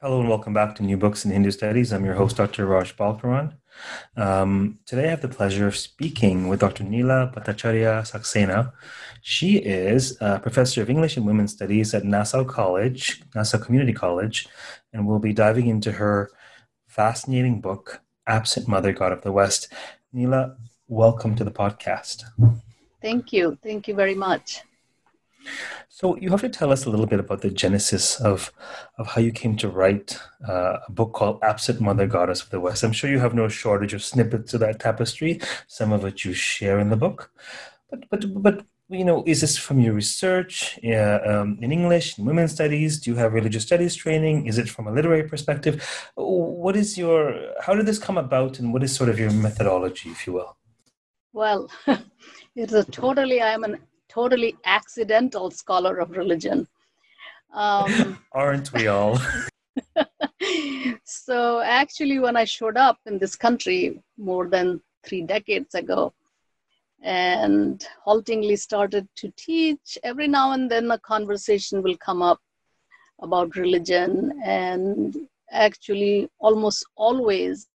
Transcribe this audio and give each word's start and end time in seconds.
Hello 0.00 0.20
and 0.20 0.28
welcome 0.28 0.54
back 0.54 0.76
to 0.76 0.84
New 0.84 0.96
Books 0.96 1.24
in 1.24 1.32
Hindu 1.32 1.50
Studies. 1.50 1.92
I'm 1.92 2.04
your 2.04 2.14
host, 2.14 2.36
Dr. 2.36 2.66
Raj 2.66 2.96
Balkaran. 2.96 3.54
Um, 4.16 4.78
today 4.86 5.06
I 5.06 5.10
have 5.10 5.22
the 5.22 5.28
pleasure 5.28 5.66
of 5.66 5.76
speaking 5.76 6.46
with 6.46 6.60
Dr. 6.60 6.84
Neela 6.84 7.32
Bhattacharya 7.34 8.08
Saxena. 8.08 8.70
She 9.22 9.56
is 9.56 10.16
a 10.20 10.38
professor 10.38 10.82
of 10.82 10.88
English 10.88 11.16
and 11.16 11.26
Women's 11.26 11.52
Studies 11.52 11.94
at 11.94 12.04
Nassau 12.04 12.44
College, 12.44 13.24
Nassau 13.34 13.58
Community 13.58 13.92
College, 13.92 14.46
and 14.92 15.04
we'll 15.04 15.18
be 15.18 15.32
diving 15.32 15.66
into 15.66 15.90
her 15.90 16.30
fascinating 16.86 17.60
book, 17.60 18.00
Absent 18.28 18.68
Mother, 18.68 18.92
God 18.92 19.10
of 19.10 19.22
the 19.22 19.32
West. 19.32 19.72
Neela, 20.12 20.58
welcome 20.86 21.34
to 21.34 21.42
the 21.42 21.50
podcast. 21.50 22.22
Thank 23.02 23.32
you. 23.32 23.58
Thank 23.64 23.88
you 23.88 23.96
very 23.96 24.14
much. 24.14 24.62
So 25.88 26.16
you 26.16 26.30
have 26.30 26.42
to 26.42 26.48
tell 26.48 26.70
us 26.70 26.84
a 26.84 26.90
little 26.90 27.06
bit 27.06 27.20
about 27.20 27.40
the 27.40 27.50
genesis 27.50 28.20
of 28.20 28.52
of 28.98 29.08
how 29.08 29.20
you 29.20 29.32
came 29.32 29.56
to 29.56 29.68
write 29.68 30.18
uh, 30.48 30.78
a 30.86 30.92
book 30.92 31.12
called 31.12 31.40
"Absent 31.42 31.80
Mother, 31.80 32.06
Goddess 32.06 32.42
of 32.42 32.50
the 32.50 32.60
West." 32.60 32.84
I'm 32.84 32.92
sure 32.92 33.10
you 33.10 33.18
have 33.18 33.34
no 33.34 33.48
shortage 33.48 33.94
of 33.94 34.02
snippets 34.04 34.54
of 34.54 34.60
that 34.60 34.80
tapestry. 34.80 35.40
Some 35.66 35.92
of 35.92 36.04
it 36.04 36.24
you 36.24 36.32
share 36.32 36.78
in 36.78 36.90
the 36.90 36.96
book, 36.96 37.32
but 37.90 38.08
but 38.10 38.42
but 38.42 38.64
you 38.90 39.04
know, 39.04 39.22
is 39.26 39.42
this 39.42 39.58
from 39.58 39.80
your 39.80 39.92
research 39.92 40.78
uh, 40.82 41.18
um, 41.24 41.58
in 41.60 41.72
English, 41.72 42.18
in 42.18 42.24
women's 42.24 42.52
studies? 42.52 42.98
Do 43.00 43.10
you 43.10 43.16
have 43.16 43.34
religious 43.34 43.64
studies 43.64 43.94
training? 43.94 44.46
Is 44.46 44.56
it 44.56 44.68
from 44.68 44.86
a 44.86 44.92
literary 44.92 45.28
perspective? 45.28 45.84
What 46.14 46.74
is 46.74 46.96
your? 46.96 47.52
How 47.60 47.74
did 47.74 47.86
this 47.86 47.98
come 47.98 48.16
about, 48.16 48.58
and 48.58 48.72
what 48.72 48.82
is 48.82 48.94
sort 48.94 49.10
of 49.10 49.18
your 49.18 49.30
methodology, 49.30 50.10
if 50.10 50.26
you 50.26 50.32
will? 50.32 50.56
Well, 51.32 51.70
it's 52.56 52.72
a 52.72 52.84
totally. 52.84 53.42
I'm 53.42 53.64
an 53.64 53.78
totally 54.18 54.56
accidental 54.64 55.50
scholar 55.50 55.94
of 55.98 56.10
religion. 56.22 56.66
Um, 57.52 58.18
Aren't 58.32 58.72
we 58.72 58.88
all? 58.88 59.18
so, 61.04 61.60
actually, 61.60 62.18
when 62.18 62.36
I 62.36 62.44
showed 62.44 62.76
up 62.76 62.98
in 63.06 63.18
this 63.18 63.36
country 63.36 64.02
more 64.16 64.46
than 64.54 64.80
three 65.04 65.22
decades 65.22 65.74
ago 65.74 66.12
and 67.02 67.86
haltingly 68.04 68.56
started 68.56 69.06
to 69.20 69.32
teach, 69.36 69.96
every 70.02 70.28
now 70.28 70.52
and 70.52 70.68
then 70.70 70.90
a 70.90 70.98
conversation 70.98 71.82
will 71.82 71.96
come 72.08 72.22
up 72.30 72.40
about 73.20 73.56
religion. 73.56 74.40
And 74.44 75.16
actually, 75.66 76.28
almost 76.40 76.84
always, 76.96 77.68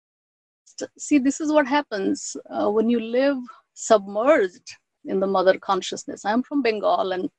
see, 0.98 1.18
this 1.18 1.40
is 1.40 1.52
what 1.52 1.66
happens 1.66 2.36
uh, 2.48 2.70
when 2.70 2.88
you 2.88 3.00
live 3.00 3.38
submerged 3.74 4.68
in 5.04 5.20
the 5.20 5.26
mother 5.26 5.58
consciousness. 5.58 6.24
I'm 6.24 6.42
from 6.42 6.62
Bengal, 6.62 7.12
and 7.12 7.30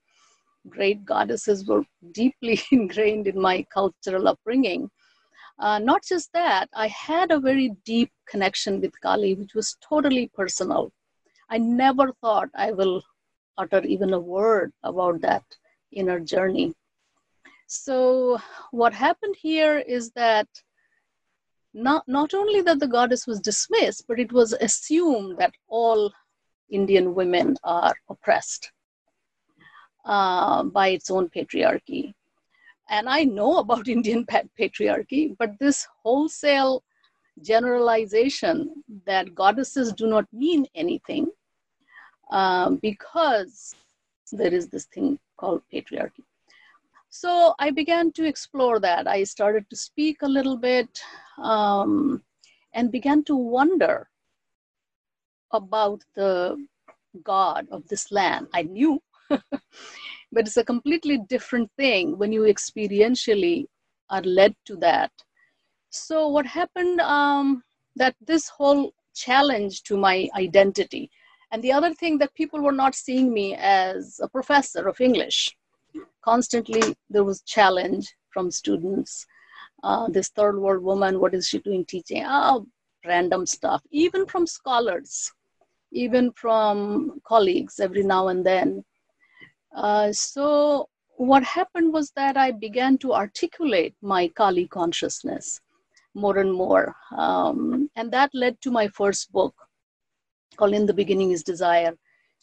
great 0.70 1.06
goddesses 1.06 1.66
were 1.66 1.84
deeply 2.12 2.60
ingrained 2.72 3.28
in 3.28 3.40
my 3.40 3.66
cultural 3.74 4.28
upbringing. 4.28 4.90
Uh, 5.60 5.80
not 5.80 6.04
just 6.04 6.32
that, 6.34 6.70
I 6.74 6.88
had 6.88 7.32
a 7.32 7.40
very 7.40 7.76
deep 7.86 8.12
connection 8.28 8.82
with 8.82 9.00
Kali, 9.02 9.36
which 9.36 9.54
was 9.54 9.78
totally 9.88 10.30
personal. 10.34 10.92
I 11.50 11.58
never 11.58 12.14
thought 12.22 12.50
I 12.56 12.72
will 12.72 13.04
utter 13.58 13.82
even 13.82 14.14
a 14.14 14.20
word 14.20 14.72
about 14.84 15.22
that 15.22 15.44
inner 15.92 16.20
journey. 16.20 16.74
So, 17.68 18.40
what 18.72 18.94
happened 18.94 19.36
here 19.38 19.78
is 19.80 20.12
that 20.12 20.48
not, 21.74 22.08
not 22.08 22.34
only 22.34 22.62
that 22.62 22.80
the 22.80 22.88
goddess 22.88 23.28
was 23.28 23.40
dismissed, 23.40 24.06
but 24.08 24.20
it 24.20 24.32
was 24.32 24.54
assumed 24.54 25.38
that 25.38 25.54
all 25.68 26.12
Indian 26.72 27.14
women 27.14 27.56
are 27.64 27.94
oppressed 28.10 28.72
uh, 30.06 30.64
by 30.64 30.90
its 30.90 31.12
own 31.12 31.30
patriarchy. 31.30 32.14
And 32.90 33.08
I 33.08 33.24
know 33.24 33.58
about 33.58 33.88
Indian 33.98 34.26
patriarchy, 34.26 35.36
but 35.38 35.60
this 35.60 35.88
wholesale 36.04 36.84
generalization 37.42 38.84
that 39.06 39.34
goddesses 39.36 39.94
do 39.94 40.08
not 40.08 40.26
mean 40.34 40.66
anything 40.76 41.28
um, 42.32 42.78
because 42.78 43.76
there 44.32 44.54
is 44.54 44.68
this 44.68 44.86
thing 44.86 45.20
called 45.38 45.62
patriarchy. 45.74 46.24
So 47.10 47.54
I 47.60 47.72
began 47.72 48.14
to 48.14 48.26
explore 48.26 48.80
that. 48.80 49.08
I 49.08 49.24
started 49.24 49.70
to 49.70 49.76
speak 49.76 50.22
a 50.22 50.28
little 50.28 50.56
bit 50.56 51.02
um, 51.38 52.24
and 52.74 52.92
began 52.92 53.24
to 53.26 53.36
wonder 53.36 54.08
about 55.54 56.02
the 56.16 56.58
God 57.24 57.68
of 57.72 57.88
this 57.88 58.12
land. 58.12 58.48
I 58.54 58.64
knew, 58.64 59.02
but 59.30 60.48
it's 60.48 60.58
a 60.58 60.64
completely 60.64 61.20
different 61.30 61.70
thing 61.78 62.18
when 62.18 62.32
you 62.32 62.42
experientially 62.44 63.66
are 64.10 64.22
led 64.22 64.56
to 64.66 64.76
that. 64.78 65.12
So, 65.90 66.28
what 66.28 66.46
happened 66.46 67.02
um, 67.02 67.64
that 67.96 68.16
this 68.26 68.48
whole 68.48 68.94
challenge 69.14 69.84
to 69.84 69.98
my 69.98 70.30
identity, 70.36 71.10
and 71.52 71.62
the 71.62 71.74
other 71.74 71.94
thing 71.94 72.18
that 72.20 72.34
people 72.34 72.62
were 72.62 72.72
not 72.72 72.96
seeing 72.96 73.34
me 73.34 73.56
as 73.56 74.20
a 74.24 74.30
professor 74.30 74.88
of 74.88 75.02
English. 75.02 75.56
Constantly, 76.24 76.96
there 77.10 77.24
was 77.24 77.42
challenge 77.42 78.08
from 78.30 78.52
students. 78.52 79.26
Uh, 79.84 80.08
this 80.10 80.30
third 80.30 80.58
world 80.60 80.84
woman, 80.84 81.20
what 81.20 81.34
is 81.34 81.48
she 81.48 81.60
doing 81.60 81.84
teaching? 81.86 82.24
Oh, 82.26 82.68
random 83.06 83.46
stuff. 83.46 83.82
Even 83.92 84.26
from 84.26 84.46
scholars, 84.48 85.32
even 85.92 86.32
from 86.34 87.22
colleagues 87.26 87.80
every 87.80 88.04
now 88.04 88.30
and 88.30 88.46
then. 88.46 88.84
Uh, 89.76 90.12
so, 90.12 90.88
what 91.18 91.44
happened 91.44 91.94
was 91.94 92.12
that 92.12 92.36
I 92.38 92.52
began 92.52 92.98
to 93.00 93.14
articulate 93.14 93.96
my 94.02 94.28
Kali 94.30 94.68
consciousness 94.68 95.62
more 96.14 96.40
and 96.40 96.52
more. 96.52 96.96
Um, 97.16 97.90
and 97.96 98.12
that 98.12 98.32
led 98.34 98.60
to 98.62 98.72
my 98.72 98.88
first 98.88 99.32
book 99.32 99.56
called 100.58 100.74
In 100.74 100.86
the 100.86 100.94
Beginning 100.94 101.32
is 101.32 101.44
Desire 101.44 101.94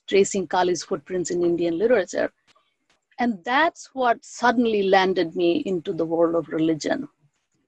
Tracing 0.07 0.47
Kali's 0.47 0.83
Footprints 0.83 1.31
in 1.31 1.43
Indian 1.43 1.79
Literature. 1.79 2.33
And 3.19 3.43
that's 3.45 3.91
what 3.93 4.25
suddenly 4.25 4.85
landed 4.85 5.35
me 5.35 5.63
into 5.67 5.93
the 5.93 6.05
world 6.05 6.35
of 6.35 6.49
religion. 6.49 7.09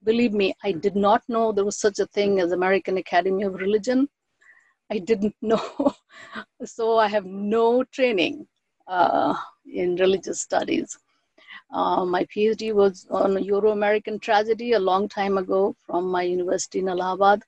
Believe 0.04 0.32
me, 0.32 0.54
I 0.64 0.72
did 0.72 0.96
not 0.96 1.22
know 1.28 1.52
there 1.52 1.64
was 1.64 1.76
such 1.76 1.98
a 1.98 2.06
thing 2.06 2.40
as 2.40 2.52
American 2.52 2.96
Academy 2.96 3.42
of 3.42 3.54
Religion. 3.54 4.08
I 4.90 4.98
didn't 4.98 5.36
know. 5.42 5.94
so 6.64 6.98
I 6.98 7.08
have 7.08 7.24
no 7.24 7.84
training 7.84 8.46
uh, 8.86 9.34
in 9.72 9.96
religious 9.96 10.40
studies. 10.40 10.98
Uh, 11.72 12.04
my 12.04 12.24
PhD 12.24 12.72
was 12.74 13.06
on 13.10 13.42
Euro 13.44 13.70
American 13.70 14.18
tragedy 14.18 14.72
a 14.72 14.78
long 14.78 15.08
time 15.08 15.38
ago 15.38 15.74
from 15.86 16.06
my 16.06 16.22
university 16.22 16.80
in 16.80 16.88
Allahabad. 16.88 17.42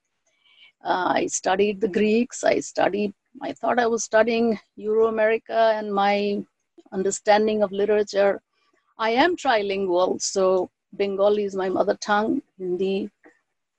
Uh, 0.84 1.12
I 1.16 1.26
studied 1.26 1.80
the 1.80 1.88
Greeks. 1.88 2.44
I 2.44 2.60
studied, 2.60 3.12
I 3.40 3.52
thought 3.52 3.80
I 3.80 3.86
was 3.86 4.04
studying 4.04 4.58
Euro 4.76 5.08
America 5.08 5.72
and 5.76 5.92
my 5.92 6.44
understanding 6.92 7.62
of 7.62 7.72
literature. 7.72 8.40
I 8.98 9.10
am 9.10 9.36
trilingual, 9.36 10.20
so 10.20 10.70
Bengali 10.92 11.44
is 11.44 11.56
my 11.56 11.68
mother 11.68 11.96
tongue. 11.96 12.42
Hindi, 12.58 13.10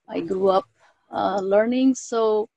I 0.09 0.19
grew 0.19 0.49
up 0.49 0.65
uh, 1.11 1.39
learning. 1.41 1.95
So 1.95 2.49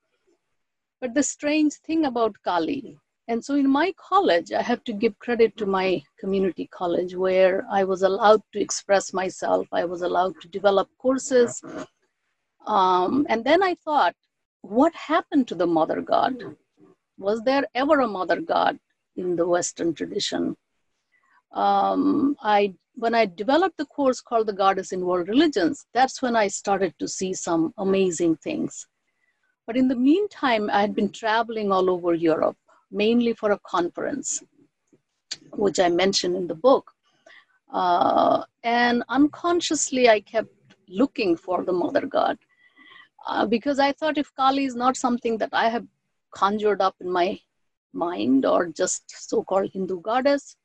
but 1.01 1.13
the 1.13 1.23
strange 1.23 1.73
thing 1.85 2.05
about 2.05 2.35
Kali, 2.43 2.97
and 3.27 3.43
so 3.43 3.55
in 3.55 3.69
my 3.69 3.93
college, 3.97 4.51
I 4.53 4.61
have 4.61 4.83
to 4.85 4.93
give 4.93 5.19
credit 5.19 5.57
to 5.57 5.65
my 5.65 6.01
community 6.19 6.67
college 6.71 7.15
where 7.15 7.65
I 7.69 7.83
was 7.83 8.03
allowed 8.03 8.41
to 8.53 8.59
express 8.59 9.13
myself, 9.13 9.67
I 9.71 9.83
was 9.83 10.01
allowed 10.01 10.39
to 10.41 10.47
develop 10.47 10.89
courses. 10.97 11.61
Um, 12.65 13.25
and 13.29 13.43
then 13.43 13.61
I 13.61 13.75
thought, 13.75 14.15
what 14.61 14.93
happened 14.95 15.47
to 15.49 15.55
the 15.55 15.67
mother 15.67 16.01
god? 16.01 16.55
Was 17.17 17.41
there 17.41 17.65
ever 17.75 17.99
a 18.01 18.07
mother 18.07 18.41
god 18.41 18.79
in 19.15 19.35
the 19.35 19.47
Western 19.47 19.93
tradition? 19.93 20.55
Um, 21.51 22.35
I 22.41 22.75
when 22.95 23.13
I 23.13 23.25
developed 23.25 23.77
the 23.77 23.85
course 23.85 24.21
called 24.21 24.47
The 24.47 24.53
Goddess 24.53 24.91
in 24.91 25.05
World 25.05 25.27
Religions, 25.27 25.85
that's 25.93 26.21
when 26.21 26.35
I 26.35 26.47
started 26.47 26.95
to 26.97 27.07
see 27.07 27.33
some 27.33 27.73
amazing 27.77 28.37
things. 28.37 28.87
But 29.67 29.77
in 29.77 29.89
the 29.89 29.95
meantime, 29.95 30.69
I 30.71 30.81
had 30.81 30.95
been 30.95 31.11
traveling 31.11 31.71
all 31.71 31.89
over 31.89 32.13
Europe, 32.13 32.57
mainly 32.91 33.33
for 33.33 33.51
a 33.51 33.59
conference, 33.59 34.43
which 35.53 35.79
I 35.79 35.89
mentioned 35.89 36.35
in 36.37 36.47
the 36.47 36.55
book. 36.55 36.93
Uh, 37.73 38.43
and 38.63 39.03
unconsciously, 39.09 40.09
I 40.09 40.21
kept 40.21 40.49
looking 40.87 41.35
for 41.37 41.63
the 41.65 41.73
Mother 41.73 42.05
God. 42.07 42.37
uh, 43.27 43.45
because 43.45 43.79
I 43.79 43.91
thought 43.91 44.17
if 44.17 44.33
Kali 44.35 44.65
is 44.65 44.75
not 44.75 44.97
something 44.97 45.37
that 45.39 45.49
I 45.53 45.69
have 45.69 45.85
conjured 46.31 46.81
up 46.81 46.95
in 47.01 47.09
my 47.11 47.39
mind 47.93 48.45
or 48.45 48.67
just 48.67 49.03
so 49.29 49.43
called 49.43 49.71
Hindu 49.73 50.01
goddess, 50.01 50.55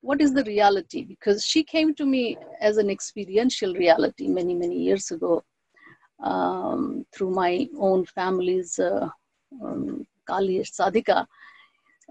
what 0.00 0.20
is 0.20 0.32
the 0.34 0.44
reality? 0.44 1.04
Because 1.04 1.44
she 1.44 1.62
came 1.64 1.94
to 1.96 2.06
me 2.06 2.38
as 2.60 2.78
an 2.78 2.90
experiential 2.90 3.74
reality 3.74 4.28
many, 4.28 4.54
many 4.54 4.78
years 4.78 5.10
ago 5.10 5.44
um, 6.20 7.06
through 7.12 7.30
my 7.30 7.68
own 7.78 8.04
family's 8.06 8.78
uh, 8.78 9.08
um, 9.62 10.06
Kali 10.26 10.58
Sadhika, 10.60 11.26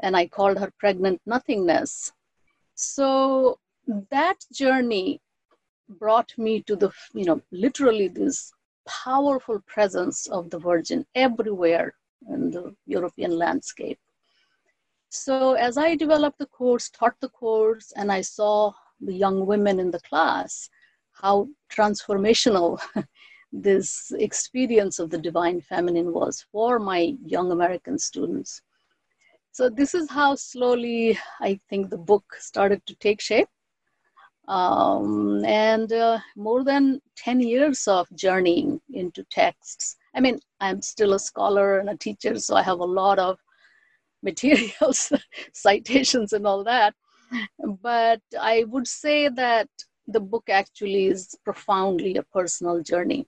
and 0.02 0.16
I 0.16 0.28
called 0.28 0.58
her 0.60 0.72
pregnant 0.80 1.22
nothingness. 1.26 2.12
So 2.76 3.60
that 4.12 4.38
journey 4.52 5.22
brought 5.88 6.38
me 6.38 6.62
to 6.64 6.76
the, 6.76 6.92
you 7.14 7.26
know, 7.26 7.42
literally 7.52 8.08
this 8.08 8.52
powerful 8.88 9.60
presence 9.68 10.28
of 10.28 10.50
the 10.50 10.60
Virgin 10.60 11.06
everywhere 11.16 11.94
in 12.30 12.52
the 12.52 12.76
European 12.86 13.32
landscape. 13.38 14.00
So 15.10 15.54
as 15.54 15.78
I 15.78 15.96
developed 15.96 16.40
the 16.40 16.48
course, 16.48 16.90
taught 16.90 17.16
the 17.22 17.30
course, 17.30 17.94
and 17.96 18.12
I 18.12 18.22
saw 18.22 18.74
the 19.00 19.14
young 19.14 19.46
women 19.46 19.80
in 19.80 19.92
the 19.92 20.00
class, 20.02 20.70
how 21.14 21.48
transformational 21.72 22.80
this 23.62 24.12
experience 24.18 25.00
of 25.00 25.10
the 25.10 25.18
divine 25.18 25.62
feminine 25.62 26.12
was 26.12 26.46
for 26.52 26.80
my 26.80 27.14
young 27.26 27.52
American 27.52 27.98
students. 27.98 28.62
So 29.52 29.70
this 29.70 29.96
is 29.96 30.10
how 30.10 30.36
slowly 30.36 31.18
I 31.40 31.60
think 31.70 31.90
the 31.90 31.98
book 31.98 32.26
started 32.40 32.86
to 32.88 32.96
take 32.96 33.22
shape. 33.22 33.48
Um, 34.48 35.44
and 35.46 35.92
uh, 35.92 36.20
more 36.36 36.64
than 36.64 37.02
10 37.16 37.40
years 37.40 37.88
of 37.88 38.08
journeying 38.16 38.80
into 38.94 39.24
texts. 39.32 39.96
I 40.14 40.20
mean, 40.20 40.40
I'm 40.60 40.82
still 40.82 41.14
a 41.14 41.20
scholar 41.20 41.80
and 41.80 41.90
a 41.90 41.98
teacher, 41.98 42.38
so 42.38 42.56
I 42.56 42.62
have 42.62 42.80
a 42.80 42.86
lot 42.86 43.18
of 43.18 43.40
materials, 44.22 45.12
citations, 45.54 46.34
and 46.34 46.46
all 46.46 46.64
that. 46.66 46.94
But 47.82 48.22
I 48.40 48.66
would 48.68 48.88
say 48.88 49.30
that 49.30 49.70
the 50.08 50.20
book 50.20 50.50
actually 50.50 51.08
is 51.08 51.36
profoundly 51.44 52.18
a 52.18 52.24
personal 52.24 52.84
journey. 52.84 53.28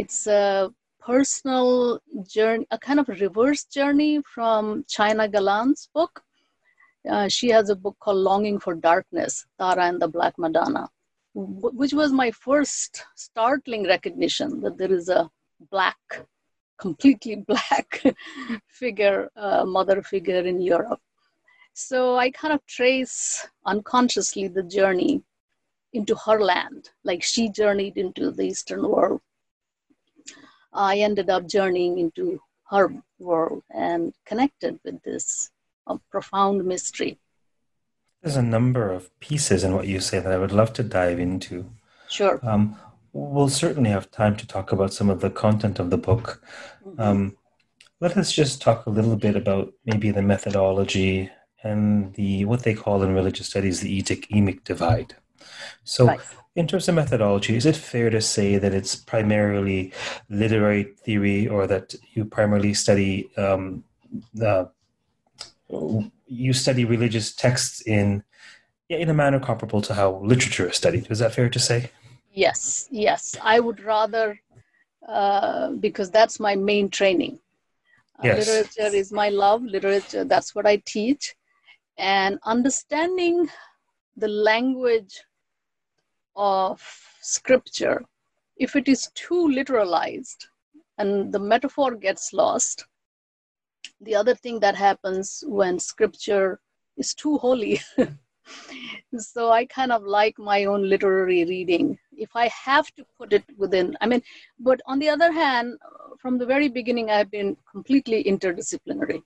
It's 0.00 0.26
a 0.26 0.72
personal 1.00 2.00
journey, 2.26 2.66
a 2.70 2.78
kind 2.78 2.98
of 3.00 3.08
reverse 3.08 3.64
journey 3.64 4.22
from 4.34 4.84
China 4.88 5.28
Galland's 5.28 5.88
book 5.94 6.22
uh, 7.08 7.28
she 7.28 7.48
has 7.48 7.68
a 7.68 7.76
book 7.76 7.96
called 8.00 8.18
Longing 8.18 8.58
for 8.58 8.74
Darkness, 8.74 9.46
Tara 9.58 9.86
and 9.86 10.00
the 10.00 10.08
Black 10.08 10.34
Madonna, 10.38 10.88
which 11.34 11.92
was 11.92 12.12
my 12.12 12.30
first 12.30 13.04
startling 13.16 13.86
recognition 13.86 14.60
that 14.60 14.78
there 14.78 14.92
is 14.92 15.08
a 15.08 15.28
black, 15.70 15.98
completely 16.78 17.36
black 17.46 18.02
figure, 18.68 19.30
uh, 19.36 19.64
mother 19.64 20.02
figure 20.02 20.40
in 20.40 20.60
Europe. 20.60 21.00
So 21.74 22.16
I 22.16 22.30
kind 22.30 22.54
of 22.54 22.64
trace 22.66 23.48
unconsciously 23.66 24.48
the 24.48 24.62
journey 24.62 25.22
into 25.92 26.14
her 26.26 26.40
land, 26.40 26.90
like 27.02 27.22
she 27.22 27.48
journeyed 27.48 27.96
into 27.96 28.30
the 28.30 28.44
Eastern 28.44 28.88
world. 28.88 29.20
I 30.72 30.98
ended 30.98 31.30
up 31.30 31.46
journeying 31.46 31.98
into 31.98 32.40
her 32.70 32.94
world 33.18 33.62
and 33.70 34.14
connected 34.24 34.78
with 34.84 35.02
this 35.02 35.50
a 35.86 35.98
profound 36.10 36.64
mystery. 36.64 37.18
There's 38.22 38.36
a 38.36 38.42
number 38.42 38.90
of 38.90 39.18
pieces 39.20 39.64
in 39.64 39.74
what 39.74 39.88
you 39.88 40.00
say 40.00 40.20
that 40.20 40.32
I 40.32 40.38
would 40.38 40.52
love 40.52 40.72
to 40.74 40.82
dive 40.82 41.18
into. 41.18 41.70
Sure. 42.08 42.38
Um, 42.42 42.76
we'll 43.12 43.48
certainly 43.48 43.90
have 43.90 44.10
time 44.10 44.36
to 44.36 44.46
talk 44.46 44.72
about 44.72 44.92
some 44.92 45.10
of 45.10 45.20
the 45.20 45.30
content 45.30 45.78
of 45.78 45.90
the 45.90 45.98
book. 45.98 46.42
Mm-hmm. 46.86 47.00
Um, 47.00 47.36
let 48.00 48.16
us 48.16 48.32
just 48.32 48.62
talk 48.62 48.86
a 48.86 48.90
little 48.90 49.16
bit 49.16 49.36
about 49.36 49.72
maybe 49.84 50.10
the 50.10 50.22
methodology 50.22 51.30
and 51.62 52.14
the 52.14 52.44
what 52.44 52.62
they 52.62 52.74
call 52.74 53.02
in 53.02 53.14
religious 53.14 53.48
studies 53.48 53.80
the 53.80 54.02
etic 54.02 54.64
divide. 54.64 55.14
So, 55.84 56.06
right. 56.06 56.20
In 56.54 56.66
terms 56.66 56.88
of 56.88 56.94
methodology, 56.94 57.56
is 57.56 57.64
it 57.64 57.76
fair 57.76 58.10
to 58.10 58.20
say 58.20 58.58
that 58.58 58.74
it's 58.74 58.94
primarily 58.94 59.92
literary 60.28 60.84
theory, 60.84 61.48
or 61.48 61.66
that 61.66 61.94
you 62.12 62.24
primarily 62.24 62.74
study 62.74 63.30
um, 63.36 63.84
the 64.34 64.70
you 66.26 66.52
study 66.52 66.84
religious 66.84 67.34
texts 67.34 67.80
in 67.86 68.22
in 68.88 69.08
a 69.08 69.14
manner 69.14 69.40
comparable 69.40 69.80
to 69.80 69.94
how 69.94 70.20
literature 70.22 70.68
is 70.68 70.76
studied. 70.76 71.10
Is 71.10 71.20
that 71.20 71.34
fair 71.34 71.48
to 71.48 71.58
say? 71.58 71.90
Yes, 72.30 72.86
yes. 72.90 73.34
I 73.42 73.58
would 73.60 73.80
rather 73.80 74.38
uh, 75.08 75.70
because 75.72 76.10
that's 76.10 76.38
my 76.38 76.54
main 76.54 76.90
training. 76.90 77.38
Uh, 78.18 78.28
yes. 78.28 78.46
Literature 78.46 78.94
is 78.94 79.10
my 79.10 79.30
love. 79.30 79.62
Literature, 79.64 80.24
that's 80.24 80.54
what 80.54 80.66
I 80.66 80.76
teach, 80.84 81.34
and 81.96 82.38
understanding 82.44 83.48
the 84.18 84.28
language 84.28 85.18
of 86.36 86.82
scripture, 87.20 88.04
if 88.56 88.76
it 88.76 88.88
is 88.88 89.10
too 89.14 89.48
literalized 89.48 90.46
and 90.98 91.32
the 91.32 91.38
metaphor 91.38 91.94
gets 91.94 92.32
lost, 92.32 92.86
the 94.00 94.14
other 94.14 94.34
thing 94.34 94.60
that 94.60 94.74
happens 94.76 95.44
when 95.46 95.78
scripture 95.78 96.60
is 96.96 97.14
too 97.14 97.38
holy. 97.38 97.80
so 99.16 99.50
I 99.50 99.64
kind 99.66 99.92
of 99.92 100.02
like 100.04 100.38
my 100.38 100.64
own 100.64 100.88
literary 100.88 101.44
reading. 101.44 101.98
If 102.12 102.34
I 102.34 102.48
have 102.48 102.92
to 102.94 103.04
put 103.16 103.32
it 103.32 103.44
within, 103.56 103.96
I 104.00 104.06
mean, 104.06 104.22
but 104.58 104.80
on 104.86 104.98
the 104.98 105.08
other 105.08 105.32
hand, 105.32 105.78
from 106.18 106.38
the 106.38 106.46
very 106.46 106.68
beginning, 106.68 107.10
I've 107.10 107.30
been 107.30 107.56
completely 107.70 108.24
interdisciplinary. 108.24 109.22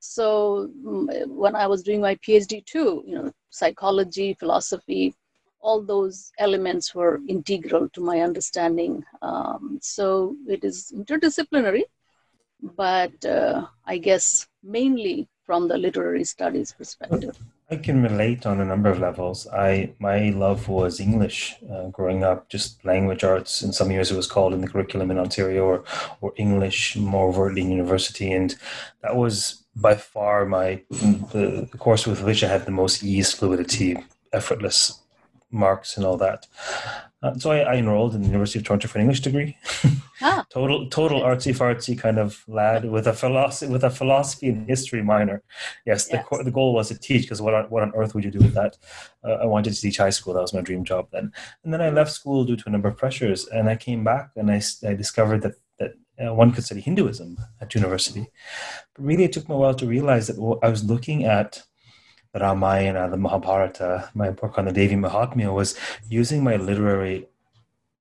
So 0.00 0.70
mm, 0.84 1.26
when 1.26 1.56
I 1.56 1.66
was 1.66 1.82
doing 1.82 2.00
my 2.00 2.14
PhD 2.16 2.64
too, 2.64 3.02
you 3.06 3.14
know, 3.14 3.32
psychology, 3.50 4.34
philosophy, 4.34 5.14
all 5.60 5.82
those 5.82 6.32
elements 6.38 6.94
were 6.94 7.20
integral 7.28 7.88
to 7.90 8.00
my 8.00 8.20
understanding. 8.20 9.04
Um, 9.22 9.78
so 9.82 10.36
it 10.46 10.64
is 10.64 10.92
interdisciplinary, 10.94 11.82
but 12.76 13.24
uh, 13.24 13.66
I 13.84 13.98
guess 13.98 14.46
mainly 14.62 15.28
from 15.44 15.68
the 15.68 15.78
literary 15.78 16.24
studies 16.24 16.72
perspective. 16.72 17.38
I 17.70 17.76
can 17.76 18.02
relate 18.02 18.46
on 18.46 18.60
a 18.60 18.64
number 18.64 18.88
of 18.88 18.98
levels. 18.98 19.46
I 19.48 19.92
my 19.98 20.30
love 20.30 20.68
was 20.68 21.00
English 21.00 21.56
uh, 21.70 21.88
growing 21.88 22.22
up, 22.22 22.48
just 22.48 22.82
language 22.84 23.24
arts. 23.24 23.62
In 23.62 23.72
some 23.72 23.90
years, 23.90 24.10
it 24.10 24.16
was 24.16 24.26
called 24.26 24.54
in 24.54 24.62
the 24.62 24.68
curriculum 24.68 25.10
in 25.10 25.18
Ontario, 25.18 25.64
or 25.64 25.84
or 26.22 26.32
English 26.36 26.96
more 26.96 27.28
overtly 27.28 27.62
in 27.62 27.70
university, 27.70 28.32
and 28.32 28.56
that 29.02 29.16
was 29.16 29.64
by 29.76 29.94
far 29.94 30.46
my 30.46 30.82
the, 31.32 31.68
course 31.78 32.06
with 32.06 32.22
which 32.22 32.42
I 32.42 32.48
had 32.48 32.64
the 32.64 32.78
most 32.82 33.02
ease, 33.02 33.32
fluidity, 33.32 33.96
effortless 34.32 35.00
marks, 35.50 35.96
and 35.96 36.04
all 36.04 36.16
that. 36.16 36.46
Uh, 37.20 37.34
so 37.34 37.50
I, 37.50 37.58
I, 37.60 37.74
enrolled 37.74 38.14
in 38.14 38.20
the 38.20 38.28
University 38.28 38.60
of 38.60 38.64
Toronto 38.64 38.86
for 38.86 38.98
an 38.98 39.02
English 39.02 39.20
degree. 39.20 39.56
ah. 40.22 40.44
total, 40.50 40.88
total 40.88 41.20
artsy 41.22 41.52
fartsy 41.52 41.98
kind 41.98 42.16
of 42.16 42.44
lad 42.46 42.84
with 42.84 43.08
a 43.08 43.12
philosophy 43.12 43.72
with 43.72 43.82
a 43.82 43.90
philosophy 43.90 44.48
and 44.48 44.68
history 44.68 45.02
minor. 45.02 45.42
Yes, 45.84 46.08
yes. 46.12 46.24
the 46.30 46.44
the 46.44 46.50
goal 46.52 46.74
was 46.74 46.88
to 46.88 46.98
teach 46.98 47.22
because 47.22 47.42
what 47.42 47.54
on, 47.54 47.64
what 47.70 47.82
on 47.82 47.92
earth 47.96 48.14
would 48.14 48.24
you 48.24 48.30
do 48.30 48.38
with 48.38 48.54
that? 48.54 48.78
Uh, 49.24 49.32
I 49.32 49.46
wanted 49.46 49.74
to 49.74 49.80
teach 49.80 49.96
high 49.96 50.10
school. 50.10 50.32
That 50.34 50.42
was 50.42 50.54
my 50.54 50.60
dream 50.60 50.84
job 50.84 51.08
then. 51.10 51.32
And 51.64 51.72
then 51.72 51.80
I 51.80 51.90
left 51.90 52.12
school 52.12 52.44
due 52.44 52.56
to 52.56 52.64
a 52.66 52.70
number 52.70 52.88
of 52.88 52.96
pressures, 52.96 53.48
and 53.48 53.68
I 53.68 53.74
came 53.74 54.04
back 54.04 54.30
and 54.36 54.50
I, 54.50 54.62
I 54.86 54.94
discovered 54.94 55.42
that 55.42 55.54
that 55.80 55.94
uh, 56.24 56.34
one 56.34 56.52
could 56.52 56.64
study 56.64 56.80
Hinduism 56.80 57.36
at 57.60 57.74
university. 57.74 58.26
But 58.94 59.04
really, 59.04 59.24
it 59.24 59.32
took 59.32 59.48
me 59.48 59.56
a 59.56 59.58
while 59.58 59.74
to 59.74 59.86
realize 59.86 60.28
that 60.28 60.58
I 60.62 60.68
was 60.68 60.84
looking 60.84 61.24
at 61.24 61.64
Ramayana, 62.34 63.08
the 63.10 63.16
Mahabharata, 63.16 64.10
my 64.14 64.30
work 64.30 64.58
on 64.58 64.66
the 64.66 64.72
Devi 64.72 64.96
Mahatmya 64.96 65.52
was 65.52 65.78
using 66.08 66.44
my 66.44 66.56
literary 66.56 67.26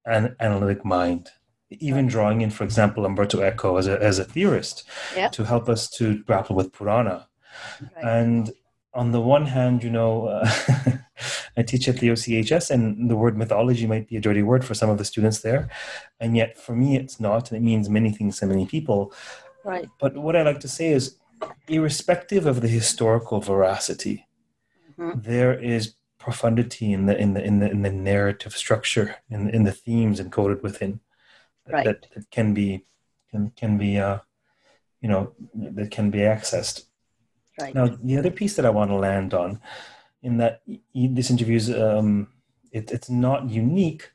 and 0.05 0.35
analytic 0.39 0.85
mind, 0.85 1.29
even 1.69 2.07
drawing 2.07 2.41
in, 2.41 2.49
for 2.49 2.63
example, 2.63 3.05
Umberto 3.05 3.41
Eco 3.41 3.77
as 3.77 3.87
a, 3.87 4.01
as 4.01 4.19
a 4.19 4.23
theorist 4.23 4.83
to 5.31 5.43
help 5.43 5.69
us 5.69 5.89
to 5.91 6.23
grapple 6.23 6.55
with 6.55 6.71
Purana. 6.71 7.27
Right. 7.81 8.05
And 8.05 8.51
on 8.93 9.11
the 9.11 9.21
one 9.21 9.45
hand, 9.45 9.83
you 9.83 9.89
know, 9.89 10.27
uh, 10.27 10.49
I 11.57 11.63
teach 11.63 11.87
at 11.87 11.97
the 11.97 12.09
OCHS, 12.09 12.71
and 12.71 13.09
the 13.09 13.15
word 13.15 13.37
mythology 13.37 13.87
might 13.87 14.07
be 14.07 14.17
a 14.17 14.21
dirty 14.21 14.43
word 14.43 14.63
for 14.63 14.73
some 14.73 14.89
of 14.89 14.97
the 14.97 15.05
students 15.05 15.41
there. 15.41 15.69
And 16.19 16.37
yet, 16.37 16.57
for 16.57 16.75
me, 16.75 16.95
it's 16.95 17.19
not, 17.19 17.51
and 17.51 17.57
it 17.57 17.65
means 17.65 17.89
many 17.89 18.11
things 18.11 18.39
to 18.39 18.45
many 18.45 18.65
people. 18.65 19.13
Right. 19.63 19.89
But 19.99 20.15
what 20.15 20.35
I 20.35 20.43
like 20.43 20.59
to 20.61 20.67
say 20.67 20.89
is, 20.89 21.16
irrespective 21.67 22.45
of 22.45 22.61
the 22.61 22.67
historical 22.67 23.39
veracity, 23.41 24.27
mm-hmm. 24.97 25.19
there 25.19 25.57
is 25.57 25.95
profundity 26.19 26.91
in 26.91 27.05
the 27.05 27.17
in 27.17 27.33
the 27.33 27.43
in 27.43 27.59
the, 27.59 27.69
in 27.69 27.81
the 27.83 27.91
narrative 27.91 28.53
structure 28.53 29.15
in 29.29 29.49
in 29.49 29.63
the 29.63 29.71
themes 29.71 30.19
encoded 30.19 30.61
within 30.61 30.99
right. 31.71 31.85
that, 31.85 32.07
that 32.13 32.29
can 32.31 32.53
be 32.53 32.85
can 33.31 33.51
can 33.55 33.77
be 33.77 33.97
uh 33.97 34.17
you 34.99 35.07
know 35.07 35.31
that 35.53 35.89
can 35.89 36.09
be 36.09 36.17
accessed 36.17 36.85
right 37.61 37.73
now 37.73 37.87
the 38.03 38.17
other 38.17 38.31
piece 38.31 38.55
that 38.55 38.65
i 38.65 38.69
want 38.69 38.89
to 38.89 38.95
land 38.95 39.33
on 39.33 39.61
in 40.21 40.37
that 40.37 40.63
this 40.93 41.29
interview 41.29 41.55
is 41.55 41.69
um 41.69 42.27
it, 42.73 42.91
it's 42.91 43.09
not 43.09 43.49
unique 43.49 44.11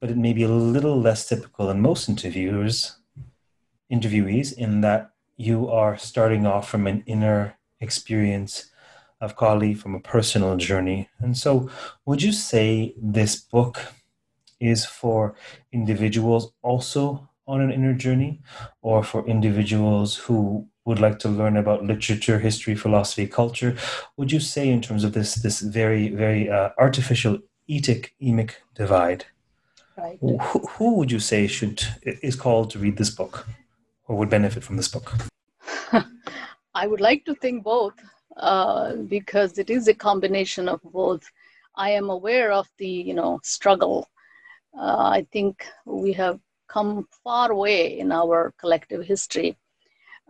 but 0.00 0.10
it 0.10 0.16
may 0.16 0.32
be 0.32 0.42
a 0.42 0.48
little 0.48 1.00
less 1.00 1.28
typical 1.28 1.66
than 1.66 1.80
most 1.80 2.08
interviewers, 2.08 2.98
interviewees, 3.90 4.52
in 4.52 4.80
that 4.82 5.10
you 5.36 5.68
are 5.68 5.96
starting 5.98 6.46
off 6.46 6.68
from 6.68 6.86
an 6.86 7.02
inner 7.06 7.56
experience 7.80 8.70
of 9.20 9.36
Kali, 9.36 9.74
from 9.74 9.94
a 9.94 10.00
personal 10.00 10.56
journey. 10.56 11.08
And 11.20 11.36
so, 11.36 11.70
would 12.04 12.22
you 12.22 12.32
say 12.32 12.94
this 13.00 13.36
book 13.36 13.80
is 14.60 14.84
for 14.84 15.34
individuals 15.72 16.52
also 16.62 17.28
on 17.46 17.60
an 17.60 17.70
inner 17.70 17.94
journey, 17.94 18.40
or 18.82 19.04
for 19.04 19.26
individuals 19.26 20.16
who 20.16 20.66
would 20.84 20.98
like 21.00 21.18
to 21.20 21.28
learn 21.28 21.56
about 21.56 21.84
literature, 21.84 22.38
history, 22.38 22.74
philosophy, 22.74 23.26
culture? 23.26 23.76
Would 24.16 24.32
you 24.32 24.40
say, 24.40 24.68
in 24.68 24.80
terms 24.80 25.04
of 25.04 25.12
this 25.12 25.34
this 25.36 25.60
very 25.60 26.08
very 26.08 26.50
uh, 26.50 26.70
artificial 26.78 27.38
etic 27.68 28.10
emic 28.20 28.52
divide, 28.74 29.26
Right. 29.96 30.18
who, 30.20 30.38
who 30.38 30.94
would 30.96 31.10
you 31.10 31.20
say 31.20 31.46
should 31.46 31.82
is 32.02 32.36
called 32.36 32.70
to 32.70 32.78
read 32.78 32.98
this 32.98 33.10
book, 33.10 33.46
or 34.08 34.16
would 34.16 34.30
benefit 34.30 34.64
from 34.64 34.76
this 34.76 34.88
book? 34.88 35.12
I 36.74 36.86
would 36.86 37.00
like 37.00 37.24
to 37.24 37.34
think 37.34 37.64
both 37.64 37.94
uh, 38.36 38.96
because 38.96 39.58
it 39.58 39.70
is 39.70 39.88
a 39.88 39.94
combination 39.94 40.68
of 40.68 40.80
both. 40.82 41.30
I 41.74 41.90
am 41.90 42.10
aware 42.10 42.52
of 42.52 42.68
the 42.78 42.88
you 42.88 43.14
know 43.14 43.40
struggle. 43.42 44.08
Uh, 44.78 45.08
I 45.18 45.26
think 45.32 45.64
we 45.84 46.12
have 46.14 46.40
come 46.68 47.08
far 47.24 47.50
away 47.52 47.98
in 47.98 48.12
our 48.12 48.52
collective 48.58 49.04
history. 49.04 49.56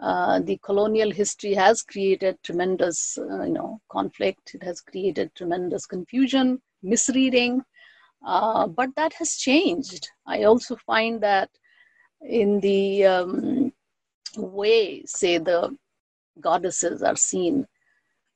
Uh, 0.00 0.40
the 0.40 0.58
colonial 0.58 1.10
history 1.10 1.54
has 1.54 1.82
created 1.82 2.38
tremendous 2.42 3.18
uh, 3.18 3.42
you 3.42 3.52
know 3.52 3.80
conflict. 3.88 4.54
It 4.54 4.62
has 4.62 4.80
created 4.80 5.34
tremendous 5.34 5.86
confusion, 5.86 6.60
misreading, 6.82 7.62
uh, 8.24 8.66
but 8.66 8.90
that 8.96 9.14
has 9.14 9.36
changed. 9.36 10.08
I 10.26 10.44
also 10.44 10.76
find 10.76 11.20
that 11.22 11.50
in 12.22 12.60
the 12.60 13.04
um, 13.06 13.72
way, 14.36 15.04
say 15.06 15.38
the 15.38 15.76
goddesses 16.40 17.02
are 17.02 17.16
seen. 17.16 17.66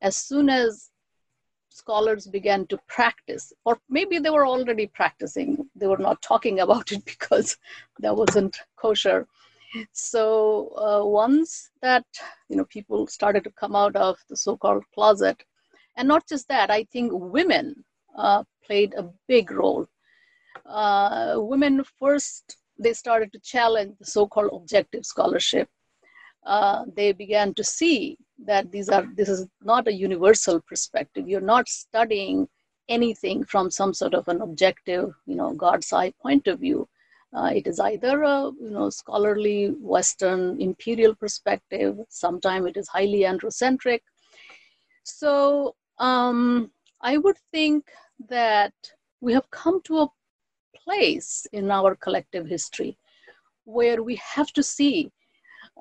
As 0.01 0.17
soon 0.17 0.49
as 0.49 0.91
scholars 1.69 2.27
began 2.27 2.67
to 2.67 2.79
practice 2.89 3.53
or 3.65 3.79
maybe 3.89 4.19
they 4.19 4.29
were 4.29 4.47
already 4.47 4.87
practicing 4.89 5.57
they 5.75 5.87
were 5.87 5.97
not 5.97 6.21
talking 6.21 6.61
about 6.61 6.93
it 6.93 7.03
because 7.13 7.57
that 8.01 8.15
wasn't 8.15 8.57
kosher. 8.77 9.27
So 9.93 10.73
uh, 10.77 11.07
once 11.07 11.71
that 11.81 12.05
you 12.49 12.57
know 12.57 12.65
people 12.65 13.07
started 13.07 13.45
to 13.45 13.51
come 13.53 13.77
out 13.77 13.97
of 13.97 14.19
the 14.29 14.37
so-called 14.37 14.85
closet 14.93 15.43
and 15.97 16.09
not 16.09 16.27
just 16.29 16.49
that 16.49 16.71
i 16.71 16.83
think 16.93 17.13
women 17.15 17.85
uh, 18.17 18.43
played 18.65 18.95
a 18.95 19.11
big 19.27 19.51
role. 19.51 19.87
Uh, 20.67 21.35
women 21.37 21.83
first 21.99 22.57
they 22.81 22.93
started 22.93 23.33
to 23.33 23.41
challenge 23.41 23.95
the 23.99 24.05
so-called 24.05 24.51
objective 24.53 25.05
scholarship. 25.05 25.69
Uh, 26.45 26.85
they 26.97 27.13
began 27.13 27.53
to 27.55 27.63
see 27.63 28.17
that 28.47 28.73
these 28.73 28.89
are 28.89 29.07
this 29.15 29.29
is 29.29 29.47
not 29.63 29.87
a 29.87 29.93
universal 29.93 30.61
perspective. 30.63 31.29
You're 31.29 31.51
not 31.55 31.69
studying 31.69 32.49
anything 32.89 33.45
from 33.45 33.71
some 33.71 33.93
sort 33.95 34.15
of 34.15 34.27
an 34.27 34.41
objective 34.41 35.13
you 35.27 35.37
know 35.37 35.53
god's 35.53 35.93
eye 35.93 36.13
point 36.23 36.47
of 36.49 36.61
view. 36.61 36.89
Uh, 37.37 37.51
it 37.55 37.67
is 37.67 37.79
either 37.79 38.23
a 38.23 38.51
you 38.61 38.71
know 38.71 38.89
scholarly 38.91 39.75
western 39.81 40.61
imperial 40.61 41.15
perspective 41.15 41.97
sometimes 42.09 42.67
it 42.67 42.77
is 42.77 42.89
highly 42.89 43.21
androcentric. 43.21 44.01
So 45.03 45.75
um, 45.99 46.71
i 47.03 47.19
would 47.19 47.39
think 47.53 47.85
that 48.29 48.73
we 49.21 49.33
have 49.35 49.51
come 49.51 49.81
to 49.83 49.99
a 49.99 50.09
place 50.85 51.47
in 51.53 51.71
our 51.71 51.95
collective 51.95 52.47
history 52.47 52.97
where 53.65 54.03
we 54.03 54.17
have 54.17 54.53
to 54.53 54.63
see 54.63 55.11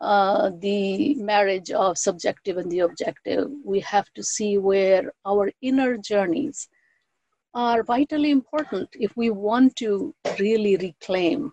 uh, 0.02 0.52
the 0.60 1.16
marriage 1.16 1.72
of 1.72 1.98
subjective 1.98 2.58
and 2.58 2.72
the 2.72 2.80
objective. 2.80 3.50
We 3.66 3.80
have 3.82 4.12
to 4.14 4.24
see 4.24 4.58
where 4.58 5.12
our 5.26 5.52
inner 5.62 5.98
journeys 5.98 6.70
are 7.54 7.84
vitally 7.84 8.32
important 8.32 8.90
if 8.94 9.16
we 9.18 9.30
want 9.32 9.76
to 9.78 10.14
really 10.40 10.78
reclaim 10.78 11.52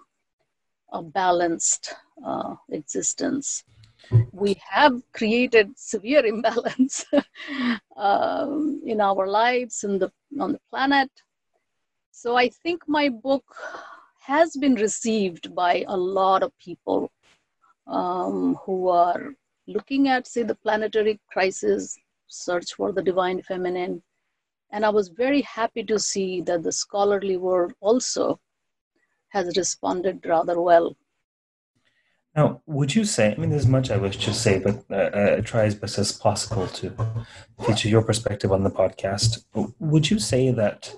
a 0.93 1.03
balanced 1.03 1.95
uh, 2.25 2.55
existence. 2.71 3.65
We 4.33 4.61
have 4.71 5.00
created 5.12 5.76
severe 5.76 6.25
imbalance 6.35 7.05
um, 7.97 8.81
in 8.85 9.00
our 9.00 9.26
lives 9.26 9.85
and 9.85 10.00
the, 10.00 10.12
on 10.41 10.53
the 10.53 10.61
planet. 10.71 11.11
So 12.19 12.35
I 12.35 12.49
think 12.49 12.83
my 12.89 13.11
book 13.11 13.45
has 14.21 14.57
been 14.57 14.75
received 14.77 15.55
by 15.55 15.85
a 15.87 15.95
lot 15.95 16.43
of 16.43 16.51
people 16.59 17.13
um, 17.87 18.59
who 18.65 18.89
are 18.89 19.35
looking 19.67 20.09
at, 20.09 20.27
say, 20.27 20.43
the 20.43 20.55
planetary 20.55 21.21
crisis, 21.31 21.95
search 22.27 22.73
for 22.73 22.91
the 22.91 23.03
divine 23.03 23.43
feminine. 23.43 24.03
And 24.73 24.87
I 24.87 24.89
was 24.89 25.09
very 25.11 25.43
happy 25.43 25.85
to 25.85 25.99
see 25.99 26.41
that 26.41 26.63
the 26.63 26.73
scholarly 26.73 27.37
world 27.37 27.75
also 27.81 28.41
has 29.29 29.55
responded 29.55 30.25
rather 30.25 30.59
well. 30.59 30.97
Now, 32.35 32.63
would 32.65 32.95
you 32.95 33.05
say, 33.05 33.35
I 33.35 33.37
mean, 33.37 33.51
there's 33.51 33.67
much 33.67 33.91
I 33.91 33.99
wish 33.99 34.17
to 34.25 34.33
say, 34.33 34.59
but 34.59 34.85
uh, 34.91 35.37
I 35.37 35.41
try 35.43 35.65
as 35.65 35.75
best 35.75 35.99
as 35.99 36.13
possible 36.13 36.67
to 36.67 37.27
feature 37.67 37.91
your 37.91 38.03
perspective 38.03 38.53
on 38.53 38.63
the 38.63 38.71
podcast. 38.71 39.45
Would 39.79 40.11
you 40.11 40.19
say 40.19 40.51
that 40.51 40.95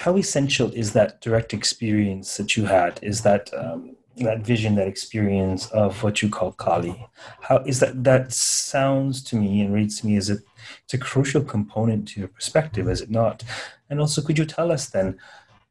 how 0.00 0.16
essential 0.16 0.72
is 0.72 0.94
that 0.94 1.20
direct 1.20 1.52
experience 1.52 2.38
that 2.38 2.56
you 2.56 2.64
had? 2.64 2.98
Is 3.02 3.20
that 3.20 3.50
um, 3.52 3.96
that 4.16 4.40
vision, 4.40 4.74
that 4.76 4.88
experience 4.88 5.70
of 5.70 6.02
what 6.02 6.22
you 6.22 6.30
call 6.30 6.52
Kali. 6.52 7.06
How 7.40 7.58
is 7.58 7.80
that? 7.80 8.02
That 8.02 8.32
sounds 8.32 9.22
to 9.24 9.36
me 9.36 9.60
and 9.60 9.74
reads 9.74 10.00
to 10.00 10.06
me 10.06 10.16
as 10.16 10.30
a, 10.30 10.38
it's 10.84 10.94
a 10.94 10.98
crucial 10.98 11.42
component 11.42 12.08
to 12.08 12.20
your 12.20 12.28
perspective, 12.28 12.88
is 12.88 13.02
it 13.02 13.10
not? 13.10 13.44
And 13.90 14.00
also, 14.00 14.22
could 14.22 14.38
you 14.38 14.46
tell 14.46 14.72
us 14.72 14.88
then? 14.88 15.18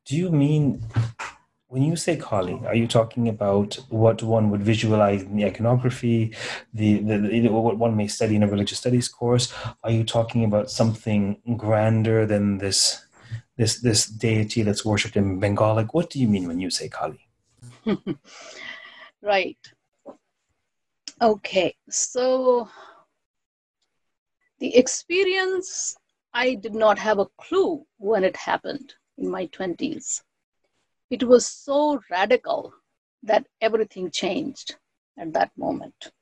Do 0.05 0.15
you 0.15 0.29
mean 0.31 0.83
when 1.67 1.83
you 1.83 1.95
say 1.95 2.15
Kali, 2.15 2.59
are 2.65 2.75
you 2.75 2.87
talking 2.87 3.29
about 3.29 3.75
what 3.89 4.23
one 4.23 4.49
would 4.49 4.63
visualize 4.63 5.21
in 5.21 5.35
the 5.35 5.45
iconography, 5.45 6.35
the, 6.73 6.99
the, 6.99 7.17
the, 7.17 7.47
what 7.47 7.77
one 7.77 7.95
may 7.95 8.07
study 8.07 8.35
in 8.35 8.41
a 8.41 8.47
religious 8.47 8.79
studies 8.79 9.07
course? 9.07 9.53
Are 9.83 9.91
you 9.91 10.03
talking 10.03 10.43
about 10.43 10.71
something 10.71 11.39
grander 11.57 12.25
than 12.25 12.57
this 12.57 13.05
this 13.59 13.81
this 13.81 14.05
deity 14.05 14.63
that's 14.63 14.85
worshipped 14.85 15.17
in 15.17 15.37
Bengal? 15.37 15.75
Like, 15.75 15.93
what 15.93 16.09
do 16.09 16.17
you 16.17 16.29
mean 16.29 16.47
when 16.47 16.61
you 16.61 16.69
say 16.69 16.87
Kali? 16.87 17.27
right. 19.21 19.57
Okay, 21.21 21.75
so 21.89 22.69
the 24.59 24.73
experience, 24.77 25.97
I 26.33 26.55
did 26.55 26.73
not 26.73 26.97
have 26.99 27.19
a 27.19 27.27
clue 27.37 27.85
when 27.97 28.23
it 28.23 28.37
happened 28.37 28.93
in 29.17 29.29
my 29.29 29.47
20s. 29.47 30.21
It 31.09 31.23
was 31.23 31.45
so 31.45 31.99
radical 32.09 32.73
that 33.23 33.45
everything 33.59 34.09
changed 34.09 34.77
at 35.17 35.33
that 35.33 35.51
moment. 35.57 36.13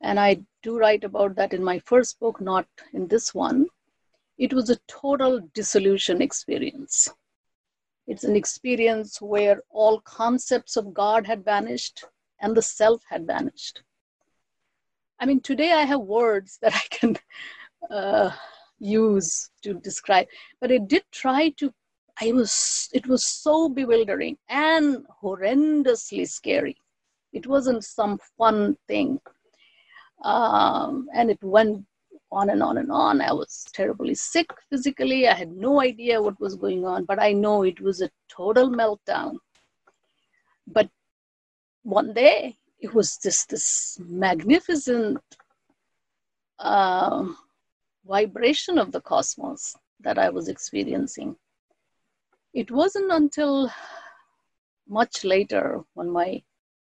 And 0.00 0.18
I 0.18 0.42
do 0.62 0.78
write 0.78 1.04
about 1.04 1.36
that 1.36 1.52
in 1.52 1.62
my 1.62 1.80
first 1.80 2.18
book, 2.18 2.40
not 2.40 2.66
in 2.94 3.08
this 3.08 3.34
one. 3.34 3.66
It 4.36 4.52
was 4.52 4.70
a 4.70 4.78
total 4.88 5.40
dissolution 5.54 6.20
experience. 6.20 7.08
It's 8.06 8.24
an 8.24 8.36
experience 8.36 9.20
where 9.20 9.62
all 9.70 10.00
concepts 10.00 10.76
of 10.76 10.92
God 10.92 11.26
had 11.26 11.44
vanished 11.44 12.04
and 12.40 12.56
the 12.56 12.62
self 12.62 13.02
had 13.08 13.26
vanished. 13.26 13.82
I 15.20 15.26
mean, 15.26 15.40
today 15.40 15.72
I 15.72 15.82
have 15.82 16.00
words 16.00 16.58
that 16.62 16.74
I 16.74 16.82
can 16.90 17.16
uh, 17.90 18.30
use 18.78 19.50
to 19.62 19.74
describe, 19.74 20.26
but 20.60 20.70
it 20.70 20.88
did 20.88 21.04
try 21.12 21.50
to. 21.58 21.72
I 22.20 22.30
was. 22.32 22.88
It 22.92 23.06
was 23.06 23.24
so 23.24 23.68
bewildering 23.68 24.36
and 24.48 25.04
horrendously 25.22 26.28
scary. 26.28 26.76
It 27.32 27.46
wasn't 27.46 27.84
some 27.84 28.18
fun 28.38 28.76
thing, 28.86 29.18
um, 30.22 31.08
and 31.12 31.30
it 31.30 31.42
went 31.42 31.84
on 32.34 32.50
and 32.50 32.62
on 32.62 32.78
and 32.78 32.90
on. 32.90 33.20
I 33.20 33.32
was 33.32 33.64
terribly 33.72 34.14
sick 34.14 34.48
physically. 34.68 35.28
I 35.28 35.34
had 35.34 35.52
no 35.52 35.80
idea 35.80 36.20
what 36.20 36.40
was 36.40 36.56
going 36.56 36.84
on, 36.84 37.04
but 37.04 37.20
I 37.20 37.32
know 37.32 37.62
it 37.62 37.80
was 37.80 38.02
a 38.02 38.10
total 38.28 38.70
meltdown. 38.70 39.36
But 40.66 40.88
one 41.82 42.12
day, 42.12 42.56
it 42.80 42.92
was 42.92 43.18
just 43.18 43.50
this 43.50 43.98
magnificent 44.00 45.18
uh, 46.58 47.26
vibration 48.06 48.78
of 48.78 48.92
the 48.92 49.00
cosmos 49.00 49.74
that 50.00 50.18
I 50.18 50.30
was 50.30 50.48
experiencing. 50.48 51.36
It 52.52 52.70
wasn't 52.70 53.10
until 53.12 53.70
much 54.88 55.24
later 55.24 55.82
when 55.94 56.10
my 56.10 56.42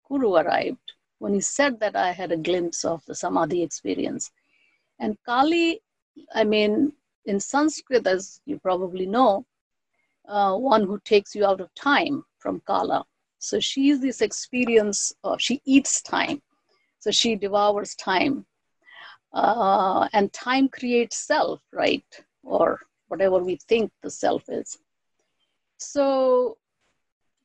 guru 0.09 0.35
arrived, 0.35 0.93
when 1.19 1.35
he 1.35 1.41
said 1.41 1.81
that 1.81 1.97
I 1.97 2.13
had 2.13 2.33
a 2.33 2.37
glimpse 2.37 2.85
of 2.85 3.05
the 3.07 3.15
samadhi 3.15 3.63
experience 3.63 4.31
and 5.03 5.19
Kali, 5.27 5.83
I 6.33 6.45
mean, 6.45 6.93
in 7.27 7.41
Sanskrit, 7.41 8.07
as 8.07 8.41
you 8.47 8.61
probably 8.61 9.05
know, 9.05 9.45
uh, 10.29 10.55
one 10.57 10.85
who 10.87 11.01
takes 11.01 11.35
you 11.35 11.45
out 11.45 11.61
of 11.61 11.75
time 11.75 12.23
from 12.39 12.63
Kala. 12.69 13.05
So 13.41 13.59
she's 13.59 14.01
this 14.01 14.21
experience 14.21 15.13
of 15.25 15.41
she 15.41 15.61
eats 15.65 16.03
time. 16.03 16.41
So 17.01 17.11
she 17.11 17.35
devours 17.35 17.97
time. 17.97 18.47
Uh, 19.33 20.09
and 20.13 20.33
time 20.33 20.69
creates 20.69 21.17
self, 21.17 21.61
right? 21.73 22.07
Or 22.45 22.79
whatever 23.09 23.39
we 23.39 23.57
think 23.57 23.91
the 24.03 24.11
self 24.11 24.45
is. 24.49 24.79
So, 25.79 26.59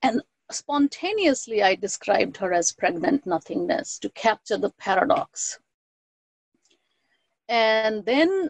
and 0.03 0.21
spontaneously, 0.51 1.63
I 1.63 1.73
described 1.73 2.37
her 2.37 2.53
as 2.53 2.71
pregnant 2.71 3.25
nothingness 3.25 3.97
to 3.99 4.09
capture 4.09 4.59
the 4.59 4.69
paradox. 4.77 5.57
And 7.49 8.05
then 8.05 8.49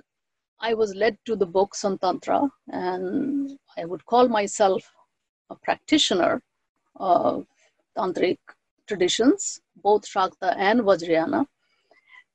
I 0.60 0.74
was 0.74 0.96
led 0.96 1.18
to 1.26 1.36
the 1.36 1.46
books 1.46 1.86
on 1.86 2.00
Tantra, 2.00 2.50
and 2.70 3.58
I 3.78 3.86
would 3.86 4.06
call 4.06 4.28
myself 4.28 4.92
a 5.50 5.56
practitioner 5.56 6.42
of 6.96 7.46
Tantric 7.96 8.40
traditions, 8.88 9.62
both 9.76 10.08
Shakta 10.08 10.56
and 10.58 10.82
Vajrayana, 10.82 11.46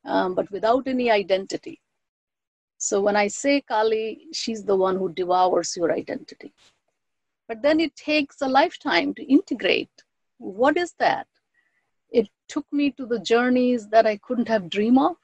um, 0.05 0.35
but 0.35 0.51
without 0.51 0.87
any 0.87 1.11
identity. 1.11 1.81
So 2.79 3.01
when 3.01 3.17
I 3.17 3.29
say 3.29 3.61
Kali, 3.61 4.27
she's 4.33 4.65
the 4.65 4.77
one 4.77 4.97
who 4.97 5.13
devours 5.13 5.77
your 5.77 5.93
identity. 5.93 6.53
But 7.49 7.63
then 7.63 7.81
it 7.81 7.95
takes 7.97 8.41
a 8.41 8.49
lifetime 8.49 9.15
to 9.15 9.25
integrate. 9.25 9.91
What 10.39 10.77
is 10.77 10.95
that? 10.99 11.27
It 12.11 12.29
took 12.49 12.67
me 12.73 12.91
to 12.93 13.07
the 13.07 13.21
journeys 13.21 13.89
that 13.89 14.07
I 14.07 14.17
couldn't 14.17 14.49
have 14.49 14.71
dreamed 14.71 14.99
of. 14.99 15.17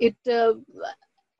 It, 0.00 0.16
uh, 0.26 0.54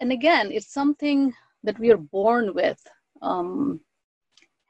and 0.01 0.13
again, 0.13 0.53
it's 0.53 0.73
something 0.73 1.33
that 1.65 1.79
we 1.79 1.91
are 1.91 1.97
born 1.97 2.55
with. 2.55 2.81
Um, 3.23 3.81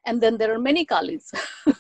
and 0.06 0.20
then 0.20 0.38
there 0.38 0.54
are 0.54 0.58
many 0.58 0.86
Kalis. 0.86 1.32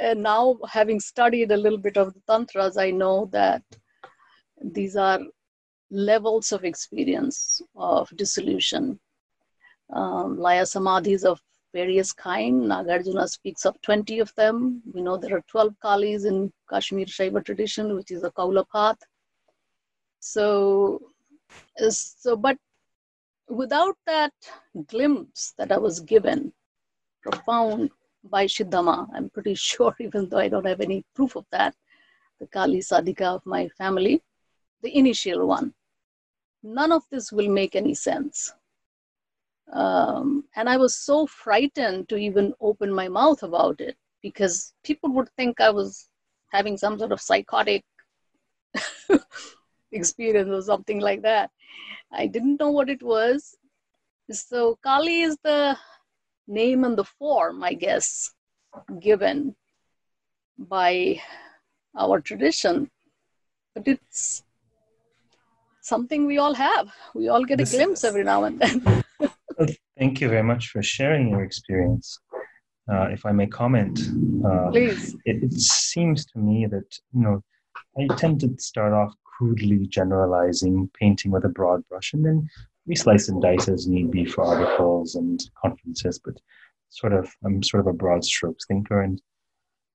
and 0.00 0.22
now, 0.22 0.58
having 0.68 0.98
studied 0.98 1.52
a 1.52 1.56
little 1.56 1.78
bit 1.78 1.96
of 1.96 2.14
the 2.14 2.20
Tantras, 2.26 2.76
I 2.78 2.90
know 2.90 3.28
that 3.32 3.62
these 4.62 4.96
are 4.96 5.20
levels 5.90 6.50
of 6.50 6.64
experience 6.64 7.60
of 7.76 8.08
dissolution. 8.16 8.98
Um, 9.92 10.38
Laya 10.38 10.62
Samadhis 10.62 11.24
of 11.24 11.40
various 11.74 12.12
kind. 12.12 12.62
Nagarjuna 12.62 13.28
speaks 13.28 13.64
of 13.66 13.80
20 13.82 14.18
of 14.20 14.34
them. 14.34 14.82
We 14.92 15.02
know 15.02 15.16
there 15.16 15.36
are 15.36 15.44
12 15.48 15.74
Kalis 15.84 16.24
in 16.26 16.52
Kashmir 16.68 17.06
Shaiva 17.06 17.44
tradition, 17.44 17.94
which 17.94 18.10
is 18.10 18.24
a 18.24 18.30
Kaula 18.30 18.64
path. 18.72 18.98
So, 20.20 21.00
so, 21.88 22.36
but 22.36 22.56
without 23.48 23.96
that 24.06 24.32
glimpse 24.86 25.54
that 25.58 25.72
I 25.72 25.78
was 25.78 26.00
given, 26.00 26.52
profound 27.22 27.90
by 28.24 28.46
Siddhama, 28.46 29.08
I'm 29.14 29.30
pretty 29.30 29.54
sure, 29.68 29.94
even 29.98 30.28
though 30.28 30.38
I 30.38 30.48
don't 30.48 30.66
have 30.66 30.80
any 30.80 31.04
proof 31.14 31.36
of 31.36 31.46
that, 31.50 31.74
the 32.38 32.46
Kali 32.46 32.78
Sadhika 32.78 33.34
of 33.34 33.44
my 33.44 33.68
family, 33.68 34.22
the 34.82 34.96
initial 34.96 35.46
one, 35.46 35.74
none 36.62 36.92
of 36.92 37.02
this 37.10 37.32
will 37.32 37.48
make 37.48 37.74
any 37.74 37.94
sense. 37.94 38.52
Um, 39.72 40.44
and 40.56 40.68
I 40.68 40.76
was 40.76 40.96
so 40.96 41.26
frightened 41.26 42.08
to 42.08 42.16
even 42.16 42.54
open 42.60 42.92
my 42.92 43.08
mouth 43.08 43.42
about 43.42 43.80
it 43.80 43.96
because 44.20 44.74
people 44.84 45.10
would 45.12 45.28
think 45.36 45.60
I 45.60 45.70
was 45.70 46.08
having 46.52 46.76
some 46.76 46.98
sort 46.98 47.12
of 47.12 47.20
psychotic 47.20 47.84
experience 49.92 50.50
or 50.50 50.62
something 50.62 51.00
like 51.00 51.22
that. 51.22 51.50
I 52.12 52.26
didn't 52.26 52.60
know 52.60 52.70
what 52.70 52.90
it 52.90 53.02
was. 53.02 53.56
So, 54.30 54.78
Kali 54.82 55.22
is 55.22 55.36
the 55.42 55.76
name 56.46 56.84
and 56.84 56.96
the 56.96 57.04
form, 57.04 57.62
I 57.64 57.74
guess, 57.74 58.32
given 59.00 59.56
by 60.58 61.20
our 61.96 62.20
tradition. 62.20 62.90
But 63.74 63.88
it's 63.88 64.44
something 65.82 66.26
we 66.26 66.38
all 66.38 66.54
have. 66.54 66.92
We 67.14 67.28
all 67.28 67.44
get 67.44 67.60
a 67.60 67.64
this 67.64 67.74
glimpse 67.74 68.04
every 68.04 68.24
now 68.24 68.44
and 68.44 68.60
then. 68.60 69.04
Thank 69.98 70.20
you 70.20 70.28
very 70.28 70.42
much 70.42 70.68
for 70.68 70.82
sharing 70.82 71.28
your 71.30 71.42
experience. 71.42 72.18
Uh, 72.90 73.08
if 73.16 73.24
I 73.24 73.32
may 73.32 73.46
comment, 73.46 74.00
uh, 74.44 74.70
please. 74.70 75.14
It, 75.24 75.44
it, 75.44 75.52
seems 75.52 76.26
to 76.26 76.38
me 76.38 76.66
that 76.66 76.88
you 77.14 77.22
know 77.24 77.42
I 77.98 78.02
tend 78.16 78.40
to 78.40 78.48
start 78.58 78.92
off 78.92 79.14
crudely 79.40 79.86
generalizing, 79.86 80.90
painting 81.00 81.30
with 81.30 81.44
a 81.44 81.48
broad 81.48 81.80
brush, 81.88 82.12
and 82.12 82.24
then 82.24 82.48
we 82.86 82.94
slice 82.94 83.28
and 83.28 83.40
dice 83.40 83.68
as 83.68 83.86
need 83.86 84.10
be 84.10 84.24
for 84.24 84.44
articles 84.44 85.14
and 85.14 85.40
conferences. 85.62 86.20
But 86.24 86.34
sort 86.90 87.12
of, 87.12 87.30
I'm 87.44 87.62
sort 87.62 87.80
of 87.80 87.86
a 87.86 87.92
broad 88.02 88.24
strokes 88.24 88.66
thinker, 88.66 89.02
and 89.02 89.18
it 89.18 89.24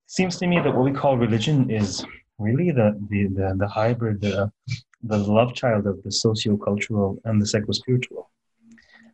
seems 0.08 0.38
to 0.40 0.48
me 0.48 0.60
that 0.60 0.74
what 0.76 0.86
we 0.86 0.92
call 0.92 1.18
religion 1.18 1.70
is 1.70 2.06
really 2.40 2.72
the 2.72 3.00
the 3.10 3.28
the, 3.28 3.56
the 3.58 3.68
hybrid, 3.68 4.22
the 4.22 4.52
the 5.04 5.18
love 5.18 5.54
child 5.54 5.86
of 5.86 6.02
the 6.04 6.12
socio-cultural 6.12 7.22
and 7.26 7.40
the 7.40 7.46
psycho-spiritual 7.46 8.32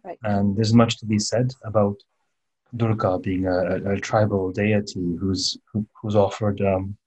Right. 0.03 0.17
And 0.23 0.55
there's 0.55 0.73
much 0.73 0.97
to 0.99 1.05
be 1.05 1.19
said 1.19 1.53
about 1.63 1.97
Durga 2.75 3.19
being 3.19 3.45
a, 3.45 3.93
a 3.93 3.99
tribal 3.99 4.51
deity 4.51 5.15
who's 5.19 5.57
who, 5.71 5.85
who's 6.01 6.15
offered 6.15 6.61
um, 6.61 6.97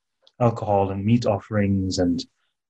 alcohol 0.40 0.90
and 0.90 1.04
meat 1.04 1.26
offerings, 1.26 1.98
and 1.98 2.24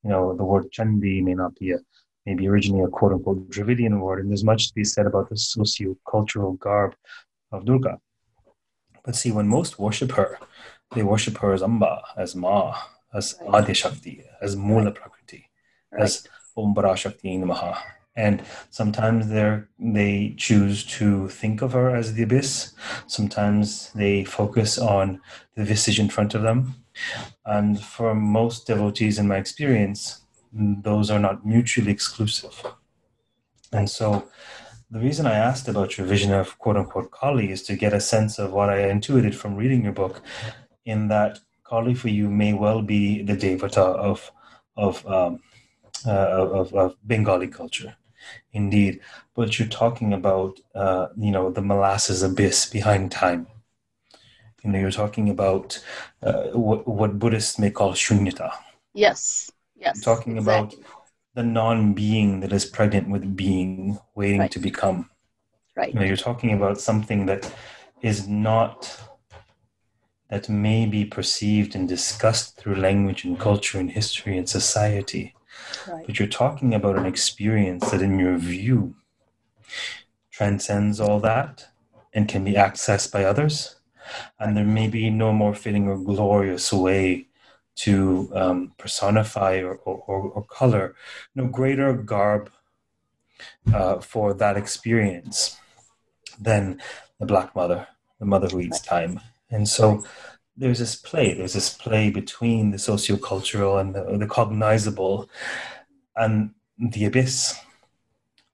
you 0.04 0.10
know 0.10 0.34
the 0.34 0.44
word 0.44 0.70
Chandi 0.70 1.22
may 1.22 1.34
not 1.34 1.54
be 1.56 1.72
a 1.72 1.78
maybe 2.26 2.48
originally 2.48 2.84
a 2.84 2.88
quote 2.88 3.12
unquote 3.12 3.50
Dravidian 3.50 4.00
word, 4.00 4.20
and 4.20 4.30
there's 4.30 4.44
much 4.44 4.68
to 4.68 4.74
be 4.74 4.84
said 4.84 5.06
about 5.06 5.28
the 5.28 5.36
socio-cultural 5.36 6.54
garb 6.54 6.94
of 7.52 7.64
Durga. 7.64 7.98
But 9.04 9.16
see, 9.16 9.32
when 9.32 9.48
most 9.48 9.78
worship 9.78 10.12
her, 10.12 10.38
they 10.94 11.02
worship 11.02 11.38
her 11.38 11.52
as 11.52 11.62
Amba, 11.62 12.02
as 12.16 12.34
Ma, 12.34 12.76
as. 13.12 13.34
Adi 13.46 13.74
Shakti, 13.74 14.24
as 14.40 14.56
Mula 14.56 14.92
Prakriti, 14.92 15.50
as 15.92 16.26
Om 16.56 16.74
Shakti 16.96 17.36
Namaha. 17.38 17.76
And 18.16 18.42
sometimes 18.70 19.29
they 19.29 20.35
choose 20.37 20.85
to 20.98 21.29
think 21.29 21.62
of 21.62 21.72
her 21.72 21.94
as 21.94 22.14
the 22.14 22.22
abyss. 22.22 22.72
Sometimes 23.09 23.92
they 23.92 24.24
focus 24.24 24.79
on 24.79 25.20
the 25.57 25.64
visage 25.64 25.98
in 25.98 26.09
front 26.09 26.35
of 26.35 26.42
them. 26.42 26.77
And 27.44 27.81
for 27.81 28.14
most 28.14 28.68
devotees, 28.68 29.18
in 29.18 29.27
my 29.27 29.37
experience, 29.37 30.22
those 30.53 31.11
are 31.11 31.18
not 31.18 31.44
mutually 31.44 31.90
exclusive. 31.90 32.64
And 33.72 33.90
so 33.90 34.29
the 34.92 35.00
reason 35.00 35.27
I 35.27 35.35
asked 35.35 35.66
about 35.66 35.98
your 35.98 36.07
vision 36.07 36.33
of 36.33 36.57
quote 36.59 36.77
unquote 36.77 37.11
Kali 37.11 37.50
is 37.50 37.64
to 37.64 37.74
get 37.74 37.92
a 37.92 38.00
sense 38.00 38.38
of 38.38 38.53
what 38.53 38.70
I 38.70 38.88
intuited 38.90 39.35
from 39.35 39.57
reading 39.57 39.83
your 39.83 39.92
book, 39.92 40.22
in 40.85 41.09
that 41.09 41.40
Kali 41.64 41.94
for 41.94 42.09
you 42.09 42.31
may 42.31 42.53
well 42.53 42.81
be 42.81 43.22
the 43.22 43.33
Devata 43.33 43.79
of, 43.79 44.31
of, 44.77 45.05
um, 45.09 45.40
uh, 46.07 46.11
of, 46.11 46.72
of 46.74 46.94
Bengali 47.05 47.48
culture 47.48 47.96
Indeed, 48.52 49.00
but 49.34 49.58
you're 49.58 49.68
talking 49.68 50.12
about 50.12 50.60
uh, 50.74 51.08
you 51.16 51.30
know 51.30 51.50
the 51.50 51.62
molasses 51.62 52.22
abyss 52.22 52.70
behind 52.70 53.10
time. 53.10 53.46
You 54.62 54.70
know, 54.70 54.78
you're 54.78 54.90
talking 54.90 55.28
about 55.28 55.78
uh, 56.22 56.44
what, 56.52 56.88
what 56.88 57.18
Buddhists 57.18 57.58
may 57.58 57.70
call 57.70 57.92
shunyata. 57.92 58.50
Yes. 58.94 59.50
Yes. 59.76 59.96
You're 59.96 60.16
talking 60.16 60.38
exactly. 60.38 60.78
about 60.78 60.88
the 61.34 61.42
non-being 61.42 62.40
that 62.40 62.52
is 62.52 62.64
pregnant 62.64 63.10
with 63.10 63.37
being, 63.37 63.98
waiting 64.14 64.40
right. 64.40 64.50
to 64.52 64.58
become. 64.58 65.10
Right. 65.76 65.92
You 65.92 66.00
know, 66.00 66.06
you're 66.06 66.16
talking 66.16 66.54
about 66.54 66.80
something 66.80 67.26
that 67.26 67.52
is 68.00 68.26
not 68.26 69.00
that 70.30 70.48
may 70.48 70.87
be 70.87 71.04
perceived 71.04 71.74
and 71.74 71.88
discussed 71.88 72.56
through 72.56 72.76
language 72.76 73.24
and 73.24 73.38
culture 73.38 73.78
and 73.78 73.90
history 73.90 74.38
and 74.38 74.48
society 74.48 75.34
Right. 75.87 76.06
But 76.06 76.18
you're 76.18 76.28
talking 76.28 76.74
about 76.74 76.98
an 76.98 77.06
experience 77.06 77.90
that, 77.90 78.02
in 78.02 78.18
your 78.18 78.37
view, 78.37 78.96
transcends 80.30 81.00
all 81.00 81.20
that 81.20 81.66
and 82.12 82.28
can 82.28 82.44
be 82.44 82.54
accessed 82.54 83.12
by 83.12 83.24
others. 83.24 83.76
And 84.38 84.56
there 84.56 84.64
may 84.64 84.88
be 84.88 85.10
no 85.10 85.32
more 85.32 85.54
fitting 85.54 85.88
or 85.88 85.96
glorious 85.96 86.72
way 86.72 87.28
to 87.76 88.30
um, 88.34 88.72
personify 88.78 89.58
or, 89.58 89.76
or, 89.76 89.98
or, 90.06 90.44
color, 90.44 90.94
no 91.34 91.46
greater 91.46 91.92
garb 91.92 92.50
uh, 93.72 93.98
for 94.00 94.32
that 94.34 94.56
experience 94.56 95.56
than 96.40 96.80
the 97.18 97.26
Black 97.26 97.54
Mother, 97.56 97.88
the 98.20 98.26
mother 98.26 98.48
who 98.48 98.60
eats 98.60 98.80
time. 98.80 99.20
And 99.50 99.68
so 99.68 100.04
there's 100.56 100.78
this 100.78 100.96
play, 100.96 101.34
there's 101.34 101.54
this 101.54 101.74
play 101.74 102.10
between 102.10 102.70
the 102.70 102.76
sociocultural 102.76 103.80
and 103.80 103.94
the, 103.94 104.18
the 104.18 104.26
cognizable 104.26 105.28
and 106.16 106.50
the 106.78 107.04
abyss. 107.04 107.58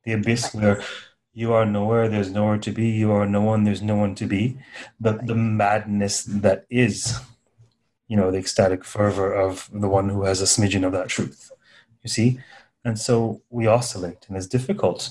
The 0.04 0.12
abyss 0.12 0.54
where 0.54 0.82
you 1.34 1.52
are 1.52 1.66
nowhere, 1.66 2.08
there's 2.08 2.30
nowhere 2.30 2.58
to 2.58 2.72
be, 2.72 2.88
you 2.88 3.12
are 3.12 3.26
no 3.26 3.42
one, 3.42 3.64
there's 3.64 3.82
no 3.82 3.96
one 3.96 4.14
to 4.16 4.26
be. 4.26 4.58
The, 4.98 5.12
the 5.22 5.34
madness 5.34 6.24
that 6.24 6.64
is, 6.70 7.20
you 8.08 8.16
know, 8.16 8.30
the 8.30 8.38
ecstatic 8.38 8.84
fervor 8.84 9.32
of 9.32 9.68
the 9.72 9.88
one 9.88 10.08
who 10.08 10.24
has 10.24 10.40
a 10.40 10.44
smidgen 10.44 10.86
of 10.86 10.92
that 10.92 11.08
truth. 11.08 11.52
You 12.02 12.08
see? 12.08 12.40
And 12.84 12.98
so 12.98 13.42
we 13.50 13.66
oscillate, 13.66 14.24
and 14.28 14.36
it's 14.36 14.46
difficult 14.46 15.10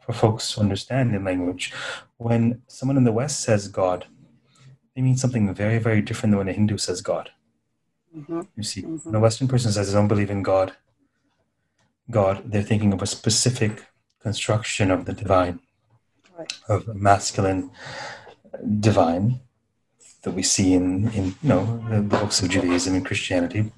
for 0.00 0.14
folks 0.14 0.54
to 0.54 0.60
understand 0.60 1.14
in 1.14 1.24
language. 1.24 1.72
When 2.16 2.62
someone 2.66 2.96
in 2.96 3.04
the 3.04 3.12
West 3.12 3.40
says 3.40 3.68
God, 3.68 4.06
they 4.94 5.02
mean 5.02 5.16
something 5.16 5.52
very, 5.54 5.78
very 5.78 6.02
different 6.02 6.32
than 6.32 6.38
when 6.38 6.48
a 6.48 6.52
Hindu 6.52 6.78
says 6.78 7.00
God. 7.00 7.30
Mm-hmm. 8.16 8.40
You 8.56 8.62
see, 8.62 8.82
mm-hmm. 8.82 9.08
when 9.08 9.14
a 9.14 9.20
Western 9.20 9.48
person 9.48 9.70
says, 9.72 9.94
I 9.94 9.98
don't 9.98 10.08
believe 10.08 10.30
in 10.30 10.42
God, 10.42 10.72
God, 12.10 12.42
they're 12.44 12.62
thinking 12.62 12.92
of 12.92 13.02
a 13.02 13.06
specific 13.06 13.86
construction 14.20 14.90
of 14.90 15.04
the 15.04 15.12
divine, 15.12 15.60
right. 16.36 16.52
of 16.68 16.94
masculine 16.96 17.70
divine 18.80 19.40
that 20.22 20.32
we 20.32 20.42
see 20.42 20.74
in, 20.74 21.10
in 21.12 21.26
you 21.26 21.48
know 21.48 21.84
the 21.88 22.00
books 22.00 22.42
of 22.42 22.50
Judaism 22.50 22.94
and 22.94 23.06
Christianity. 23.06 23.72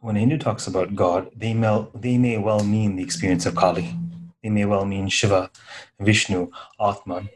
When 0.00 0.16
a 0.16 0.20
Hindu 0.20 0.38
talks 0.38 0.66
about 0.66 0.94
God, 0.94 1.30
they 1.34 1.54
may, 1.54 1.86
they 1.94 2.18
may 2.18 2.38
well 2.38 2.62
mean 2.62 2.96
the 2.96 3.02
experience 3.02 3.46
of 3.46 3.56
Kali. 3.56 3.96
They 4.42 4.50
may 4.50 4.64
well 4.64 4.84
mean 4.84 5.08
Shiva, 5.08 5.50
Vishnu, 5.98 6.50
Atman. 6.78 7.30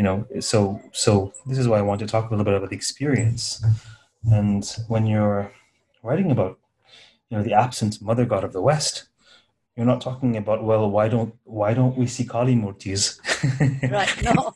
You 0.00 0.04
know, 0.04 0.26
so 0.40 0.80
so 0.92 1.34
this 1.44 1.58
is 1.58 1.68
why 1.68 1.78
I 1.78 1.82
want 1.82 2.00
to 2.00 2.06
talk 2.06 2.24
a 2.24 2.30
little 2.30 2.46
bit 2.46 2.54
about 2.54 2.70
the 2.70 2.74
experience. 2.74 3.62
And 4.24 4.64
when 4.88 5.04
you're 5.04 5.52
writing 6.02 6.30
about, 6.30 6.58
you 7.28 7.36
know, 7.36 7.42
the 7.42 7.52
absent 7.52 8.00
mother 8.00 8.24
god 8.24 8.42
of 8.42 8.54
the 8.54 8.62
West, 8.62 9.10
you're 9.76 9.84
not 9.84 10.00
talking 10.00 10.38
about 10.38 10.64
well 10.64 10.90
why 10.90 11.08
don't 11.08 11.34
why 11.44 11.74
don't 11.74 11.98
we 11.98 12.06
see 12.06 12.24
kali 12.24 12.54
murtis? 12.54 13.20
Right 13.98 14.22
no. 14.22 14.54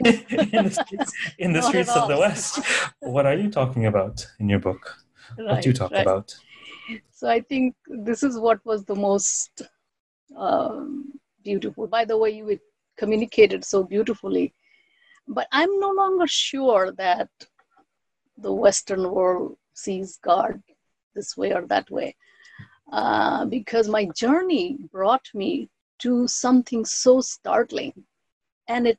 In 0.56 0.64
the 0.64 0.70
streets, 0.70 1.12
in 1.38 1.52
the 1.52 1.60
streets 1.60 1.94
of 1.94 2.08
the 2.08 2.16
west. 2.16 2.60
What 3.00 3.26
are 3.26 3.34
you 3.34 3.50
talking 3.50 3.84
about 3.84 4.26
in 4.40 4.48
your 4.48 4.60
book? 4.60 4.96
Right, 5.36 5.46
what 5.46 5.62
do 5.62 5.68
you 5.68 5.74
talk 5.74 5.92
right. 5.92 6.06
about? 6.06 6.34
So 7.10 7.28
i 7.28 7.40
think 7.40 7.74
this 8.08 8.22
is 8.22 8.38
what 8.38 8.64
was 8.64 8.86
the 8.86 8.96
most 8.96 9.50
um, 10.34 11.12
beautiful. 11.44 11.86
By 11.86 12.06
the 12.06 12.16
way 12.16 12.30
you 12.30 12.58
communicated 12.96 13.62
so 13.62 13.84
beautifully 13.84 14.54
but 15.28 15.46
i'm 15.52 15.78
no 15.80 15.90
longer 15.90 16.26
sure 16.26 16.92
that 16.92 17.28
the 18.38 18.52
western 18.52 19.10
world 19.10 19.56
sees 19.74 20.18
god 20.22 20.62
this 21.14 21.36
way 21.36 21.52
or 21.52 21.66
that 21.66 21.90
way 21.90 22.14
uh, 22.92 23.44
because 23.46 23.88
my 23.88 24.04
journey 24.16 24.76
brought 24.92 25.26
me 25.34 25.68
to 25.98 26.28
something 26.28 26.84
so 26.84 27.20
startling. 27.20 27.92
And 28.68 28.86
it 28.86 28.98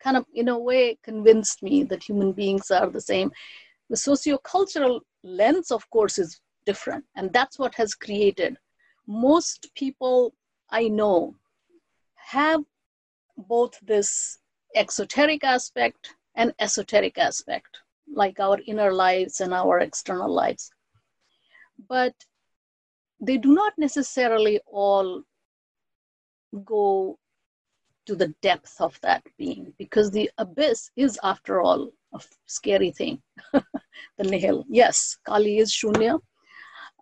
kind 0.00 0.16
of, 0.16 0.26
in 0.34 0.48
a 0.48 0.58
way, 0.58 0.98
convinced 1.02 1.62
me 1.62 1.82
that 1.84 2.02
human 2.02 2.32
beings 2.32 2.70
are 2.70 2.90
the 2.90 3.00
same. 3.00 3.32
The 3.90 3.96
sociocultural 3.96 5.00
lens, 5.22 5.70
of 5.70 5.88
course, 5.90 6.18
is 6.18 6.40
different. 6.66 7.04
And 7.16 7.32
that's 7.32 7.58
what 7.58 7.74
has 7.74 7.94
created. 7.94 8.56
Most 9.06 9.70
people 9.74 10.34
I 10.70 10.88
know 10.88 11.34
have 12.16 12.62
both 13.36 13.78
this 13.82 14.38
exoteric 14.74 15.44
aspect 15.44 16.14
and 16.34 16.52
esoteric 16.58 17.18
aspect, 17.18 17.78
like 18.12 18.40
our 18.40 18.58
inner 18.66 18.92
lives 18.92 19.40
and 19.40 19.54
our 19.54 19.80
external 19.80 20.32
lives. 20.32 20.70
But 21.88 22.14
they 23.20 23.36
do 23.38 23.54
not 23.54 23.72
necessarily 23.78 24.60
all 24.66 25.22
go 26.64 27.18
to 28.06 28.14
the 28.14 28.34
depth 28.42 28.80
of 28.80 29.00
that 29.00 29.22
being 29.38 29.72
because 29.78 30.10
the 30.10 30.30
abyss 30.38 30.90
is 30.96 31.18
after 31.22 31.60
all 31.60 31.90
a 32.14 32.20
scary 32.46 32.90
thing 32.90 33.20
the 33.52 34.24
nihil 34.24 34.64
yes 34.68 35.16
kali 35.26 35.58
is 35.58 35.72
shunya 35.72 36.18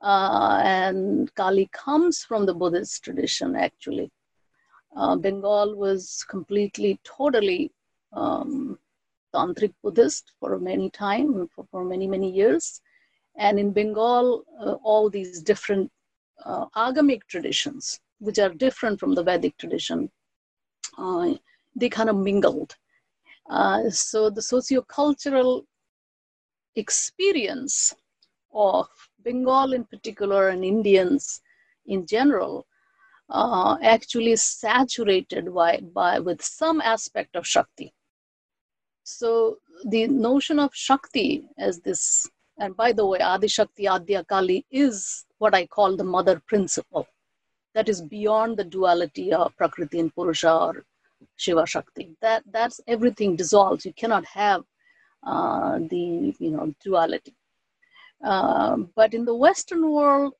uh, 0.02 0.60
and 0.64 1.34
kali 1.34 1.68
comes 1.72 2.24
from 2.24 2.46
the 2.46 2.54
buddhist 2.54 3.02
tradition 3.02 3.56
actually 3.56 4.10
uh, 4.96 5.16
bengal 5.16 5.74
was 5.76 6.24
completely 6.28 6.98
totally 7.04 7.70
um, 8.12 8.78
tantric 9.34 9.72
buddhist 9.82 10.32
for 10.38 10.58
many 10.58 10.90
time 10.90 11.48
for, 11.54 11.64
for 11.70 11.84
many 11.84 12.06
many 12.06 12.30
years 12.30 12.80
and 13.36 13.58
in 13.58 13.72
bengal 13.72 14.44
uh, 14.60 14.72
all 14.82 15.08
these 15.08 15.40
different 15.42 15.90
uh, 16.44 16.66
agamic 16.76 17.22
traditions, 17.28 18.00
which 18.18 18.38
are 18.38 18.50
different 18.50 18.98
from 18.98 19.14
the 19.14 19.22
Vedic 19.22 19.56
tradition, 19.58 20.10
uh, 20.98 21.34
they 21.74 21.88
kind 21.88 22.10
of 22.10 22.16
mingled. 22.16 22.76
Uh, 23.48 23.88
so 23.90 24.30
the 24.30 24.40
sociocultural 24.40 25.64
experience 26.76 27.94
of 28.52 28.88
Bengal 29.24 29.72
in 29.72 29.84
particular 29.84 30.48
and 30.48 30.64
Indians 30.64 31.40
in 31.86 32.06
general 32.06 32.66
uh, 33.32 33.76
actually 33.82 34.36
saturated 34.36 35.52
by, 35.52 35.80
by 35.94 36.18
with 36.18 36.42
some 36.42 36.80
aspect 36.80 37.34
of 37.34 37.46
Shakti. 37.46 37.92
So 39.04 39.58
the 39.86 40.06
notion 40.06 40.58
of 40.58 40.70
Shakti 40.74 41.48
as 41.58 41.80
this, 41.80 42.28
and 42.58 42.76
by 42.76 42.92
the 42.92 43.06
way, 43.06 43.20
Adi 43.20 43.48
Shakti, 43.48 43.88
Kali 44.28 44.64
is 44.70 45.24
what 45.38 45.54
I 45.54 45.66
call 45.66 45.96
the 45.96 46.04
mother 46.04 46.40
principle 46.46 47.08
that 47.74 47.88
is 47.88 48.02
beyond 48.02 48.58
the 48.58 48.64
duality 48.64 49.32
of 49.32 49.56
Prakriti 49.56 49.98
and 49.98 50.14
Purusha 50.14 50.54
or 50.54 50.84
Shiva 51.36 51.66
Shakti. 51.66 52.14
That, 52.20 52.44
that's 52.50 52.80
everything 52.86 53.34
dissolves. 53.34 53.86
You 53.86 53.94
cannot 53.94 54.26
have 54.26 54.62
uh, 55.26 55.78
the 55.78 56.34
you 56.38 56.50
know 56.50 56.74
duality. 56.84 57.34
Uh, 58.22 58.76
but 58.94 59.14
in 59.14 59.24
the 59.24 59.34
Western 59.34 59.90
world, 59.90 60.34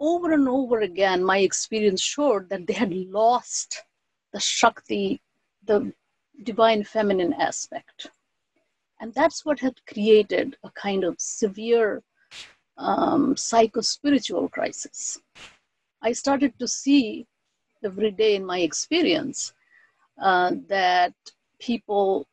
over 0.00 0.32
and 0.32 0.48
over 0.48 0.80
again, 0.80 1.22
my 1.24 1.38
experience 1.38 2.02
showed 2.02 2.48
that 2.50 2.66
they 2.66 2.72
had 2.72 2.92
lost 2.92 3.82
the 4.32 4.40
Shakti, 4.40 5.20
the 5.64 5.92
divine 6.42 6.84
feminine 6.84 7.32
aspect. 7.32 8.10
And 9.00 9.12
that's 9.14 9.44
what 9.44 9.60
had 9.60 9.84
created 9.86 10.56
a 10.64 10.70
kind 10.70 11.04
of 11.04 11.16
severe 11.18 12.02
um, 12.76 13.36
psycho-spiritual 13.36 14.48
crisis. 14.50 15.18
I 16.02 16.12
started 16.12 16.58
to 16.58 16.68
see 16.68 17.26
every 17.84 18.10
day 18.10 18.36
in 18.36 18.44
my 18.44 18.60
experience 18.60 19.52
uh, 20.20 20.52
that 20.68 21.14
people 21.60 22.26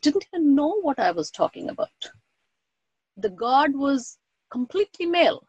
didn't 0.00 0.26
even 0.32 0.54
know 0.54 0.80
what 0.80 0.98
I 0.98 1.10
was 1.10 1.30
talking 1.30 1.70
about. 1.70 2.10
The 3.16 3.30
God 3.30 3.74
was 3.74 4.18
completely 4.50 5.06
male. 5.06 5.47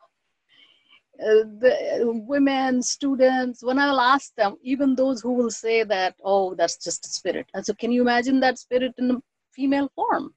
Uh, 1.21 1.43
the 1.59 2.23
women, 2.25 2.81
students, 2.81 3.61
when 3.61 3.77
I'll 3.77 3.99
ask 3.99 4.33
them, 4.35 4.55
even 4.63 4.95
those 4.95 5.21
who 5.21 5.33
will 5.33 5.51
say 5.51 5.83
that, 5.83 6.15
oh, 6.23 6.55
that's 6.55 6.77
just 6.77 7.05
a 7.05 7.09
spirit. 7.09 7.47
And 7.53 7.65
so, 7.65 7.73
can 7.73 7.91
you 7.91 8.01
imagine 8.01 8.39
that 8.39 8.57
spirit 8.57 8.93
in 8.97 9.11
a 9.11 9.21
female 9.51 9.89
form? 9.95 10.33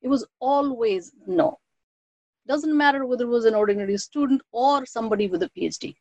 It 0.00 0.08
was 0.08 0.24
always 0.38 1.12
no. 1.26 1.58
Doesn't 2.46 2.76
matter 2.76 3.04
whether 3.04 3.24
it 3.24 3.28
was 3.28 3.44
an 3.44 3.54
ordinary 3.54 3.96
student 3.98 4.42
or 4.52 4.86
somebody 4.86 5.26
with 5.26 5.42
a 5.42 5.50
PhD. 5.50 5.94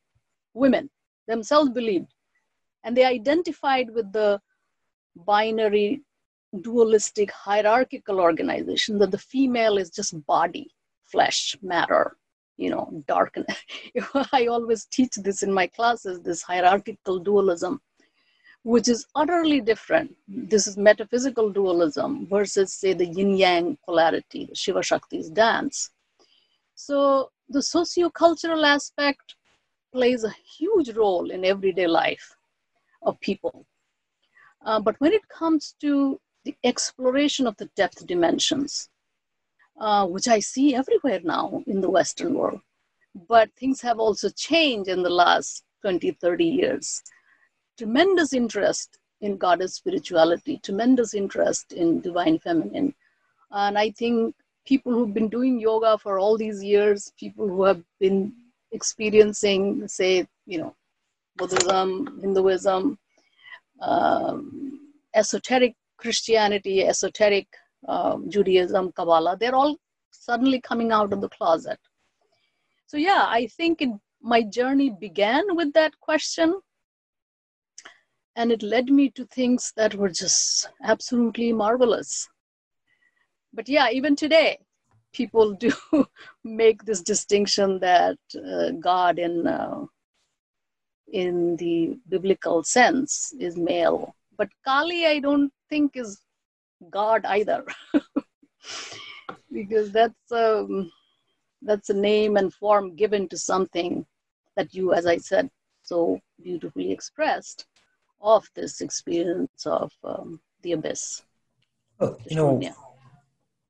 Women 0.54 0.90
themselves 1.28 1.70
believed. 1.70 2.14
And 2.84 2.96
they 2.96 3.06
identified 3.06 3.90
with 3.92 4.12
the 4.12 4.40
binary, 5.16 6.02
dualistic, 6.62 7.32
hierarchical 7.32 8.20
organization 8.20 8.98
that 9.00 9.12
the 9.12 9.18
female 9.18 9.78
is 9.78 9.90
just 9.90 10.26
body, 10.26 10.74
flesh, 11.04 11.56
matter, 11.62 12.18
you 12.62 12.70
know, 12.70 13.04
darkness. 13.08 13.58
I 14.32 14.48
always 14.48 14.86
teach 14.86 15.16
this 15.16 15.44
in 15.44 15.52
my 15.52 15.68
classes 15.68 16.22
this 16.22 16.42
hierarchical 16.42 17.20
dualism 17.20 17.82
which 18.64 18.88
is 18.88 19.06
utterly 19.16 19.60
different. 19.60 20.16
This 20.28 20.68
is 20.68 20.78
metaphysical 20.78 21.50
dualism 21.50 22.28
versus, 22.28 22.74
say, 22.74 22.94
the 22.94 23.08
yin 23.08 23.36
yang 23.36 23.78
polarity, 23.86 24.46
the 24.46 24.56
Shiva 24.56 24.80
Shakti's 24.80 25.30
dance. 25.30 25.90
So 26.76 27.32
the 27.50 27.60
sociocultural 27.60 28.64
aspect 28.66 29.36
plays 29.92 30.24
a 30.24 30.34
huge 30.58 30.92
role 30.92 31.32
in 31.32 31.44
everyday 31.44 31.88
life 31.88 32.36
of 33.02 33.20
people. 33.20 33.66
Uh, 34.64 34.80
but 34.80 34.96
when 35.00 35.12
it 35.12 35.28
comes 35.28 35.76
to 35.82 36.20
the 36.46 36.56
exploration 36.64 37.48
of 37.48 37.58
the 37.58 37.70
depth 37.76 38.06
dimensions, 38.06 38.90
uh, 39.82 40.06
which 40.06 40.28
I 40.28 40.40
see 40.40 40.76
everywhere 40.76 41.22
now 41.24 41.64
in 41.66 41.82
the 41.82 41.90
Western 41.90 42.36
world, 42.36 42.62
but 43.28 43.50
things 43.56 43.82
have 43.82 43.98
also 43.98 44.30
changed 44.30 44.88
in 44.88 45.02
the 45.02 45.10
last 45.10 45.64
20, 45.82 46.12
30 46.12 46.46
years. 46.46 47.02
Tremendous 47.80 48.32
interest 48.32 49.00
in 49.22 49.38
goddess 49.38 49.74
spirituality, 49.74 50.60
tremendous 50.64 51.16
interest 51.16 51.74
in 51.74 52.00
divine 52.00 52.38
feminine. 52.38 52.94
And 53.50 53.76
I 53.76 53.90
think 53.90 54.36
people 54.68 54.94
who've 54.94 55.16
been 55.16 55.30
doing 55.30 55.60
yoga 55.60 55.98
for 55.98 56.20
all 56.20 56.38
these 56.38 56.64
years, 56.64 57.12
people 57.20 57.48
who 57.48 57.64
have 57.64 57.82
been 58.00 58.34
experiencing, 58.72 59.88
say, 59.88 60.28
you 60.46 60.60
know, 60.60 60.76
Buddhism, 61.38 62.20
Hinduism, 62.22 63.00
um, 63.82 64.80
esoteric 65.16 65.76
Christianity, 65.98 66.84
esoteric 66.86 67.48
um, 67.88 68.30
Judaism, 68.30 68.92
Kabbalah, 68.94 69.38
they're 69.40 69.56
all 69.56 69.78
suddenly 70.12 70.62
coming 70.62 70.92
out 70.92 71.14
of 71.14 71.22
the 71.22 71.30
closet. 71.30 71.80
So, 72.88 72.98
yeah, 72.98 73.26
I 73.28 73.48
think 73.48 73.82
it, 73.82 73.90
my 74.22 74.44
journey 74.44 74.90
began 75.00 75.56
with 75.56 75.74
that 75.74 76.00
question. 76.00 76.60
and 78.36 78.52
it 78.52 78.64
led 78.64 78.88
me 78.90 79.10
to 79.12 79.26
things 79.26 79.74
that 79.76 79.96
were 79.96 80.10
just 80.10 80.70
absolutely 80.84 81.52
marvelous. 81.54 82.28
But 83.54 83.68
yeah, 83.68 83.90
even 83.92 84.16
today, 84.16 84.60
people 85.14 85.54
do 85.66 85.74
make 86.44 86.84
this 86.84 87.02
distinction 87.02 87.80
that 87.80 88.18
uh, 88.36 88.72
God 88.80 89.20
in 89.20 89.48
uh, 89.48 89.86
in 91.12 91.58
the 91.58 92.00
biblical 92.10 92.64
sense 92.64 93.34
is 93.40 93.58
male, 93.58 94.16
but 94.38 94.50
Kali 94.66 95.06
I 95.06 95.20
don't 95.20 95.52
think 95.70 95.98
is 95.98 96.22
God 96.90 97.26
either, 97.26 97.66
because 99.52 99.92
that's 99.92 100.32
um, 100.32 100.92
that's 101.62 101.90
a 101.90 101.94
name 101.94 102.38
and 102.38 102.54
form 102.54 102.96
given 102.96 103.28
to 103.30 103.38
something 103.38 104.06
that 104.56 104.74
you, 104.74 104.94
as 104.94 105.06
I 105.06 105.18
said, 105.18 105.50
so 105.84 106.20
beautifully 106.42 106.92
expressed 106.92 107.66
of 108.20 108.48
this 108.56 108.82
experience 108.82 109.66
of 109.66 109.92
um, 110.04 110.40
the 110.62 110.74
abyss. 110.74 111.24
Well, 112.00 112.20
you 112.30 112.36
know, 112.36 112.62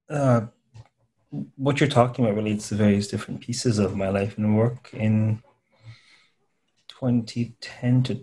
uh, 0.09 0.41
what 1.55 1.79
you're 1.79 1.89
talking 1.89 2.25
about 2.25 2.35
relates 2.35 2.69
to 2.69 2.75
various 2.75 3.07
different 3.07 3.41
pieces 3.41 3.79
of 3.79 3.95
my 3.95 4.09
life 4.09 4.37
and 4.37 4.57
work. 4.57 4.89
In 4.93 5.41
2010 6.87 8.03
to 8.03 8.15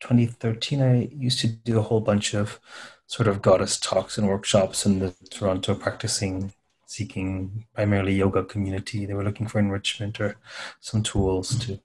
2013, 0.00 0.82
I 0.82 1.08
used 1.12 1.40
to 1.40 1.48
do 1.48 1.78
a 1.78 1.82
whole 1.82 2.00
bunch 2.00 2.34
of 2.34 2.60
sort 3.06 3.28
of 3.28 3.42
goddess 3.42 3.78
talks 3.78 4.18
and 4.18 4.28
workshops 4.28 4.84
in 4.84 4.98
the 4.98 5.14
Toronto 5.30 5.74
practicing 5.74 6.52
seeking 6.86 7.66
primarily 7.74 8.14
yoga 8.14 8.44
community. 8.44 9.06
They 9.06 9.14
were 9.14 9.24
looking 9.24 9.46
for 9.46 9.58
enrichment 9.58 10.20
or 10.20 10.36
some 10.80 11.02
tools 11.02 11.58
to 11.66 11.80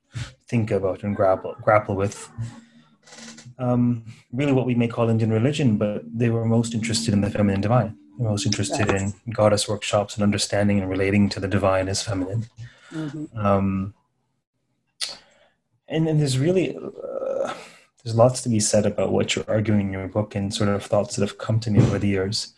think 0.48 0.72
about 0.72 1.04
and 1.04 1.16
grapple 1.16 1.56
grapple 1.62 1.96
with. 1.96 2.30
Um, 3.58 4.06
really, 4.32 4.54
what 4.54 4.66
we 4.66 4.76
may 4.76 4.88
call 4.88 5.10
Indian 5.10 5.32
religion, 5.32 5.78
but 5.78 6.04
they 6.06 6.30
were 6.30 6.46
most 6.46 6.74
interested 6.74 7.14
in 7.14 7.22
the 7.22 7.30
feminine 7.30 7.62
divine. 7.62 7.98
They 8.18 8.24
were 8.24 8.32
most 8.32 8.46
interested 8.46 8.90
in 8.90 9.14
goddess 9.32 9.68
workshops 9.68 10.16
and 10.16 10.24
understanding 10.24 10.80
and 10.80 10.90
relating 10.90 11.30
to 11.30 11.40
the 11.40 11.48
divine 11.48 11.88
as 11.88 12.02
feminine. 12.02 12.48
Mm-hmm. 12.92 13.38
Um, 13.38 13.94
and, 15.88 16.08
and 16.08 16.20
there's 16.20 16.40
really 16.40 16.76
uh, 16.76 17.54
there's 18.04 18.16
lots 18.16 18.42
to 18.42 18.50
be 18.50 18.60
said 18.60 18.86
about 18.86 19.12
what 19.12 19.36
you're 19.36 19.50
arguing 19.50 19.88
in 19.88 19.94
your 19.94 20.08
book 20.08 20.36
and 20.36 20.54
sort 20.54 20.70
of 20.70 20.84
thoughts 20.84 21.16
that 21.16 21.28
have 21.28 21.38
come 21.38 21.60
to 21.60 21.72
me 21.72 21.80
over 21.80 22.00
the 22.00 22.08
years. 22.08 22.54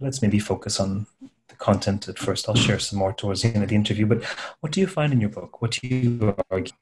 Let's 0.00 0.22
maybe 0.22 0.38
focus 0.38 0.78
on 0.78 1.06
the 1.48 1.56
content 1.56 2.08
at 2.08 2.18
first. 2.18 2.48
I'll 2.48 2.54
share 2.54 2.78
some 2.78 2.98
more 2.98 3.12
towards 3.12 3.42
the 3.42 3.48
end 3.48 3.62
of 3.62 3.68
the 3.68 3.74
interview. 3.74 4.06
But 4.06 4.24
what 4.60 4.72
do 4.72 4.80
you 4.80 4.86
find 4.86 5.12
in 5.12 5.20
your 5.20 5.30
book? 5.30 5.60
What 5.60 5.72
do 5.72 5.88
you 5.88 6.36
argue? 6.50 6.72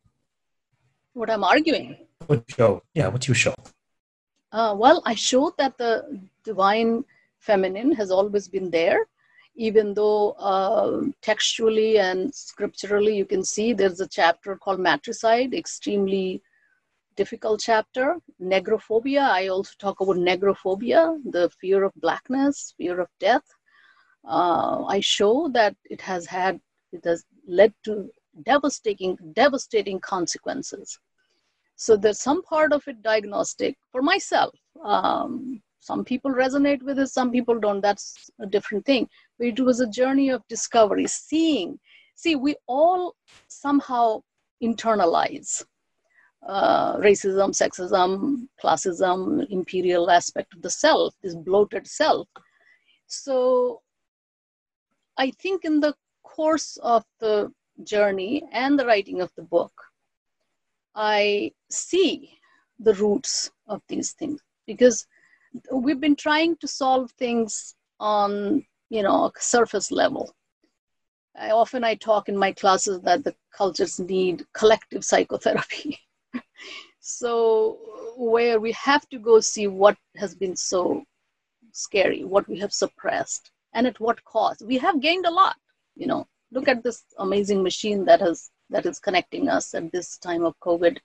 What 1.14 1.30
I'm 1.30 1.44
arguing? 1.44 1.96
What 2.26 2.44
show? 2.48 2.82
Yeah, 2.94 3.08
what 3.08 3.22
do 3.22 3.30
you 3.30 3.34
show? 3.34 3.54
Uh, 4.50 4.74
well, 4.76 5.02
I 5.06 5.14
showed 5.14 5.56
that 5.58 5.78
the 5.78 6.20
divine 6.44 7.04
feminine 7.38 7.92
has 7.92 8.10
always 8.10 8.48
been 8.48 8.70
there, 8.70 9.06
even 9.56 9.94
though 9.94 10.32
uh, 10.32 11.02
textually 11.22 11.98
and 11.98 12.34
scripturally 12.34 13.16
you 13.16 13.24
can 13.24 13.44
see 13.44 13.72
there's 13.72 14.00
a 14.00 14.08
chapter 14.08 14.56
called 14.56 14.80
matricide, 14.80 15.54
extremely 15.54 16.42
difficult 17.16 17.60
chapter. 17.60 18.16
Negrophobia, 18.40 19.22
I 19.22 19.48
also 19.48 19.72
talk 19.78 20.00
about 20.00 20.16
negrophobia, 20.16 21.18
the 21.24 21.50
fear 21.60 21.84
of 21.84 21.92
blackness, 21.96 22.74
fear 22.76 23.00
of 23.00 23.08
death 23.20 23.44
uh, 24.24 24.84
I 24.84 25.00
show 25.00 25.48
that 25.52 25.76
it 25.84 26.00
has 26.00 26.26
had, 26.26 26.60
it 26.92 27.04
has 27.04 27.24
led 27.46 27.74
to 27.84 28.10
devastating, 28.44 29.18
devastating 29.32 30.00
consequences. 30.00 30.98
So 31.76 31.96
there's 31.96 32.20
some 32.20 32.42
part 32.42 32.72
of 32.72 32.86
it 32.86 33.02
diagnostic 33.02 33.76
for 33.90 34.02
myself. 34.02 34.54
Um, 34.84 35.62
some 35.80 36.04
people 36.04 36.30
resonate 36.30 36.82
with 36.82 36.98
it, 37.00 37.08
some 37.08 37.32
people 37.32 37.58
don't. 37.58 37.80
That's 37.80 38.30
a 38.38 38.46
different 38.46 38.86
thing. 38.86 39.08
But 39.38 39.48
it 39.48 39.60
was 39.60 39.80
a 39.80 39.88
journey 39.88 40.30
of 40.30 40.46
discovery, 40.48 41.06
seeing. 41.08 41.80
See, 42.14 42.36
we 42.36 42.54
all 42.68 43.16
somehow 43.48 44.22
internalize 44.62 45.64
uh, 46.46 46.96
racism, 46.96 47.50
sexism, 47.50 48.48
classism, 48.62 49.46
imperial 49.50 50.10
aspect 50.10 50.54
of 50.54 50.62
the 50.62 50.70
self, 50.70 51.14
this 51.22 51.34
bloated 51.34 51.86
self. 51.86 52.28
So 53.06 53.82
I 55.16 55.30
think 55.30 55.64
in 55.64 55.80
the 55.80 55.94
course 56.22 56.78
of 56.82 57.04
the 57.20 57.52
journey 57.84 58.42
and 58.52 58.78
the 58.78 58.86
writing 58.86 59.20
of 59.20 59.32
the 59.36 59.42
book, 59.42 59.72
I 60.94 61.52
see 61.70 62.38
the 62.78 62.94
roots 62.94 63.50
of 63.68 63.82
these 63.88 64.12
things 64.12 64.40
because 64.66 65.06
we've 65.70 66.00
been 66.00 66.16
trying 66.16 66.56
to 66.56 66.68
solve 66.68 67.10
things 67.12 67.74
on 68.00 68.64
you 68.90 69.02
know 69.02 69.30
surface 69.38 69.90
level. 69.90 70.34
I 71.36 71.50
often 71.50 71.82
I 71.84 71.94
talk 71.94 72.28
in 72.28 72.36
my 72.36 72.52
classes 72.52 73.00
that 73.02 73.24
the 73.24 73.34
cultures 73.56 73.98
need 73.98 74.44
collective 74.52 75.04
psychotherapy. 75.04 75.98
so 77.00 77.78
where 78.16 78.60
we 78.60 78.72
have 78.72 79.08
to 79.08 79.18
go 79.18 79.40
see 79.40 79.66
what 79.66 79.96
has 80.16 80.34
been 80.34 80.56
so 80.56 81.02
scary, 81.72 82.24
what 82.24 82.48
we 82.48 82.58
have 82.58 82.72
suppressed, 82.72 83.50
and 83.74 83.86
at 83.86 83.98
what 83.98 84.24
cost. 84.24 84.62
We 84.62 84.78
have 84.78 85.00
gained 85.00 85.26
a 85.26 85.30
lot 85.30 85.56
you 85.96 86.06
know. 86.06 86.26
Look 86.50 86.68
at 86.68 86.82
this 86.82 87.04
amazing 87.18 87.62
machine 87.62 88.04
that 88.04 88.20
has 88.20 88.50
that 88.70 88.86
is 88.86 88.98
connecting 88.98 89.48
us 89.48 89.74
at 89.74 89.90
this 89.92 90.18
time 90.18 90.44
of 90.44 90.58
covid 90.60 90.98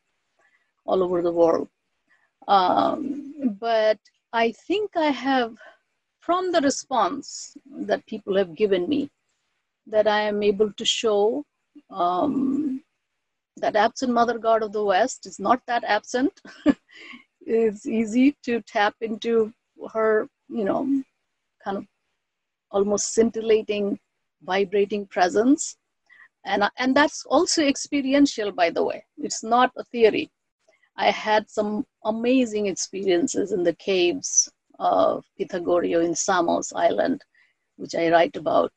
all 0.86 1.04
over 1.04 1.22
the 1.22 1.32
world. 1.32 1.70
Um, 2.48 3.58
but 3.60 4.00
i 4.34 4.52
think 4.52 4.92
i 4.96 5.10
have 5.10 5.56
from 6.20 6.52
the 6.52 6.62
response 6.62 7.56
that 7.90 8.06
people 8.06 8.36
have 8.36 8.56
given 8.56 8.88
me 8.88 9.10
that 9.86 10.08
i 10.08 10.22
am 10.22 10.44
able 10.44 10.72
to 10.74 10.86
show 10.86 11.46
um, 11.90 12.67
that 13.62 13.76
absent 13.76 14.12
mother 14.12 14.38
god 14.38 14.64
of 14.64 14.72
the 14.72 14.84
west 14.84 15.26
is 15.26 15.40
not 15.40 15.62
that 15.68 15.84
absent 15.84 16.42
it's 17.42 17.86
easy 17.86 18.36
to 18.44 18.62
tap 18.62 18.96
into 19.02 19.52
her 19.94 20.28
you 20.50 20.66
know 20.66 20.86
kind 21.64 21.78
of 21.78 21.86
almost 22.72 23.14
scintillating, 23.14 24.00
vibrating 24.44 25.06
presence. 25.08 25.78
And, 26.46 26.64
and 26.78 26.96
that's 26.96 27.26
also 27.26 27.64
experiential, 27.64 28.52
by 28.52 28.70
the 28.70 28.84
way. 28.84 29.06
It's 29.18 29.44
not 29.44 29.72
a 29.78 29.84
theory. 29.86 30.30
I 30.96 31.12
had 31.12 31.50
some 31.50 31.86
amazing 32.06 32.68
experiences 32.68 33.52
in 33.52 33.64
the 33.64 33.76
caves 33.76 34.50
of 34.80 35.26
Pythagoreio 35.40 36.04
in 36.04 36.16
Samos 36.16 36.74
Island, 36.74 37.22
which 37.76 37.96
I 37.96 38.10
write 38.10 38.36
about. 38.36 38.72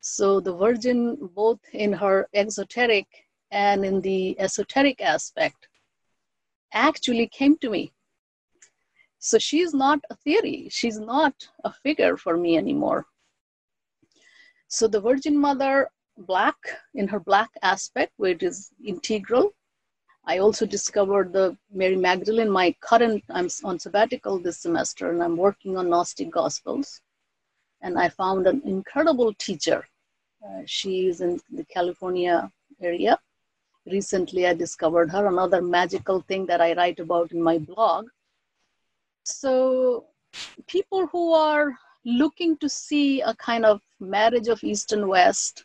So 0.00 0.40
the 0.40 0.54
Virgin, 0.54 1.16
both 1.34 1.58
in 1.72 1.92
her 1.92 2.28
exoteric 2.32 3.06
and 3.50 3.84
in 3.84 4.00
the 4.00 4.38
esoteric 4.40 5.00
aspect, 5.00 5.68
actually 6.72 7.28
came 7.28 7.56
to 7.58 7.70
me. 7.70 7.92
So 9.18 9.38
she's 9.38 9.72
not 9.74 10.00
a 10.10 10.16
theory, 10.16 10.68
she's 10.70 10.98
not 10.98 11.34
a 11.64 11.72
figure 11.72 12.16
for 12.16 12.36
me 12.36 12.56
anymore. 12.56 13.06
So 14.68 14.88
the 14.88 15.00
Virgin 15.00 15.38
Mother, 15.38 15.88
black 16.18 16.56
in 16.94 17.08
her 17.08 17.20
black 17.20 17.50
aspect, 17.62 18.12
it 18.18 18.42
is 18.42 18.70
integral. 18.84 19.52
I 20.24 20.38
also 20.38 20.66
discovered 20.66 21.32
the 21.32 21.56
Mary 21.72 21.96
Magdalene. 21.96 22.50
My 22.50 22.74
current, 22.80 23.22
I'm 23.30 23.48
on 23.62 23.78
sabbatical 23.78 24.40
this 24.40 24.58
semester, 24.58 25.10
and 25.10 25.22
I'm 25.22 25.36
working 25.36 25.76
on 25.76 25.88
Gnostic 25.88 26.30
Gospels. 26.30 27.00
And 27.80 27.96
I 27.96 28.08
found 28.08 28.46
an 28.48 28.60
incredible 28.64 29.32
teacher. 29.34 29.84
Uh, 30.44 30.62
she 30.66 31.06
is 31.06 31.20
in 31.20 31.38
the 31.52 31.64
California 31.64 32.50
area. 32.80 33.18
Recently, 33.86 34.46
I 34.46 34.54
discovered 34.54 35.10
her, 35.10 35.26
another 35.26 35.62
magical 35.62 36.20
thing 36.22 36.46
that 36.46 36.60
I 36.60 36.74
write 36.74 36.98
about 36.98 37.32
in 37.32 37.40
my 37.40 37.58
blog. 37.58 38.06
So, 39.22 40.06
people 40.66 41.06
who 41.06 41.32
are 41.32 41.76
looking 42.04 42.56
to 42.58 42.68
see 42.68 43.20
a 43.20 43.34
kind 43.34 43.64
of 43.64 43.80
marriage 44.00 44.48
of 44.48 44.62
East 44.62 44.92
and 44.92 45.08
West, 45.08 45.64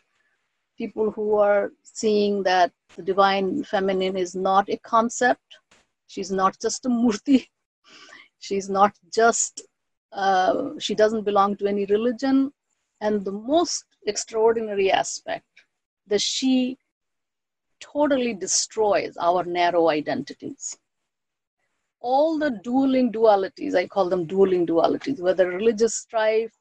people 0.78 1.10
who 1.10 1.36
are 1.36 1.72
seeing 1.82 2.42
that 2.42 2.72
the 2.96 3.02
divine 3.02 3.64
feminine 3.64 4.16
is 4.16 4.34
not 4.34 4.68
a 4.68 4.76
concept, 4.78 5.58
she's 6.06 6.30
not 6.30 6.56
just 6.60 6.86
a 6.86 6.88
murti, 6.88 7.48
she's 8.38 8.68
not 8.68 8.92
just, 9.12 9.62
uh, 10.12 10.70
she 10.78 10.94
doesn't 10.94 11.24
belong 11.24 11.56
to 11.56 11.66
any 11.66 11.86
religion. 11.86 12.52
And 13.00 13.24
the 13.24 13.32
most 13.32 13.84
extraordinary 14.06 14.92
aspect 14.92 15.46
that 16.06 16.20
she 16.20 16.78
totally 17.82 18.34
destroys 18.34 19.16
our 19.16 19.44
narrow 19.44 19.88
identities 19.90 20.76
all 22.02 22.38
the 22.38 22.50
dueling 22.62 23.12
dualities, 23.12 23.74
I 23.74 23.86
call 23.86 24.08
them 24.08 24.26
dueling 24.26 24.66
dualities, 24.66 25.20
whether 25.20 25.48
religious 25.48 25.94
strife 25.94 26.52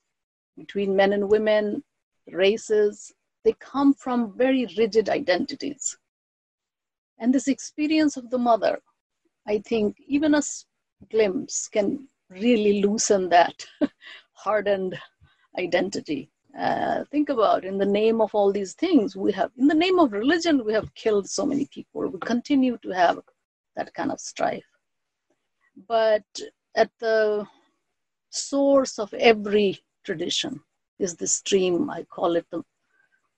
between 0.55 0.95
men 0.95 1.13
and 1.13 1.29
women, 1.29 1.84
races, 2.27 3.12
they 3.43 3.53
come 3.53 3.93
from 3.95 4.38
very 4.38 4.67
rigid 4.77 5.10
identities. 5.10 5.97
And 7.17 7.34
this 7.34 7.47
experience 7.47 8.17
of 8.17 8.29
the 8.29 8.38
mother, 8.38 8.79
I 9.47 9.60
think 9.60 9.97
even 10.07 10.36
a 10.36 10.41
glimpse 11.10 11.67
can 11.67 12.07
really 12.29 12.81
loosen 12.81 13.29
that 13.29 13.65
hardened 14.34 14.97
identity. 15.57 16.29
Uh, 16.57 17.05
think 17.11 17.29
about 17.29 17.63
in 17.63 17.77
the 17.77 17.85
name 17.85 18.19
of 18.19 18.35
all 18.35 18.51
these 18.51 18.73
things 18.73 19.15
we 19.15 19.31
have 19.31 19.51
in 19.57 19.67
the 19.67 19.73
name 19.73 19.99
of 19.99 20.11
religion 20.11 20.65
we 20.65 20.73
have 20.73 20.93
killed 20.95 21.29
so 21.29 21.45
many 21.45 21.65
people. 21.73 22.07
We 22.09 22.19
continue 22.19 22.77
to 22.79 22.89
have 22.89 23.19
that 23.77 23.93
kind 23.93 24.11
of 24.11 24.19
strife. 24.19 24.65
But 25.87 26.25
at 26.75 26.91
the 26.99 27.47
source 28.29 28.99
of 28.99 29.13
every 29.13 29.79
tradition 30.03 30.59
is 30.99 31.15
the 31.15 31.27
stream 31.27 31.89
i 31.89 32.03
call 32.03 32.35
it 32.35 32.45
the 32.51 32.63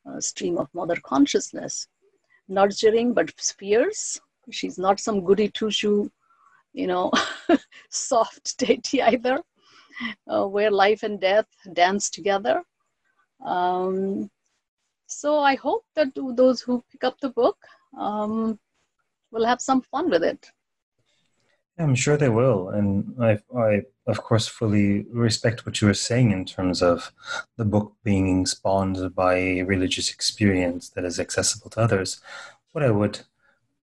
uh, 0.08 0.20
stream 0.20 0.58
of 0.58 0.68
mother 0.74 0.98
consciousness. 1.04 1.88
Nurturing 2.50 3.14
but 3.14 3.32
fierce. 3.40 4.20
She's 4.52 4.78
not 4.78 5.00
some 5.00 5.24
goody 5.24 5.50
two 5.50 5.72
shoe 5.72 6.12
you 6.74 6.88
know 6.88 7.12
soft 7.90 8.58
deity 8.58 9.02
either 9.02 9.40
uh, 10.28 10.46
where 10.46 10.72
life 10.72 11.04
and 11.04 11.22
death 11.22 11.46
dance 11.74 12.10
together 12.10 12.64
um, 13.44 14.30
so 15.08 15.40
I 15.40 15.56
hope 15.56 15.86
that 15.96 16.10
those 16.16 16.62
who 16.62 16.84
pick 16.92 17.04
up 17.04 17.20
the 17.20 17.30
book 17.30 17.58
um, 17.98 18.60
will 19.32 19.46
have 19.46 19.62
some 19.62 19.82
fun 19.82 20.10
with 20.10 20.24
it. 20.24 20.52
I'm 21.78 21.96
sure 21.96 22.18
they 22.18 22.30
will, 22.30 22.70
and 22.70 23.16
I, 23.20 23.40
I, 23.58 23.82
of 24.06 24.22
course, 24.22 24.48
fully 24.48 25.06
respect 25.12 25.66
what 25.66 25.82
you 25.82 25.88
were 25.88 25.96
saying 25.96 26.32
in 26.32 26.46
terms 26.46 26.84
of 26.84 27.12
the 27.58 27.66
book 27.66 27.96
being 28.04 28.46
spawned 28.46 29.16
by 29.16 29.36
a 29.36 29.64
religious 29.64 30.12
experience 30.12 30.90
that 30.90 31.04
is 31.04 31.20
accessible 31.20 31.72
to 31.72 31.80
others. 31.82 32.22
What 32.74 32.84
I 32.84 32.92
would 32.92 33.22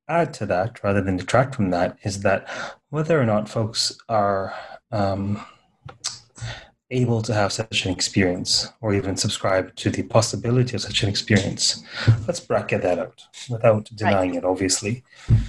add 0.09 0.33
to 0.35 0.47
that, 0.47 0.85
rather 0.85 1.01
than 1.01 1.17
detract 1.17 1.57
from 1.57 1.71
that, 1.71 1.99
is 2.05 2.21
that 2.21 2.49
whether 2.91 3.21
or 3.21 3.27
not 3.27 3.49
folks 3.49 3.99
are 4.09 4.55
um, 4.93 5.45
able 6.91 7.23
to 7.23 7.33
have 7.33 7.53
such 7.53 7.87
an 7.87 7.93
experience 7.93 8.73
or 8.81 8.95
even 8.95 9.17
subscribe 9.17 9.75
to 9.77 9.91
the 9.91 10.03
possibility 10.03 10.75
of 10.75 10.83
such 10.83 11.03
an 11.03 11.09
experience. 11.09 11.85
Let's 12.27 12.41
bracket 12.41 12.83
that 12.83 12.99
out 12.99 13.23
without 13.49 13.85
denying 13.95 14.31
right. 14.31 14.39
it, 14.39 14.45
obviously. 14.45 15.05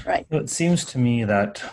Right. 0.06 0.26
It 0.30 0.50
seems 0.50 0.86
to 0.86 1.00
me 1.00 1.24
that 1.24 1.64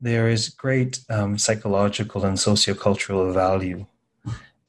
there 0.00 0.28
is 0.28 0.48
great 0.48 1.00
um, 1.10 1.36
psychological 1.38 2.24
and 2.24 2.36
sociocultural 2.36 3.32
value 3.34 3.86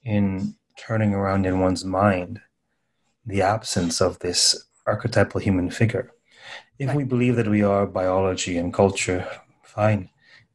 in 0.04 0.56
turning 0.78 1.13
around 1.13 1.46
in 1.46 1.60
one's 1.60 1.86
mind 1.86 2.42
the 3.26 3.42
absence 3.42 4.02
of 4.02 4.20
this 4.20 4.65
archetypal 4.88 5.39
human 5.39 5.70
figure. 5.70 6.12
If 6.80 6.88
right. 6.88 6.98
we 6.98 7.04
believe 7.04 7.36
that 7.36 7.48
we 7.48 7.62
are 7.62 7.86
biology 7.86 8.58
and 8.58 8.74
culture, 8.74 9.28
fine. 9.63 10.10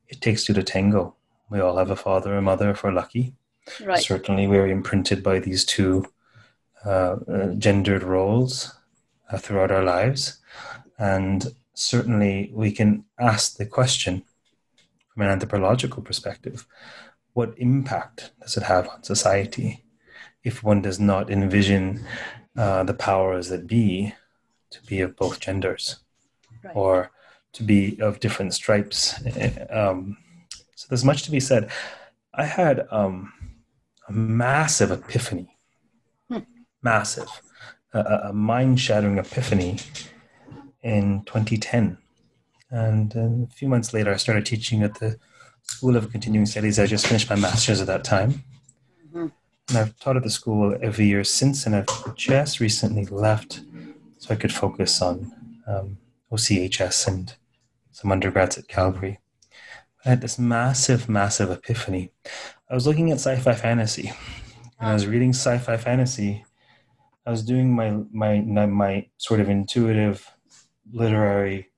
It 0.08 0.20
takes 0.20 0.44
two 0.44 0.54
to 0.54 0.62
tango 0.62 1.16
we 1.54 1.60
all 1.60 1.76
have 1.76 1.90
a 1.90 1.96
father 1.96 2.34
and 2.34 2.44
mother 2.44 2.70
if 2.70 2.82
we're 2.82 2.90
lucky. 2.90 3.32
Right. 3.80 4.02
Certainly, 4.02 4.48
we're 4.48 4.66
imprinted 4.66 5.22
by 5.22 5.38
these 5.38 5.64
two 5.64 6.06
uh, 6.84 7.16
uh, 7.32 7.54
gendered 7.54 8.02
roles 8.02 8.74
uh, 9.30 9.38
throughout 9.38 9.70
our 9.70 9.84
lives. 9.84 10.38
And 10.98 11.54
certainly, 11.72 12.50
we 12.52 12.72
can 12.72 13.04
ask 13.20 13.56
the 13.56 13.66
question 13.66 14.24
from 15.08 15.22
an 15.22 15.28
anthropological 15.28 16.02
perspective 16.02 16.66
what 17.34 17.54
impact 17.56 18.32
does 18.40 18.56
it 18.56 18.64
have 18.64 18.88
on 18.88 19.02
society 19.02 19.84
if 20.42 20.62
one 20.62 20.82
does 20.82 20.98
not 21.00 21.30
envision 21.30 22.04
uh, 22.56 22.82
the 22.82 22.94
powers 22.94 23.48
that 23.48 23.66
be 23.66 24.12
to 24.70 24.82
be 24.86 25.00
of 25.00 25.16
both 25.16 25.40
genders 25.40 26.00
right. 26.64 26.74
or 26.74 27.12
to 27.52 27.62
be 27.62 27.96
of 28.00 28.18
different 28.18 28.54
stripes? 28.54 29.14
Um, 29.70 30.16
so 30.84 30.88
there's 30.90 31.04
much 31.04 31.22
to 31.22 31.30
be 31.30 31.40
said. 31.40 31.70
I 32.34 32.44
had 32.44 32.86
um, 32.90 33.32
a 34.06 34.12
massive 34.12 34.90
epiphany, 34.90 35.56
hmm. 36.28 36.40
massive, 36.82 37.28
a, 37.94 38.00
a 38.24 38.32
mind 38.34 38.78
shattering 38.78 39.16
epiphany 39.16 39.78
in 40.82 41.22
2010. 41.24 41.96
And 42.70 43.14
a 43.16 43.46
few 43.54 43.66
months 43.66 43.94
later, 43.94 44.12
I 44.12 44.18
started 44.18 44.44
teaching 44.44 44.82
at 44.82 44.96
the 44.96 45.16
School 45.62 45.96
of 45.96 46.12
Continuing 46.12 46.44
Studies. 46.44 46.78
I 46.78 46.84
just 46.84 47.06
finished 47.06 47.30
my 47.30 47.36
master's 47.36 47.80
at 47.80 47.86
that 47.86 48.04
time. 48.04 48.44
Mm-hmm. 49.08 49.28
And 49.70 49.78
I've 49.78 49.98
taught 50.00 50.18
at 50.18 50.22
the 50.22 50.28
school 50.28 50.76
every 50.82 51.06
year 51.06 51.24
since, 51.24 51.64
and 51.64 51.74
I've 51.74 52.14
just 52.14 52.60
recently 52.60 53.06
left 53.06 53.62
so 54.18 54.34
I 54.34 54.36
could 54.36 54.52
focus 54.52 55.00
on 55.00 55.32
um, 55.66 55.96
OCHS 56.30 57.08
and 57.08 57.34
some 57.90 58.12
undergrads 58.12 58.58
at 58.58 58.68
Calgary. 58.68 59.20
I 60.04 60.10
had 60.10 60.20
this 60.20 60.38
massive, 60.38 61.08
massive 61.08 61.50
epiphany. 61.50 62.12
I 62.68 62.74
was 62.74 62.86
looking 62.86 63.10
at 63.10 63.18
sci-fi 63.18 63.54
fantasy, 63.54 64.12
and 64.78 64.90
I 64.90 64.94
was 64.94 65.06
ah. 65.06 65.10
reading 65.10 65.30
sci-fi 65.30 65.76
fantasy. 65.76 66.44
I 67.26 67.30
was 67.30 67.42
doing 67.42 67.72
my 67.72 68.02
my 68.12 68.40
my 68.66 69.06
sort 69.16 69.40
of 69.40 69.48
intuitive 69.48 70.30
literary 70.92 71.70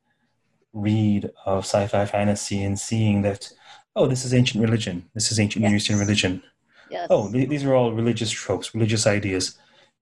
read 0.73 1.31
of 1.47 1.65
sci-fi 1.65 2.05
fantasy 2.05 2.62
and 2.62 2.79
seeing 2.79 3.23
that 3.23 3.51
oh 3.95 4.07
this 4.07 4.25
is 4.25 4.35
ancient 4.35 4.62
religion 4.62 5.09
this 5.15 5.33
is 5.33 5.41
ancient 5.41 5.62
yes. 5.62 5.71
Near 5.71 5.77
Eastern 5.77 5.99
religion 5.99 6.43
yes. 6.91 7.07
oh 7.09 7.33
th- 7.33 7.49
these 7.49 7.65
are 7.65 7.75
all 7.75 7.93
religious 7.93 8.31
tropes 8.31 8.75
religious 8.75 9.07
ideas 9.07 9.57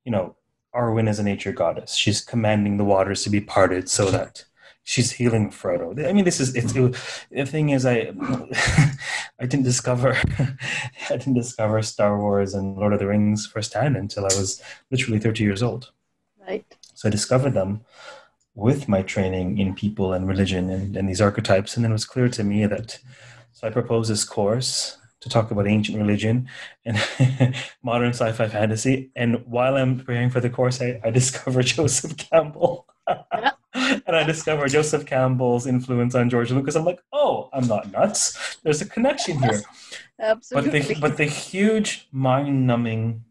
you 0.05 0.11
know 0.11 0.35
Arwen 0.75 1.09
is 1.09 1.21
a 1.21 1.23
nature 1.23 1.53
goddess 1.53 1.95
she's 1.95 2.21
commanding 2.21 2.77
the 2.77 2.85
waters 2.85 3.23
to 3.23 3.31
be 3.31 3.41
parted 3.41 3.89
so 3.89 4.11
that 4.11 4.45
she's 4.85 5.11
healing 5.11 5.51
Frodo. 5.51 6.07
I 6.07 6.13
mean, 6.13 6.25
this 6.25 6.41
is 6.41 6.55
it's, 6.55 6.75
it, 6.77 6.97
the 7.31 7.47
thing 7.47 7.71
is 7.71 7.85
I 7.85 8.13
I 9.41 9.47
didn't 9.47 9.65
discover 9.65 10.17
I 10.39 11.17
didn't 11.17 11.35
discover 11.35 11.83
Star 11.83 12.19
Wars 12.19 12.55
and 12.55 12.77
Lord 12.77 12.93
of 12.93 13.01
the 13.01 13.07
Rings 13.07 13.47
firsthand 13.47 13.97
until 13.97 14.25
I 14.25 14.35
was 14.39 14.63
literally 14.91 15.19
thirty 15.19 15.43
years 15.43 15.63
old. 15.63 15.91
Right. 16.47 16.65
So 16.95 17.09
I 17.09 17.11
discovered 17.11 17.55
them 17.55 17.81
with 18.55 18.89
my 18.89 19.03
training 19.03 19.59
in 19.59 19.75
people 19.75 20.13
and 20.13 20.29
religion 20.29 20.71
and, 20.71 20.97
and 20.97 21.09
these 21.09 21.21
archetypes, 21.21 21.77
and 21.77 21.85
then 21.85 21.91
it 21.91 21.95
was 21.95 22.05
clear 22.05 22.29
to 22.29 22.45
me 22.45 22.67
that 22.67 23.01
so 23.53 23.67
I 23.67 23.71
proposed 23.71 24.11
this 24.11 24.25
course 24.25 24.99
to 25.21 25.31
talk 25.31 25.51
about 25.51 25.67
ancient 25.67 25.97
religion 25.97 26.49
and 26.85 26.99
modern 27.83 28.11
sci-fi 28.11 28.47
fantasy. 28.49 29.11
And 29.17 29.43
while 29.47 29.77
I'm 29.77 29.97
preparing 29.97 30.29
for 30.29 30.41
the 30.41 30.51
course, 30.51 30.83
I, 30.83 31.01
I 31.03 31.11
discovered 31.11 31.67
Joseph 31.67 32.17
Campbell. 32.17 32.84
And 34.07 34.17
I 34.17 34.23
discovered 34.23 34.69
Joseph 34.69 35.07
Campbell's 35.07 35.67
influence 35.67 36.15
on 36.15 36.29
George 36.29 36.51
Lucas. 36.51 36.75
I'm 36.75 36.85
like, 36.85 37.01
oh, 37.11 37.49
I'm 37.55 37.67
not 37.67 37.91
nuts. 37.91 38.59
There's 38.63 38.83
a 38.83 38.87
connection 38.87 39.39
here. 39.39 39.63
Absolutely. 40.21 40.81
But 40.81 40.89
the, 40.89 40.95
but 41.01 41.17
the 41.17 41.25
huge 41.25 42.07
mind 42.13 42.67
numbing 42.67 43.25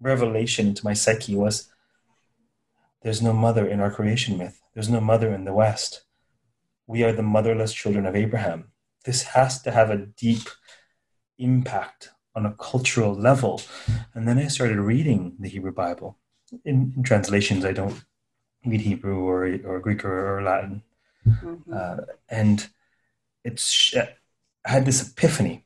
revelation 0.00 0.66
into 0.68 0.84
my 0.84 0.94
psyche 0.94 1.36
was 1.36 1.68
there's 3.02 3.22
no 3.22 3.32
mother 3.32 3.66
in 3.66 3.80
our 3.80 3.90
creation 3.90 4.36
myth. 4.36 4.60
There's 4.74 4.88
no 4.88 5.00
mother 5.00 5.32
in 5.32 5.44
the 5.44 5.54
West. 5.54 6.02
We 6.86 7.04
are 7.04 7.12
the 7.12 7.22
motherless 7.22 7.72
children 7.72 8.04
of 8.04 8.16
Abraham. 8.16 8.72
This 9.04 9.22
has 9.22 9.62
to 9.62 9.70
have 9.70 9.90
a 9.90 10.06
deep 10.06 10.48
impact 11.38 12.10
on 12.34 12.46
a 12.46 12.54
cultural 12.54 13.14
level. 13.14 13.62
And 14.14 14.26
then 14.28 14.38
I 14.38 14.48
started 14.48 14.78
reading 14.78 15.36
the 15.38 15.48
Hebrew 15.48 15.72
Bible. 15.72 16.18
In, 16.64 16.92
in 16.96 17.02
translations, 17.02 17.64
I 17.64 17.72
don't 17.72 18.02
read 18.64 18.80
Hebrew 18.80 19.18
or, 19.18 19.44
or 19.64 19.80
Greek 19.80 20.04
or, 20.04 20.38
or 20.38 20.42
Latin. 20.42 20.82
Mm-hmm. 21.26 21.72
Uh, 21.72 21.96
and 22.28 22.68
it's, 23.44 23.94
I 23.96 24.70
had 24.70 24.86
this 24.86 25.10
epiphany. 25.10 25.64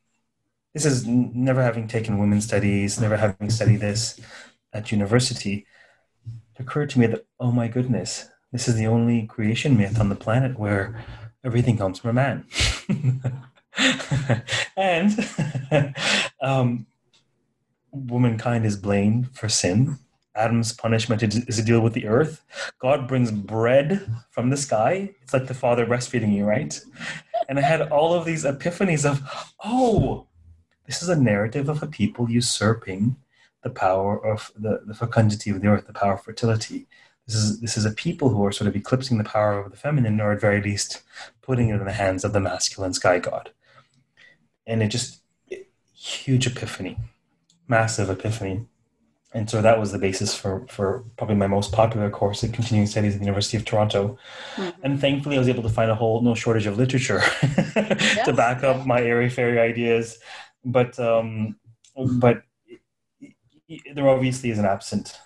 This 0.72 0.84
is 0.84 1.06
never 1.06 1.62
having 1.62 1.86
taken 1.86 2.18
women's 2.18 2.44
studies, 2.44 3.00
never 3.00 3.16
having 3.16 3.50
studied 3.50 3.80
this 3.80 4.20
at 4.72 4.90
university. 4.90 5.66
It 6.26 6.62
occurred 6.62 6.90
to 6.90 6.98
me 6.98 7.06
that, 7.06 7.24
oh 7.38 7.52
my 7.52 7.68
goodness, 7.68 8.28
this 8.52 8.68
is 8.68 8.74
the 8.74 8.86
only 8.86 9.26
creation 9.26 9.76
myth 9.76 10.00
on 10.00 10.08
the 10.08 10.14
planet 10.16 10.58
where 10.58 11.04
everything 11.44 11.76
comes 11.76 11.98
from 11.98 12.10
a 12.10 12.12
man. 12.12 12.46
and 14.76 15.28
um, 16.42 16.86
womankind 17.92 18.64
is 18.64 18.76
blamed 18.76 19.36
for 19.36 19.48
sin. 19.48 19.98
Adam's 20.36 20.72
punishment 20.72 21.22
is 21.22 21.56
to 21.56 21.62
deal 21.62 21.80
with 21.80 21.92
the 21.92 22.06
earth. 22.06 22.44
God 22.78 23.06
brings 23.06 23.30
bread 23.30 24.06
from 24.30 24.50
the 24.50 24.56
sky. 24.56 25.14
It's 25.22 25.32
like 25.32 25.46
the 25.46 25.54
father 25.54 25.86
breastfeeding 25.86 26.34
you, 26.34 26.44
right? 26.44 26.78
And 27.48 27.58
I 27.58 27.62
had 27.62 27.82
all 27.82 28.14
of 28.14 28.24
these 28.24 28.44
epiphanies 28.44 29.08
of, 29.08 29.22
oh, 29.64 30.26
this 30.86 31.02
is 31.02 31.08
a 31.08 31.20
narrative 31.20 31.68
of 31.68 31.82
a 31.82 31.86
people 31.86 32.30
usurping 32.30 33.16
the 33.62 33.70
power 33.70 34.24
of 34.24 34.52
the, 34.56 34.82
the 34.84 34.94
fecundity 34.94 35.50
of 35.50 35.60
the 35.60 35.68
earth, 35.68 35.86
the 35.86 35.92
power 35.92 36.14
of 36.14 36.22
fertility. 36.22 36.86
This 37.26 37.36
is 37.36 37.60
this 37.60 37.76
is 37.78 37.86
a 37.86 37.90
people 37.90 38.28
who 38.28 38.44
are 38.44 38.52
sort 38.52 38.68
of 38.68 38.76
eclipsing 38.76 39.16
the 39.16 39.24
power 39.24 39.58
of 39.58 39.70
the 39.70 39.78
feminine, 39.78 40.20
or 40.20 40.32
at 40.32 40.40
very 40.42 40.60
least 40.60 41.02
putting 41.40 41.70
it 41.70 41.80
in 41.80 41.86
the 41.86 41.92
hands 41.92 42.22
of 42.22 42.34
the 42.34 42.40
masculine 42.40 42.92
sky 42.92 43.18
god 43.18 43.50
and 44.66 44.82
it 44.82 44.88
just 44.88 45.20
it, 45.48 45.70
huge 45.94 46.46
epiphany, 46.46 46.98
massive 47.68 48.10
epiphany. 48.10 48.66
And 49.34 49.50
so 49.50 49.60
that 49.60 49.80
was 49.80 49.90
the 49.90 49.98
basis 49.98 50.32
for 50.34 50.64
for 50.68 51.04
probably 51.16 51.34
my 51.34 51.48
most 51.48 51.72
popular 51.72 52.08
course 52.08 52.44
in 52.44 52.52
continuing 52.52 52.86
studies 52.86 53.14
at 53.14 53.18
the 53.18 53.26
University 53.26 53.56
of 53.56 53.64
Toronto. 53.64 54.16
Mm-hmm. 54.54 54.80
And 54.84 55.00
thankfully, 55.00 55.34
I 55.34 55.40
was 55.40 55.48
able 55.48 55.64
to 55.64 55.68
find 55.68 55.90
a 55.90 55.94
whole 55.96 56.22
no 56.22 56.36
shortage 56.36 56.66
of 56.66 56.78
literature 56.78 57.20
yes. 57.42 58.18
to 58.24 58.32
back 58.32 58.62
up 58.62 58.86
my 58.86 59.00
airy 59.02 59.28
fairy 59.28 59.58
ideas. 59.58 60.18
But 60.64 60.98
um, 61.00 61.56
but 62.20 62.42
there 63.92 64.08
obviously 64.08 64.50
is 64.50 64.58
an 64.60 64.66
absent 64.66 65.18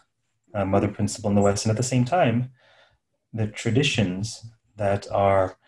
uh, 0.55 0.65
mother 0.65 0.89
principle 0.89 1.29
in 1.29 1.37
the 1.37 1.43
West, 1.43 1.67
and 1.67 1.71
at 1.71 1.77
the 1.77 1.83
same 1.83 2.07
time, 2.07 2.51
the 3.35 3.47
traditions 3.47 4.43
that 4.77 5.07
are 5.13 5.59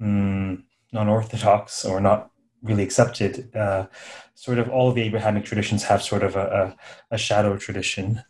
mm, 0.00 0.62
non-orthodox 0.92 1.84
or 1.84 2.00
not 2.00 2.31
really 2.62 2.82
accepted. 2.82 3.54
Uh, 3.54 3.86
sort 4.34 4.58
of 4.58 4.68
all 4.68 4.88
of 4.88 4.94
the 4.94 5.02
Abrahamic 5.02 5.44
traditions 5.44 5.84
have 5.84 6.02
sort 6.02 6.22
of 6.22 6.36
a, 6.36 6.76
a, 7.10 7.14
a 7.14 7.18
shadow 7.18 7.56
tradition 7.56 8.22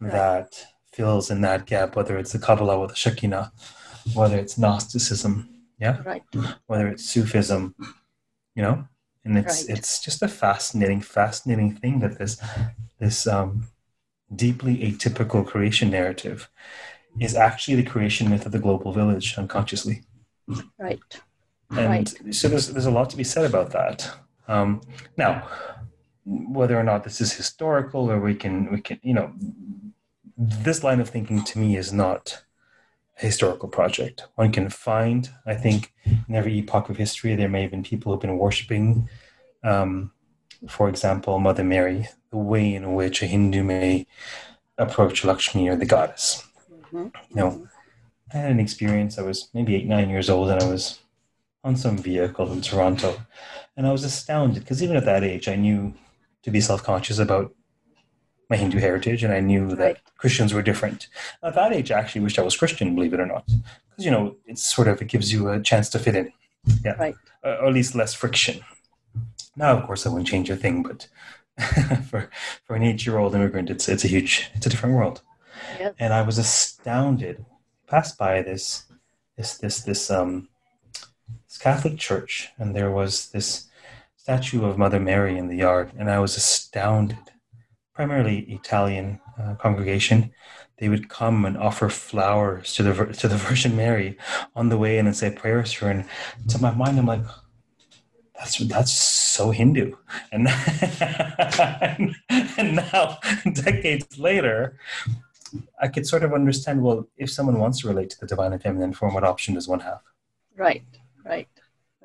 right. 0.00 0.12
that 0.12 0.66
fills 0.92 1.30
in 1.30 1.40
that 1.42 1.66
gap, 1.66 1.96
whether 1.96 2.18
it's 2.18 2.32
the 2.32 2.38
Kabbalah 2.38 2.78
or 2.78 2.88
the 2.88 2.94
Shekinah, 2.94 3.52
whether 4.14 4.36
it's 4.36 4.58
Gnosticism, 4.58 5.48
yeah, 5.78 6.02
right. 6.04 6.22
whether 6.66 6.88
it's 6.88 7.04
Sufism, 7.04 7.74
you 8.54 8.62
know, 8.62 8.86
and 9.24 9.38
it's 9.38 9.68
right. 9.68 9.78
it's 9.78 10.02
just 10.02 10.22
a 10.22 10.28
fascinating, 10.28 11.00
fascinating 11.00 11.76
thing 11.76 12.00
that 12.00 12.18
this 12.18 12.40
this 12.98 13.26
um, 13.26 13.68
deeply 14.34 14.76
atypical 14.78 15.46
creation 15.46 15.90
narrative 15.90 16.50
is 17.20 17.34
actually 17.34 17.76
the 17.76 17.90
creation 17.90 18.30
myth 18.30 18.46
of 18.46 18.52
the 18.52 18.58
global 18.58 18.92
village 18.92 19.36
unconsciously. 19.38 20.02
Right. 20.78 21.20
And 21.70 21.88
right. 21.88 22.34
so 22.34 22.48
there's, 22.48 22.68
there's 22.68 22.86
a 22.86 22.90
lot 22.90 23.10
to 23.10 23.16
be 23.16 23.24
said 23.24 23.44
about 23.44 23.70
that. 23.72 24.10
Um, 24.46 24.80
now, 25.16 25.46
whether 26.24 26.78
or 26.78 26.82
not 26.82 27.04
this 27.04 27.20
is 27.20 27.32
historical 27.32 28.10
or 28.10 28.20
we 28.20 28.34
can, 28.34 28.70
we 28.72 28.80
can, 28.80 28.98
you 29.02 29.14
know, 29.14 29.32
this 30.36 30.82
line 30.82 31.00
of 31.00 31.10
thinking 31.10 31.44
to 31.44 31.58
me 31.58 31.76
is 31.76 31.92
not 31.92 32.42
a 33.20 33.26
historical 33.26 33.68
project. 33.68 34.24
One 34.36 34.52
can 34.52 34.70
find, 34.70 35.28
I 35.44 35.54
think, 35.54 35.92
in 36.04 36.34
every 36.34 36.54
epoch 36.58 36.88
of 36.88 36.96
history, 36.96 37.34
there 37.34 37.48
may 37.48 37.62
have 37.62 37.70
been 37.70 37.82
people 37.82 38.12
who've 38.12 38.20
been 38.20 38.38
worshiping, 38.38 39.08
um, 39.62 40.12
for 40.68 40.88
example, 40.88 41.38
Mother 41.38 41.64
Mary, 41.64 42.08
the 42.30 42.36
way 42.36 42.74
in 42.74 42.94
which 42.94 43.22
a 43.22 43.26
Hindu 43.26 43.62
may 43.62 44.06
approach 44.76 45.24
Lakshmi 45.24 45.68
or 45.68 45.76
the 45.76 45.86
goddess. 45.86 46.46
Mm-hmm. 46.92 47.08
You 47.30 47.36
know, 47.36 47.68
I 48.32 48.38
had 48.38 48.50
an 48.52 48.60
experience. 48.60 49.18
I 49.18 49.22
was 49.22 49.48
maybe 49.52 49.74
eight, 49.74 49.86
nine 49.86 50.08
years 50.08 50.30
old, 50.30 50.50
and 50.50 50.62
I 50.62 50.68
was 50.68 51.00
on 51.68 51.76
some 51.76 51.98
vehicle 51.98 52.50
in 52.50 52.62
Toronto. 52.62 53.20
And 53.76 53.86
I 53.86 53.92
was 53.92 54.02
astounded 54.02 54.62
because 54.62 54.82
even 54.82 54.96
at 54.96 55.04
that 55.04 55.22
age, 55.22 55.48
I 55.48 55.54
knew 55.54 55.94
to 56.42 56.50
be 56.50 56.60
self 56.60 56.82
conscious 56.82 57.18
about 57.18 57.54
my 58.50 58.56
Hindu 58.56 58.78
heritage 58.78 59.22
and 59.22 59.32
I 59.32 59.40
knew 59.40 59.76
that 59.76 59.98
Christians 60.16 60.54
were 60.54 60.62
different. 60.62 61.08
At 61.42 61.54
that 61.54 61.72
age, 61.72 61.92
I 61.92 61.98
actually 61.98 62.22
wished 62.22 62.38
I 62.38 62.42
was 62.42 62.56
Christian, 62.56 62.94
believe 62.94 63.12
it 63.12 63.20
or 63.20 63.26
not. 63.26 63.46
Because, 63.46 64.04
you 64.06 64.10
know, 64.10 64.36
it's 64.46 64.64
sort 64.64 64.88
of, 64.88 65.02
it 65.02 65.08
gives 65.08 65.30
you 65.30 65.50
a 65.50 65.60
chance 65.60 65.90
to 65.90 65.98
fit 65.98 66.16
in. 66.16 66.32
Yeah. 66.82 66.92
Right. 66.92 67.14
Uh, 67.44 67.58
or 67.60 67.66
at 67.66 67.74
least 67.74 67.94
less 67.94 68.14
friction. 68.14 68.60
Now, 69.54 69.76
of 69.76 69.84
course, 69.84 70.06
I 70.06 70.08
wouldn't 70.08 70.28
change 70.28 70.48
a 70.48 70.56
thing, 70.56 70.82
but 70.82 71.06
for, 72.08 72.30
for 72.64 72.76
an 72.76 72.82
eight 72.82 73.04
year 73.04 73.18
old 73.18 73.34
immigrant, 73.34 73.68
it's, 73.68 73.88
it's 73.88 74.04
a 74.04 74.08
huge, 74.08 74.50
it's 74.54 74.66
a 74.66 74.70
different 74.70 74.94
world. 74.96 75.20
Yep. 75.78 75.96
And 75.98 76.14
I 76.14 76.22
was 76.22 76.38
astounded, 76.38 77.44
passed 77.86 78.16
by 78.16 78.40
this, 78.40 78.84
this, 79.36 79.58
this, 79.58 79.82
this, 79.82 80.10
um, 80.10 80.48
Catholic 81.58 81.98
church, 81.98 82.48
and 82.58 82.74
there 82.74 82.90
was 82.90 83.28
this 83.30 83.66
statue 84.16 84.64
of 84.64 84.78
Mother 84.78 85.00
Mary 85.00 85.38
in 85.38 85.48
the 85.48 85.56
yard, 85.56 85.90
and 85.98 86.10
I 86.10 86.18
was 86.18 86.36
astounded. 86.36 87.18
Primarily 87.94 88.40
Italian 88.40 89.20
uh, 89.40 89.54
congregation, 89.56 90.32
they 90.78 90.88
would 90.88 91.08
come 91.08 91.44
and 91.44 91.56
offer 91.56 91.88
flowers 91.88 92.74
to 92.74 92.82
the 92.82 93.12
to 93.12 93.28
the 93.28 93.36
Virgin 93.48 93.76
Mary 93.76 94.16
on 94.54 94.68
the 94.68 94.78
way 94.78 94.98
in 94.98 95.06
and 95.06 95.16
say 95.16 95.30
prayers 95.30 95.72
to 95.74 95.86
her. 95.86 95.90
And 95.90 96.04
to 96.48 96.60
my 96.60 96.72
mind, 96.72 96.98
I'm 96.98 97.06
like, 97.06 97.24
that's 98.36 98.58
that's 98.58 98.92
so 98.92 99.50
Hindu. 99.50 99.96
And 100.32 100.48
and 102.30 102.76
now, 102.76 103.18
decades 103.52 104.18
later, 104.18 104.78
I 105.80 105.88
could 105.88 106.06
sort 106.06 106.22
of 106.22 106.32
understand. 106.32 106.82
Well, 106.82 107.08
if 107.16 107.30
someone 107.30 107.58
wants 107.58 107.80
to 107.80 107.88
relate 107.88 108.10
to 108.10 108.20
the 108.20 108.26
divine 108.26 108.52
and 108.52 108.62
feminine 108.62 108.92
form, 108.92 109.14
what 109.14 109.24
option 109.24 109.54
does 109.54 109.66
one 109.66 109.80
have? 109.80 110.00
Right. 110.56 110.84
Right. 111.28 111.48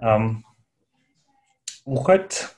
Um, 0.02 0.44
what 1.86 2.54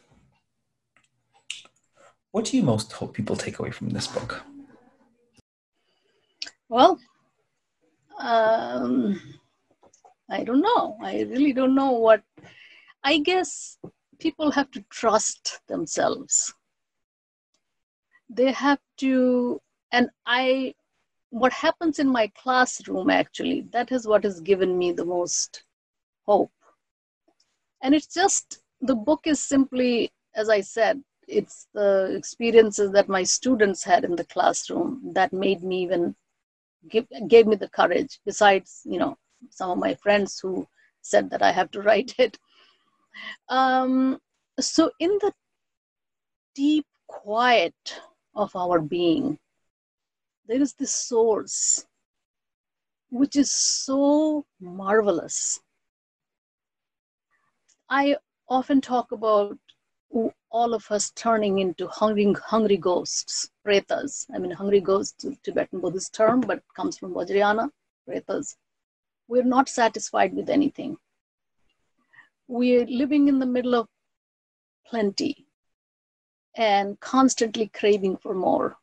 what 2.32 2.45
do 2.45 2.57
you 2.57 2.63
most 2.63 2.91
hope 2.91 3.13
people 3.13 3.36
take 3.36 3.59
away 3.59 3.70
from 3.70 3.89
this 3.89 4.07
book? 4.07 4.43
Well, 6.68 6.99
um, 8.20 9.22
I 10.30 10.43
don't 10.43 10.61
know. 10.61 10.97
I 11.01 11.22
really 11.22 11.53
don't 11.53 11.76
know 11.76 11.91
what. 11.91 12.24
I 13.03 13.20
guess 13.20 13.78
people 14.18 14.49
have 14.49 14.72
to 14.72 14.84
trust 14.89 15.59
themselves. 15.68 16.51
They 18.28 18.51
have 18.51 18.80
to, 18.97 19.61
and 19.91 20.09
I, 20.26 20.74
what 21.30 21.53
happens 21.53 21.99
in 21.99 22.07
my 22.07 22.32
classroom 22.36 23.11
actually, 23.11 23.68
that 23.72 23.91
is 23.91 24.07
what 24.07 24.24
has 24.24 24.41
given 24.41 24.76
me 24.76 24.91
the 24.93 25.05
most 25.05 25.63
hope. 26.26 26.51
And 27.86 27.93
it's 27.93 28.11
just, 28.11 28.63
the 28.81 28.95
book 28.95 29.27
is 29.27 29.39
simply, 29.39 30.11
as 30.33 30.49
I 30.49 30.61
said, 30.61 31.03
it's 31.27 31.67
the 31.75 32.15
experiences 32.17 32.91
that 32.93 33.07
my 33.07 33.21
students 33.21 33.83
had 33.83 34.03
in 34.03 34.15
the 34.15 34.25
classroom 34.25 35.13
that 35.13 35.31
made 35.31 35.61
me 35.61 35.83
even 35.83 36.15
give, 36.89 37.05
gave 37.27 37.45
me 37.45 37.55
the 37.55 37.69
courage 37.69 38.19
besides 38.25 38.81
you 38.86 38.97
know 38.97 39.15
some 39.51 39.69
of 39.69 39.77
my 39.77 39.93
friends 39.95 40.39
who 40.39 40.67
said 41.01 41.29
that 41.29 41.41
i 41.41 41.51
have 41.51 41.69
to 41.71 41.81
write 41.88 42.13
it. 42.17 42.38
Um, 43.49 44.19
so 44.59 44.91
in 44.99 45.17
the 45.21 45.31
deep 46.55 46.86
quiet 47.07 48.01
of 48.36 48.55
our 48.55 48.81
being 48.81 49.38
there 50.47 50.61
is 50.61 50.73
this 50.73 50.91
source 50.91 51.86
which 53.09 53.36
is 53.36 53.51
so 53.51 54.45
marvelous 54.59 55.59
I 57.89 58.17
often 58.49 58.81
talk 58.81 59.11
about 59.11 59.57
all 60.49 60.73
of 60.73 60.89
us 60.89 61.11
turning 61.11 61.59
into 61.59 61.88
hungry, 61.88 62.33
hungry 62.33 62.77
ghosts, 62.77 63.49
pretas. 63.65 64.25
I 64.33 64.39
mean, 64.39 64.51
hungry 64.51 64.79
ghosts, 64.79 65.25
Tibetan 65.43 65.81
Buddhist 65.81 66.13
term, 66.13 66.41
but 66.41 66.63
comes 66.75 66.97
from 66.97 67.13
Vajrayana, 67.13 67.69
pretas. 68.07 68.55
We're 69.27 69.43
not 69.43 69.69
satisfied 69.69 70.33
with 70.33 70.49
anything. 70.49 70.97
We're 72.47 72.86
living 72.86 73.27
in 73.27 73.39
the 73.39 73.45
middle 73.45 73.75
of 73.75 73.88
plenty 74.88 75.45
and 76.55 76.99
constantly 76.99 77.67
craving 77.67 78.17
for 78.17 78.33
more. 78.33 78.77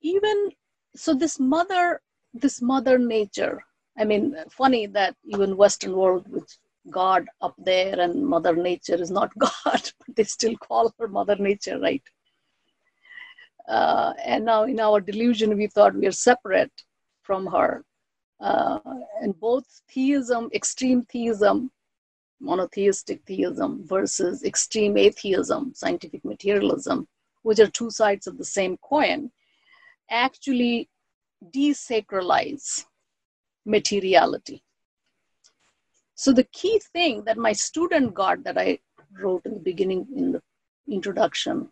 Even 0.00 0.50
so, 0.94 1.14
this 1.14 1.38
mother, 1.38 2.00
this 2.34 2.60
mother 2.60 2.98
nature. 2.98 3.64
I 3.98 4.04
mean, 4.04 4.36
funny 4.50 4.86
that 4.86 5.16
even 5.24 5.56
Western 5.56 5.96
world, 5.96 6.26
which 6.28 6.58
God 6.90 7.28
up 7.40 7.54
there 7.58 7.98
and 7.98 8.26
Mother 8.26 8.54
Nature 8.54 9.00
is 9.00 9.10
not 9.10 9.32
God, 9.38 9.52
but 9.64 10.16
they 10.16 10.24
still 10.24 10.56
call 10.56 10.92
her 10.98 11.08
Mother 11.08 11.36
Nature, 11.36 11.78
right? 11.78 12.02
Uh, 13.68 14.12
and 14.24 14.44
now 14.44 14.64
in 14.64 14.78
our 14.78 15.00
delusion, 15.00 15.56
we 15.56 15.66
thought 15.66 15.94
we 15.94 16.06
are 16.06 16.12
separate 16.12 16.72
from 17.22 17.46
her. 17.46 17.84
Uh, 18.40 18.78
and 19.20 19.38
both 19.40 19.64
theism, 19.88 20.48
extreme 20.54 21.02
theism, 21.02 21.70
monotheistic 22.40 23.22
theism 23.26 23.82
versus 23.86 24.44
extreme 24.44 24.96
atheism, 24.96 25.72
scientific 25.74 26.24
materialism, 26.24 27.08
which 27.42 27.58
are 27.58 27.68
two 27.68 27.90
sides 27.90 28.26
of 28.26 28.38
the 28.38 28.44
same 28.44 28.76
coin, 28.78 29.30
actually 30.10 30.88
desacralize 31.54 32.84
materiality. 33.64 34.62
So 36.18 36.32
the 36.32 36.44
key 36.44 36.78
thing 36.78 37.24
that 37.24 37.36
my 37.36 37.52
student 37.52 38.14
got 38.14 38.42
that 38.44 38.56
I 38.56 38.78
wrote 39.20 39.44
in 39.44 39.52
the 39.52 39.60
beginning 39.60 40.06
in 40.16 40.32
the 40.32 40.42
introduction, 40.88 41.70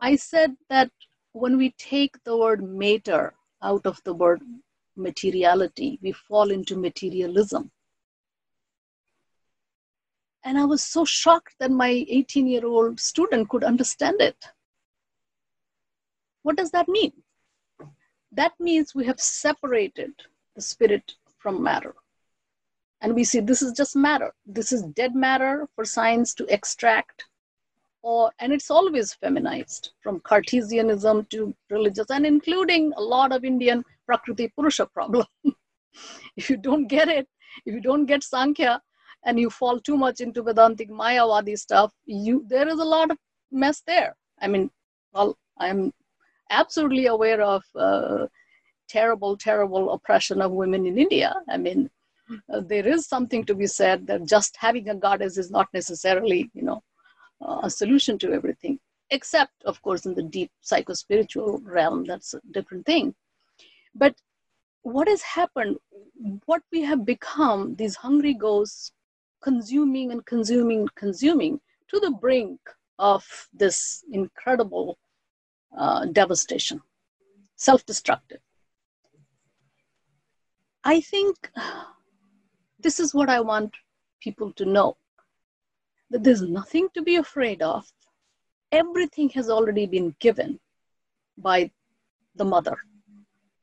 I 0.00 0.16
said 0.16 0.56
that 0.68 0.90
when 1.32 1.56
we 1.56 1.70
take 1.78 2.22
the 2.24 2.36
word 2.36 2.64
mater 2.64 3.32
out 3.62 3.86
of 3.86 4.02
the 4.02 4.12
word 4.12 4.42
materiality, 4.96 6.00
we 6.02 6.10
fall 6.10 6.50
into 6.50 6.76
materialism. 6.76 7.70
And 10.42 10.58
I 10.58 10.64
was 10.64 10.82
so 10.82 11.04
shocked 11.04 11.54
that 11.60 11.70
my 11.70 12.04
18 12.08 12.48
year 12.48 12.66
old 12.66 12.98
student 12.98 13.48
could 13.50 13.62
understand 13.62 14.20
it. 14.20 14.46
What 16.42 16.56
does 16.56 16.72
that 16.72 16.88
mean? 16.88 17.12
That 18.32 18.58
means 18.58 18.96
we 18.96 19.06
have 19.06 19.20
separated 19.20 20.10
the 20.56 20.60
spirit 20.60 21.14
from 21.38 21.62
matter 21.62 21.94
and 23.02 23.14
we 23.14 23.24
see 23.24 23.40
this 23.40 23.62
is 23.62 23.72
just 23.72 23.96
matter. 23.96 24.32
This 24.46 24.72
is 24.72 24.82
dead 24.82 25.14
matter 25.14 25.66
for 25.74 25.84
science 25.84 26.34
to 26.34 26.46
extract. 26.52 27.24
Or 28.02 28.30
and 28.38 28.52
it's 28.52 28.70
always 28.70 29.14
feminized 29.14 29.92
from 30.02 30.20
cartesianism 30.20 31.26
to 31.30 31.54
religious 31.70 32.10
and 32.10 32.24
including 32.24 32.92
a 32.96 33.00
lot 33.02 33.30
of 33.30 33.44
indian 33.44 33.84
prakriti 34.06 34.48
purusha 34.56 34.86
problem. 34.86 35.26
If 36.36 36.48
you 36.48 36.56
don't 36.56 36.86
get 36.86 37.08
it 37.08 37.28
if 37.66 37.74
you 37.74 37.80
don't 37.80 38.06
get 38.06 38.22
sankhya 38.22 38.80
and 39.24 39.38
you 39.38 39.50
fall 39.50 39.80
too 39.80 39.98
much 39.98 40.20
into 40.20 40.42
vedantic 40.42 40.88
mayavadi 40.88 41.58
stuff 41.58 41.92
you 42.06 42.44
there 42.48 42.68
is 42.68 42.78
a 42.78 42.90
lot 42.96 43.10
of 43.10 43.18
mess 43.50 43.82
there. 43.86 44.16
I 44.40 44.48
mean 44.48 44.70
well 45.12 45.36
i'm 45.58 45.92
absolutely 46.50 47.06
aware 47.06 47.42
of 47.42 47.62
uh, 47.74 48.26
terrible 48.88 49.36
terrible 49.36 49.92
oppression 49.92 50.40
of 50.40 50.52
women 50.52 50.86
in 50.86 50.96
india. 50.96 51.34
I 51.50 51.58
mean 51.58 51.90
uh, 52.52 52.60
there 52.60 52.86
is 52.86 53.06
something 53.06 53.44
to 53.44 53.54
be 53.54 53.66
said 53.66 54.06
that 54.06 54.26
just 54.26 54.56
having 54.56 54.88
a 54.88 54.94
goddess 54.94 55.38
is 55.38 55.50
not 55.50 55.68
necessarily 55.72 56.50
you 56.54 56.62
know 56.62 56.82
uh, 57.40 57.60
a 57.62 57.70
solution 57.70 58.18
to 58.18 58.32
everything, 58.32 58.78
except, 59.10 59.52
of 59.64 59.80
course, 59.82 60.06
in 60.06 60.14
the 60.14 60.22
deep 60.22 60.50
psychospiritual 60.64 61.60
realm. 61.64 62.04
That's 62.04 62.34
a 62.34 62.40
different 62.50 62.86
thing. 62.86 63.14
But 63.94 64.14
what 64.82 65.08
has 65.08 65.22
happened, 65.22 65.76
what 66.46 66.62
we 66.72 66.82
have 66.82 67.04
become, 67.04 67.74
these 67.76 67.96
hungry 67.96 68.34
ghosts 68.34 68.92
consuming 69.42 70.12
and 70.12 70.24
consuming, 70.26 70.88
consuming 70.94 71.60
to 71.88 71.98
the 72.00 72.10
brink 72.10 72.60
of 72.98 73.24
this 73.52 74.04
incredible 74.12 74.98
uh, 75.76 76.06
devastation, 76.06 76.80
self 77.56 77.84
destructive. 77.86 78.40
I 80.84 81.00
think 81.00 81.50
this 82.82 83.00
is 83.00 83.14
what 83.14 83.28
I 83.28 83.40
want 83.40 83.74
people 84.20 84.52
to 84.52 84.64
know 84.64 84.96
that 86.10 86.24
there's 86.24 86.42
nothing 86.42 86.88
to 86.94 87.02
be 87.02 87.16
afraid 87.16 87.62
of. 87.62 87.86
Everything 88.72 89.28
has 89.30 89.48
already 89.48 89.86
been 89.86 90.14
given 90.18 90.58
by 91.38 91.70
the 92.34 92.44
mother. 92.44 92.76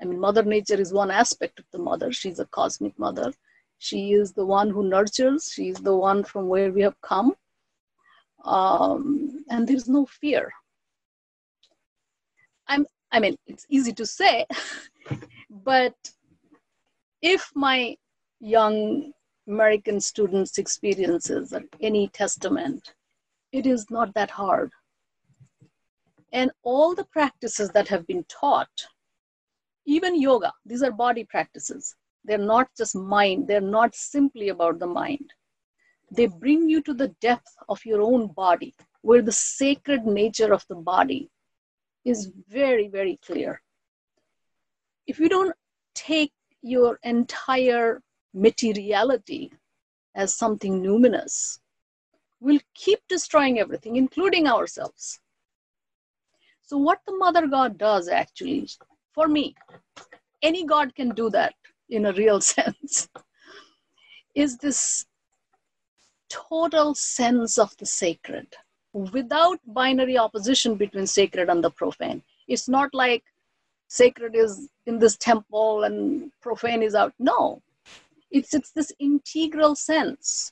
I 0.01 0.05
mean, 0.05 0.19
Mother 0.19 0.43
Nature 0.43 0.79
is 0.79 0.93
one 0.93 1.11
aspect 1.11 1.59
of 1.59 1.65
the 1.71 1.79
mother. 1.79 2.11
She's 2.11 2.39
a 2.39 2.45
cosmic 2.45 2.97
mother. 2.99 3.33
She 3.79 4.13
is 4.13 4.33
the 4.33 4.45
one 4.45 4.69
who 4.69 4.83
nurtures. 4.83 5.51
She's 5.53 5.77
the 5.77 5.95
one 5.95 6.23
from 6.23 6.47
where 6.47 6.71
we 6.71 6.81
have 6.81 6.99
come. 7.01 7.33
Um, 8.43 9.43
and 9.49 9.67
there's 9.67 9.89
no 9.89 10.05
fear. 10.05 10.51
I'm, 12.67 12.85
I 13.11 13.19
mean, 13.19 13.37
it's 13.47 13.65
easy 13.69 13.93
to 13.93 14.05
say, 14.05 14.45
but 15.49 15.95
if 17.21 17.51
my 17.55 17.97
young 18.39 19.11
American 19.47 19.99
students' 19.99 20.57
experiences 20.57 21.53
at 21.53 21.63
any 21.81 22.09
testament, 22.09 22.93
it 23.51 23.65
is 23.65 23.89
not 23.89 24.13
that 24.13 24.29
hard. 24.29 24.71
And 26.33 26.51
all 26.63 26.93
the 26.93 27.05
practices 27.05 27.69
that 27.69 27.87
have 27.87 28.05
been 28.05 28.25
taught, 28.25 28.85
even 29.85 30.19
yoga, 30.19 30.51
these 30.65 30.83
are 30.83 30.91
body 30.91 31.23
practices. 31.23 31.95
They're 32.25 32.37
not 32.37 32.67
just 32.77 32.95
mind, 32.95 33.47
they're 33.47 33.61
not 33.61 33.95
simply 33.95 34.49
about 34.49 34.79
the 34.79 34.87
mind. 34.87 35.31
They 36.11 36.27
bring 36.27 36.69
you 36.69 36.81
to 36.83 36.93
the 36.93 37.09
depth 37.21 37.55
of 37.69 37.85
your 37.85 38.01
own 38.01 38.27
body, 38.27 38.75
where 39.01 39.21
the 39.21 39.31
sacred 39.31 40.05
nature 40.05 40.53
of 40.53 40.65
the 40.67 40.75
body 40.75 41.29
is 42.03 42.31
very, 42.49 42.89
very 42.89 43.17
clear. 43.25 43.61
If 45.05 45.19
you 45.19 45.29
don't 45.29 45.55
take 45.95 46.33
your 46.61 46.99
entire 47.03 48.01
materiality 48.33 49.51
as 50.15 50.35
something 50.35 50.81
numinous 50.81 51.59
we'll 52.39 52.59
keep 52.73 52.99
destroying 53.07 53.59
everything, 53.59 53.95
including 53.95 54.47
ourselves. 54.47 55.19
So, 56.61 56.77
what 56.77 56.99
the 57.05 57.15
mother 57.15 57.47
god 57.47 57.77
does 57.77 58.07
actually, 58.07 58.69
for 59.13 59.27
me, 59.27 59.55
any 60.41 60.65
god 60.65 60.93
can 60.95 61.09
do 61.09 61.29
that 61.31 61.55
in 61.89 62.05
a 62.05 62.13
real 62.13 62.41
sense, 62.55 63.09
is 64.35 64.57
this 64.57 65.05
total 66.29 66.93
sense 66.93 67.57
of 67.57 67.75
the 67.77 67.85
sacred 67.85 68.47
without 68.93 69.59
binary 69.67 70.17
opposition 70.17 70.75
between 70.75 71.07
sacred 71.07 71.49
and 71.49 71.63
the 71.63 71.71
profane. 71.71 72.21
It's 72.47 72.67
not 72.67 72.93
like 72.93 73.23
sacred 73.87 74.35
is 74.35 74.69
in 74.85 74.99
this 74.99 75.15
temple 75.17 75.83
and 75.83 76.31
profane 76.41 76.83
is 76.83 76.95
out. 76.95 77.13
No, 77.19 77.61
it's, 78.31 78.53
it's 78.53 78.71
this 78.71 78.91
integral 78.99 79.75
sense, 79.75 80.51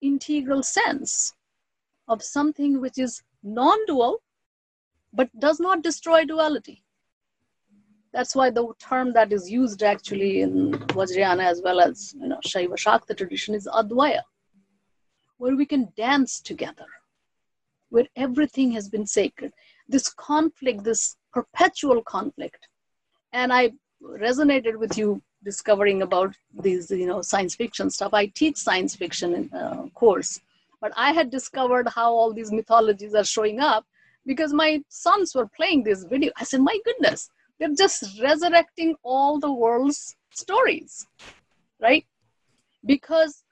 integral 0.00 0.62
sense 0.62 1.32
of 2.06 2.22
something 2.22 2.80
which 2.80 2.98
is 2.98 3.22
non 3.42 3.78
dual 3.86 4.22
but 5.12 5.28
does 5.40 5.58
not 5.60 5.82
destroy 5.82 6.24
duality. 6.24 6.82
That's 8.12 8.34
why 8.34 8.50
the 8.50 8.72
term 8.78 9.12
that 9.12 9.32
is 9.32 9.50
used 9.50 9.82
actually 9.82 10.40
in 10.40 10.72
Vajrayana 10.72 11.44
as 11.44 11.60
well 11.62 11.80
as 11.80 12.14
you 12.18 12.28
know 12.28 12.40
Shaiva 12.44 12.74
Shakta 12.74 13.16
tradition 13.16 13.54
is 13.54 13.66
Advaya, 13.66 14.22
where 15.36 15.56
we 15.56 15.66
can 15.66 15.92
dance 15.96 16.40
together, 16.40 16.86
where 17.90 18.06
everything 18.16 18.72
has 18.72 18.88
been 18.88 19.06
sacred. 19.06 19.52
This 19.88 20.08
conflict, 20.08 20.84
this 20.84 21.16
perpetual 21.32 22.02
conflict, 22.02 22.68
and 23.32 23.52
I 23.52 23.72
resonated 24.02 24.76
with 24.76 24.96
you 24.96 25.22
discovering 25.50 26.02
about 26.08 26.34
these 26.66 26.90
you 27.02 27.08
know 27.10 27.20
science 27.32 27.54
fiction 27.62 27.90
stuff. 27.96 28.12
I 28.22 28.26
teach 28.40 28.56
science 28.68 28.92
fiction 29.02 29.50
uh, 29.60 29.82
course 30.02 30.32
but 30.80 30.92
i 30.96 31.12
had 31.12 31.30
discovered 31.30 31.88
how 31.88 32.12
all 32.12 32.32
these 32.32 32.52
mythologies 32.52 33.14
are 33.14 33.24
showing 33.24 33.60
up 33.60 33.84
because 34.26 34.52
my 34.52 34.82
sons 34.88 35.34
were 35.34 35.48
playing 35.56 35.82
this 35.82 36.04
video. 36.04 36.30
I 36.36 36.44
said 36.44 36.60
my 36.60 36.78
goodness 36.84 37.30
they're 37.58 37.74
just 37.74 38.20
resurrecting 38.22 38.94
all 39.02 39.40
the 39.40 39.52
world's 39.52 40.16
stories 40.30 41.06
right? 41.80 42.04
Because 42.84 43.44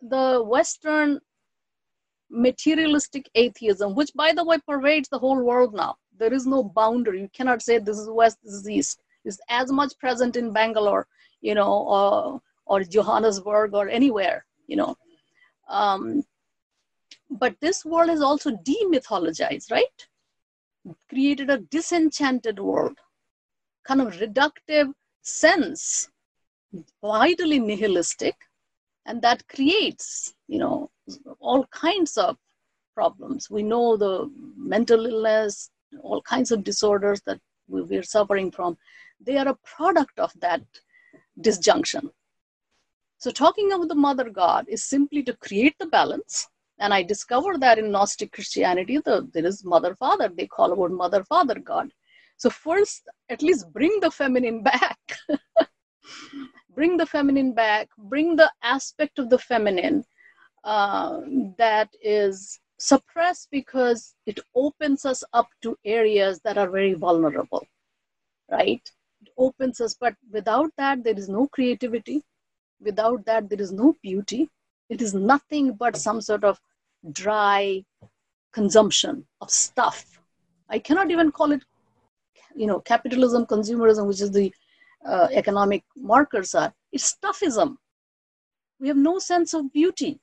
the 0.00 0.42
western 0.44 1.20
materialistic 2.30 3.28
atheism 3.34 3.94
which 3.94 4.12
by 4.14 4.32
the 4.32 4.44
way 4.44 4.58
pervades 4.66 5.08
the 5.08 5.18
whole 5.18 5.42
world 5.42 5.74
now 5.74 5.96
there 6.18 6.32
is 6.32 6.46
no 6.46 6.62
boundary. 6.62 7.20
You 7.20 7.30
cannot 7.32 7.62
say 7.62 7.78
this 7.78 7.98
is 7.98 8.08
west 8.08 8.38
this 8.42 8.54
is 8.54 8.68
east. 8.68 9.00
Is 9.24 9.40
as 9.48 9.72
much 9.72 9.98
present 9.98 10.36
in 10.36 10.52
bangalore 10.52 11.06
you 11.44 11.54
know, 11.54 11.72
or, 11.94 12.40
or 12.64 12.82
Johannesburg 12.82 13.74
or 13.74 13.88
anywhere, 13.88 14.46
you 14.66 14.76
know. 14.76 14.96
Um, 15.68 16.24
but 17.30 17.54
this 17.60 17.84
world 17.84 18.08
is 18.08 18.22
also 18.22 18.50
demythologized, 18.50 19.70
right? 19.70 19.98
Created 21.10 21.50
a 21.50 21.58
disenchanted 21.58 22.58
world, 22.58 22.98
kind 23.86 24.00
of 24.00 24.14
reductive 24.14 24.92
sense, 25.20 26.08
vitally 27.02 27.58
nihilistic, 27.58 28.36
and 29.04 29.20
that 29.20 29.46
creates, 29.48 30.34
you 30.48 30.58
know, 30.58 30.90
all 31.40 31.66
kinds 31.66 32.16
of 32.16 32.38
problems. 32.94 33.50
We 33.50 33.62
know 33.62 33.98
the 33.98 34.30
mental 34.56 35.04
illness, 35.04 35.70
all 36.00 36.22
kinds 36.22 36.52
of 36.52 36.64
disorders 36.64 37.20
that 37.26 37.40
we're 37.68 38.02
suffering 38.02 38.50
from. 38.50 38.78
They 39.20 39.36
are 39.36 39.48
a 39.48 39.58
product 39.76 40.18
of 40.18 40.32
that 40.40 40.62
disjunction. 41.40 42.10
So, 43.18 43.30
talking 43.30 43.72
about 43.72 43.88
the 43.88 43.94
mother 43.94 44.28
god 44.28 44.66
is 44.68 44.84
simply 44.84 45.22
to 45.24 45.36
create 45.36 45.76
the 45.78 45.86
balance. 45.86 46.46
And 46.78 46.92
I 46.92 47.02
discovered 47.02 47.60
that 47.60 47.78
in 47.78 47.90
Gnostic 47.90 48.32
Christianity, 48.32 48.98
the, 48.98 49.28
there 49.32 49.46
is 49.46 49.64
mother 49.64 49.94
father. 49.94 50.28
They 50.28 50.46
call 50.46 50.72
about 50.72 50.90
mother 50.90 51.24
father 51.24 51.58
god. 51.58 51.90
So, 52.36 52.50
first, 52.50 53.08
at 53.30 53.42
least 53.42 53.72
bring 53.72 54.00
the 54.00 54.10
feminine 54.10 54.62
back. 54.62 54.98
bring 56.74 56.96
the 56.96 57.06
feminine 57.06 57.54
back, 57.54 57.88
bring 57.96 58.36
the 58.36 58.50
aspect 58.62 59.18
of 59.18 59.30
the 59.30 59.38
feminine 59.38 60.04
uh, 60.64 61.20
that 61.58 61.88
is 62.02 62.58
suppressed 62.78 63.48
because 63.50 64.14
it 64.26 64.40
opens 64.54 65.04
us 65.04 65.22
up 65.32 65.48
to 65.62 65.78
areas 65.84 66.40
that 66.44 66.58
are 66.58 66.68
very 66.68 66.94
vulnerable, 66.94 67.66
right? 68.50 68.90
Opens 69.36 69.80
us. 69.80 69.94
But 69.94 70.14
without 70.30 70.70
that, 70.76 71.04
there 71.04 71.18
is 71.18 71.28
no 71.28 71.48
creativity. 71.48 72.22
Without 72.80 73.24
that, 73.26 73.48
there 73.48 73.60
is 73.60 73.72
no 73.72 73.94
beauty. 74.02 74.48
It 74.88 75.00
is 75.00 75.14
nothing 75.14 75.72
but 75.74 75.96
some 75.96 76.20
sort 76.20 76.44
of 76.44 76.60
dry 77.12 77.84
consumption 78.52 79.26
of 79.40 79.50
stuff. 79.50 80.04
I 80.68 80.78
cannot 80.78 81.10
even 81.10 81.32
call 81.32 81.52
it, 81.52 81.62
you 82.54 82.66
know, 82.66 82.80
capitalism, 82.80 83.46
consumerism, 83.46 84.06
which 84.06 84.20
is 84.20 84.30
the 84.30 84.52
uh, 85.04 85.28
economic 85.32 85.84
markers 85.96 86.54
are. 86.54 86.72
It's 86.92 87.14
stuffism. 87.14 87.76
We 88.80 88.88
have 88.88 88.96
no 88.96 89.18
sense 89.18 89.54
of 89.54 89.72
beauty. 89.72 90.20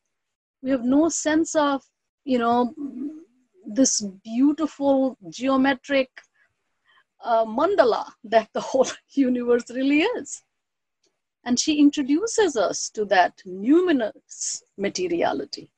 We 0.62 0.72
have 0.72 0.84
no 0.84 1.10
sense 1.10 1.56
of, 1.56 1.82
you 2.26 2.40
know, 2.40 2.74
this 3.66 4.02
beautiful 4.24 5.18
geometric 5.30 6.10
uh, 7.24 7.46
mandala 7.46 8.06
that 8.24 8.50
the 8.54 8.62
whole 8.62 8.88
universe 9.10 9.66
really 9.70 10.02
is. 10.02 10.44
And 11.44 11.60
she 11.60 11.80
introduces 11.80 12.56
us 12.56 12.90
to 12.92 13.06
that 13.06 13.42
numinous 13.48 14.62
materiality. 14.78 15.72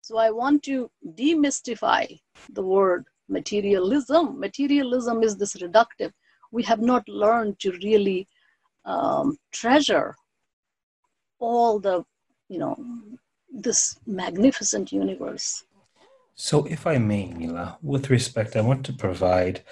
So 0.00 0.16
I 0.16 0.30
want 0.30 0.62
to 0.64 0.90
demystify 1.06 2.18
the 2.48 2.62
word 2.62 3.04
materialism. 3.28 4.40
Materialism 4.40 5.22
is 5.22 5.36
this 5.36 5.54
reductive. 5.56 6.12
We 6.50 6.62
have 6.64 6.80
not 6.80 7.08
learned 7.08 7.58
to 7.60 7.72
really 7.84 8.26
um, 8.84 9.36
treasure 9.52 10.16
all 11.38 11.78
the, 11.78 12.04
you 12.48 12.58
know, 12.58 12.76
this 13.52 13.98
magnificent 14.06 14.92
universe. 14.92 15.64
So, 16.40 16.64
if 16.66 16.86
I 16.86 16.98
may, 16.98 17.26
Neela, 17.26 17.78
with 17.82 18.10
respect, 18.10 18.54
I 18.54 18.60
want 18.60 18.86
to 18.86 18.92
provide 18.92 19.62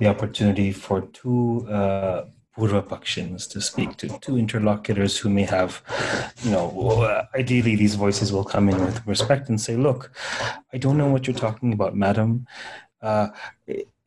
the 0.00 0.08
opportunity 0.08 0.72
for 0.72 1.02
two 1.02 1.64
uh, 1.70 2.24
Purva 2.58 2.82
Pakshins 2.82 3.48
to 3.50 3.60
speak 3.60 3.96
to, 3.98 4.08
two 4.18 4.36
interlocutors 4.36 5.16
who 5.16 5.30
may 5.30 5.44
have, 5.44 5.80
you 6.42 6.50
know, 6.50 6.68
uh, 7.00 7.26
ideally 7.36 7.76
these 7.76 7.94
voices 7.94 8.32
will 8.32 8.42
come 8.42 8.68
in 8.68 8.84
with 8.84 9.06
respect 9.06 9.48
and 9.48 9.60
say, 9.60 9.76
look, 9.76 10.10
I 10.72 10.78
don't 10.78 10.98
know 10.98 11.08
what 11.08 11.28
you're 11.28 11.36
talking 11.36 11.72
about, 11.72 11.94
madam. 11.94 12.48
Uh, 13.00 13.28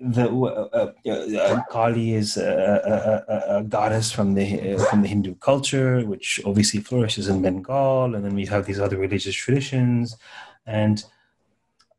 the 0.02 0.30
uh, 0.30 0.92
uh, 1.08 1.10
uh, 1.10 1.64
Kali 1.72 2.16
is 2.16 2.36
a, 2.36 3.24
a, 3.30 3.60
a, 3.60 3.64
goddess 3.64 4.12
from 4.12 4.34
the 4.34 4.78
from 4.90 5.04
the 5.04 5.08
Hindu 5.08 5.36
culture, 5.36 6.06
which 6.06 6.42
obviously 6.46 6.82
flourishes 6.82 7.30
in 7.30 7.42
Bengal, 7.42 8.14
and 8.14 8.26
then 8.26 8.36
we 8.36 8.46
have 8.48 8.66
these 8.66 8.80
other 8.80 8.98
religious 8.98 9.36
traditions. 9.36 10.18
And 10.66 11.04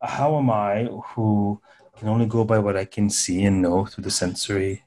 how 0.03 0.39
am 0.39 0.51
I, 0.51 0.85
who 0.85 1.61
can 1.99 2.09
only 2.09 2.27
go 2.27 2.45
by 2.45 2.59
what 2.59 2.77
I 2.77 2.85
can 2.85 3.11
see 3.11 3.45
and 3.45 3.61
know 3.61 3.85
through 3.85 4.05
the 4.05 4.11
sensory 4.11 4.85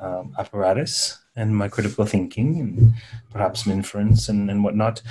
um, 0.00 0.34
apparatus 0.38 1.18
and 1.34 1.56
my 1.56 1.68
critical 1.68 2.04
thinking, 2.04 2.60
and 2.60 2.92
perhaps 3.32 3.64
some 3.64 3.72
inference 3.72 4.28
and, 4.28 4.50
and 4.50 4.62
whatnot? 4.62 5.02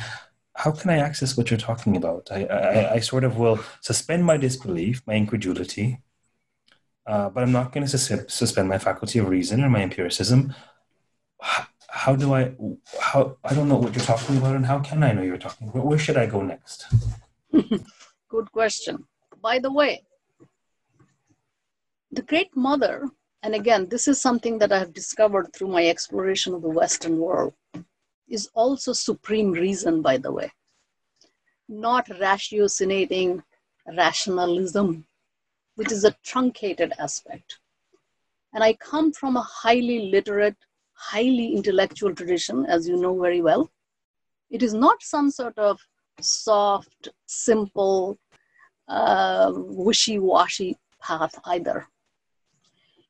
How 0.55 0.71
can 0.71 0.89
I 0.89 0.97
access 0.97 1.37
what 1.37 1.51
you're 1.51 1.59
talking 1.59 1.95
about? 1.95 2.29
I, 2.31 2.45
I, 2.45 2.93
I 2.93 2.99
sort 2.99 3.23
of 3.23 3.37
will 3.37 3.59
suspend 3.81 4.25
my 4.25 4.37
disbelief, 4.37 5.03
my 5.05 5.13
incredulity, 5.13 6.01
uh, 7.05 7.29
but 7.29 7.43
I'm 7.43 7.51
not 7.51 7.71
going 7.71 7.85
to 7.85 7.97
sus- 7.97 8.33
suspend 8.33 8.67
my 8.67 8.77
faculty 8.77 9.19
of 9.19 9.29
reason 9.29 9.63
or 9.63 9.69
my 9.69 9.81
empiricism. 9.81 10.55
How, 11.89 12.15
do 12.15 12.33
I? 12.33 12.53
How 12.99 13.37
I 13.43 13.53
don't 13.53 13.69
know 13.69 13.77
what 13.77 13.95
you're 13.95 14.03
talking 14.03 14.37
about, 14.37 14.55
and 14.55 14.65
how 14.65 14.79
can 14.79 15.03
I 15.03 15.11
know 15.13 15.21
you're 15.21 15.37
talking? 15.37 15.67
Where 15.67 15.97
should 15.97 16.17
I 16.17 16.25
go 16.25 16.41
next? 16.41 16.85
Good 18.29 18.51
question. 18.51 19.05
By 19.47 19.59
the 19.59 19.71
way, 19.71 20.03
the 22.11 22.21
Great 22.21 22.53
Mother, 22.53 23.09
and 23.43 23.55
again, 23.55 23.87
this 23.87 24.09
is 24.09 24.19
something 24.19 24.59
that 24.59 24.73
I 24.73 24.79
have 24.79 24.91
discovered 24.91 25.53
through 25.53 25.69
my 25.69 25.87
exploration 25.87 26.53
of 26.53 26.61
the 26.61 26.75
Western 26.81 27.17
world, 27.17 27.53
is 28.27 28.49
also 28.53 28.91
supreme 28.91 29.53
reason. 29.53 30.01
By 30.01 30.17
the 30.17 30.33
way, 30.33 30.51
not 31.69 32.09
ratiocinating 32.09 33.41
rationalism 33.97 35.05
which 35.75 35.93
is 35.93 36.03
a 36.03 36.17
truncated 36.25 36.91
aspect. 36.99 37.59
And 38.53 38.61
I 38.61 38.73
come 38.73 39.13
from 39.13 39.37
a 39.37 39.49
highly 39.63 40.11
literate, 40.11 40.57
highly 40.91 41.55
intellectual 41.55 42.13
tradition, 42.13 42.65
as 42.65 42.85
you 42.85 42.97
know 42.97 43.17
very 43.17 43.39
well. 43.39 43.71
It 44.49 44.61
is 44.61 44.73
not 44.73 45.01
some 45.01 45.31
sort 45.31 45.57
of 45.57 45.79
soft, 46.19 47.07
simple, 47.27 48.19
uh, 48.87 49.51
wishy 49.55 50.19
washy 50.19 50.77
path 51.01 51.39
either. 51.45 51.87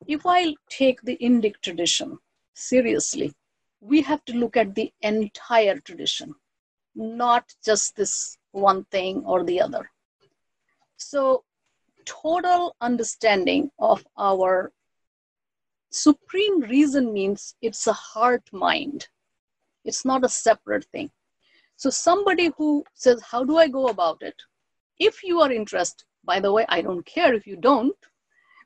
If 0.07 0.25
I 0.25 0.55
take 0.69 1.01
the 1.01 1.17
Indic 1.21 1.55
tradition 1.61 2.17
seriously, 2.53 3.33
we 3.81 4.01
have 4.01 4.23
to 4.25 4.33
look 4.33 4.57
at 4.57 4.73
the 4.75 4.91
entire 5.01 5.79
tradition, 5.79 6.33
not 6.95 7.45
just 7.63 7.95
this 7.95 8.37
one 8.51 8.85
thing 8.85 9.23
or 9.25 9.43
the 9.43 9.61
other. 9.61 9.89
So 10.97 11.43
total 12.05 12.75
understanding 12.81 13.69
of 13.79 14.05
our 14.17 14.71
supreme 15.91 16.61
reason 16.61 17.11
means 17.13 17.55
it's 17.61 17.87
a 17.87 17.93
heart 17.93 18.43
mind 18.51 19.07
it's 19.85 20.03
not 20.05 20.23
a 20.23 20.29
separate 20.29 20.85
thing 20.85 21.09
so 21.75 21.89
somebody 21.89 22.49
who 22.57 22.83
says 22.93 23.21
how 23.21 23.43
do 23.43 23.57
i 23.57 23.67
go 23.67 23.87
about 23.87 24.21
it 24.21 24.35
if 24.99 25.23
you 25.23 25.41
are 25.41 25.51
interested 25.51 26.05
by 26.23 26.39
the 26.39 26.51
way 26.51 26.65
i 26.69 26.81
don't 26.81 27.05
care 27.05 27.33
if 27.33 27.47
you 27.47 27.55
don't 27.55 27.95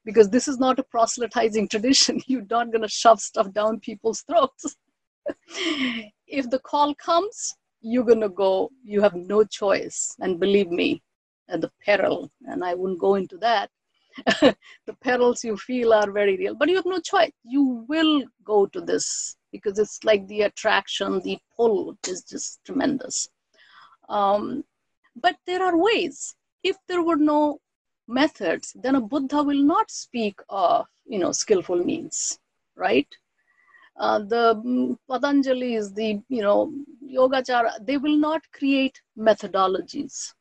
because 0.04 0.30
this 0.30 0.48
is 0.48 0.58
not 0.58 0.80
a 0.80 0.84
proselytizing 0.84 1.68
tradition 1.68 2.20
you're 2.28 2.46
not 2.50 2.72
going 2.72 2.82
to 2.82 2.88
shove 2.88 3.20
stuff 3.20 3.52
down 3.54 3.80
people's 3.80 4.22
throats 4.22 4.76
if 6.28 6.50
the 6.50 6.60
call 6.60 6.96
comes 6.96 7.56
you're 7.82 8.04
going 8.04 8.22
to 8.22 8.30
go 8.30 8.70
you 8.84 9.02
have 9.02 9.16
no 9.16 9.44
choice 9.44 10.16
and 10.20 10.40
believe 10.40 10.70
me 10.70 11.02
at 11.52 11.62
the 11.62 11.72
peril, 11.86 12.32
and 12.48 12.64
I 12.64 12.74
wouldn't 12.74 13.00
go 13.00 13.16
into 13.16 13.38
that. 13.38 13.70
the 14.42 14.94
perils 15.02 15.44
you 15.44 15.56
feel 15.56 15.94
are 15.94 16.12
very 16.12 16.36
real, 16.38 16.56
but 16.56 16.70
you 16.70 16.76
have 16.76 16.86
no 16.86 17.00
choice. 17.00 17.32
You 17.44 17.86
will 17.88 18.24
go 18.44 18.66
to 18.68 18.82
this 18.82 19.36
because 19.52 19.78
it's 19.78 20.04
like 20.04 20.28
the 20.28 20.42
attraction, 20.42 21.22
the 21.22 21.38
pull 21.56 21.98
is 22.08 22.24
just 22.24 22.60
tremendous. 22.66 23.30
Um, 24.10 24.64
but 25.16 25.38
there 25.46 25.64
are 25.64 25.78
ways. 25.78 26.36
If 26.64 26.78
there 26.88 27.04
were 27.04 27.16
no 27.16 27.60
methods, 28.08 28.74
then 28.76 28.96
a 28.96 29.02
Buddha 29.02 29.44
will 29.44 29.64
not 29.64 29.90
speak 29.92 30.40
of 30.50 30.88
you 31.06 31.20
know 31.20 31.32
skillful 31.32 31.84
means, 31.84 32.40
right? 32.76 33.08
Uh, 33.98 34.20
the 34.20 34.56
mm, 34.66 34.98
Patanjalis, 35.10 35.94
the 35.94 36.22
you 36.30 36.42
know 36.42 36.74
Yogacara, 37.04 37.86
they 37.86 37.98
will 37.98 38.18
not 38.18 38.42
create 38.52 39.02
methodologies 39.18 40.34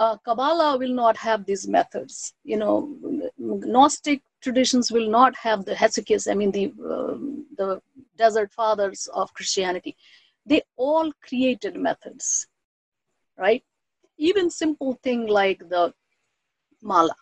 uh, 0.00 0.16
Kabbalah 0.24 0.78
will 0.78 0.94
not 0.94 1.16
have 1.18 1.44
these 1.44 1.68
methods. 1.68 2.32
You 2.42 2.56
know, 2.56 2.96
Gnostic 3.38 4.22
traditions 4.40 4.90
will 4.90 5.10
not 5.10 5.36
have 5.36 5.66
the 5.66 5.74
Hesychasts, 5.74 6.30
I 6.30 6.34
mean, 6.34 6.50
the, 6.52 6.72
uh, 6.82 7.18
the 7.58 7.82
desert 8.16 8.50
fathers 8.52 9.08
of 9.12 9.34
Christianity. 9.34 9.96
They 10.46 10.62
all 10.76 11.12
created 11.22 11.76
methods, 11.76 12.46
right? 13.40 13.64
Even 14.18 14.50
simple 14.50 14.98
thing 15.02 15.26
like 15.26 15.58
the 15.68 15.92
mala. 16.82 17.14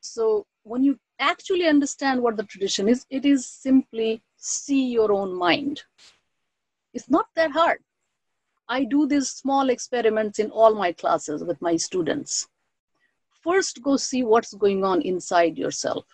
So 0.00 0.46
when 0.62 0.84
you 0.84 0.98
actually 1.18 1.66
understand 1.66 2.22
what 2.22 2.36
the 2.36 2.44
tradition 2.44 2.88
is, 2.88 3.06
it 3.10 3.24
is 3.24 3.48
simply 3.48 4.22
see 4.36 4.86
your 4.86 5.12
own 5.12 5.36
mind. 5.36 5.82
It's 6.92 7.10
not 7.10 7.26
that 7.34 7.50
hard. 7.50 7.78
I 8.68 8.84
do 8.84 9.06
these 9.06 9.30
small 9.30 9.70
experiments 9.70 10.38
in 10.38 10.50
all 10.50 10.74
my 10.74 10.92
classes 10.92 11.44
with 11.44 11.60
my 11.62 11.76
students. 11.76 12.48
First, 13.42 13.82
go 13.82 13.96
see 13.96 14.24
what's 14.24 14.54
going 14.54 14.84
on 14.84 15.02
inside 15.02 15.56
yourself. 15.56 16.04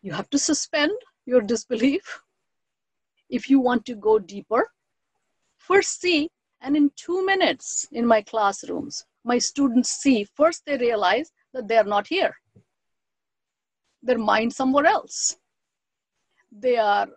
You 0.00 0.12
have 0.12 0.30
to 0.30 0.38
suspend 0.38 0.92
your 1.26 1.40
disbelief 1.40 2.20
if 3.28 3.50
you 3.50 3.58
want 3.60 3.84
to 3.86 3.94
go 3.94 4.18
deeper. 4.18 4.70
First, 5.56 6.00
see, 6.00 6.30
and 6.60 6.76
in 6.76 6.90
two 6.96 7.24
minutes 7.24 7.86
in 7.92 8.06
my 8.06 8.22
classrooms, 8.22 9.04
my 9.24 9.38
students 9.38 9.90
see, 9.90 10.24
first, 10.34 10.64
they 10.66 10.76
realize 10.76 11.30
that 11.52 11.68
they're 11.68 11.84
not 11.84 12.06
here. 12.06 12.34
Their 14.02 14.18
mind 14.18 14.52
somewhere 14.52 14.86
else. 14.86 15.36
They 16.50 16.76
are 16.76 17.08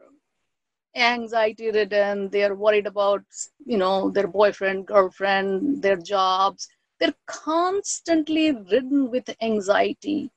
anxiety 0.96 1.72
ridden 1.72 2.30
they're 2.30 2.56
worried 2.56 2.86
about 2.86 3.24
you 3.66 3.78
know 3.78 4.10
their 4.12 4.28
boyfriend 4.28 4.86
girlfriend 4.86 5.82
their 5.82 5.96
jobs 5.96 6.68
they're 7.00 7.14
constantly 7.28 8.52
ridden 8.52 9.10
with 9.10 9.34
anxiety 9.42 10.30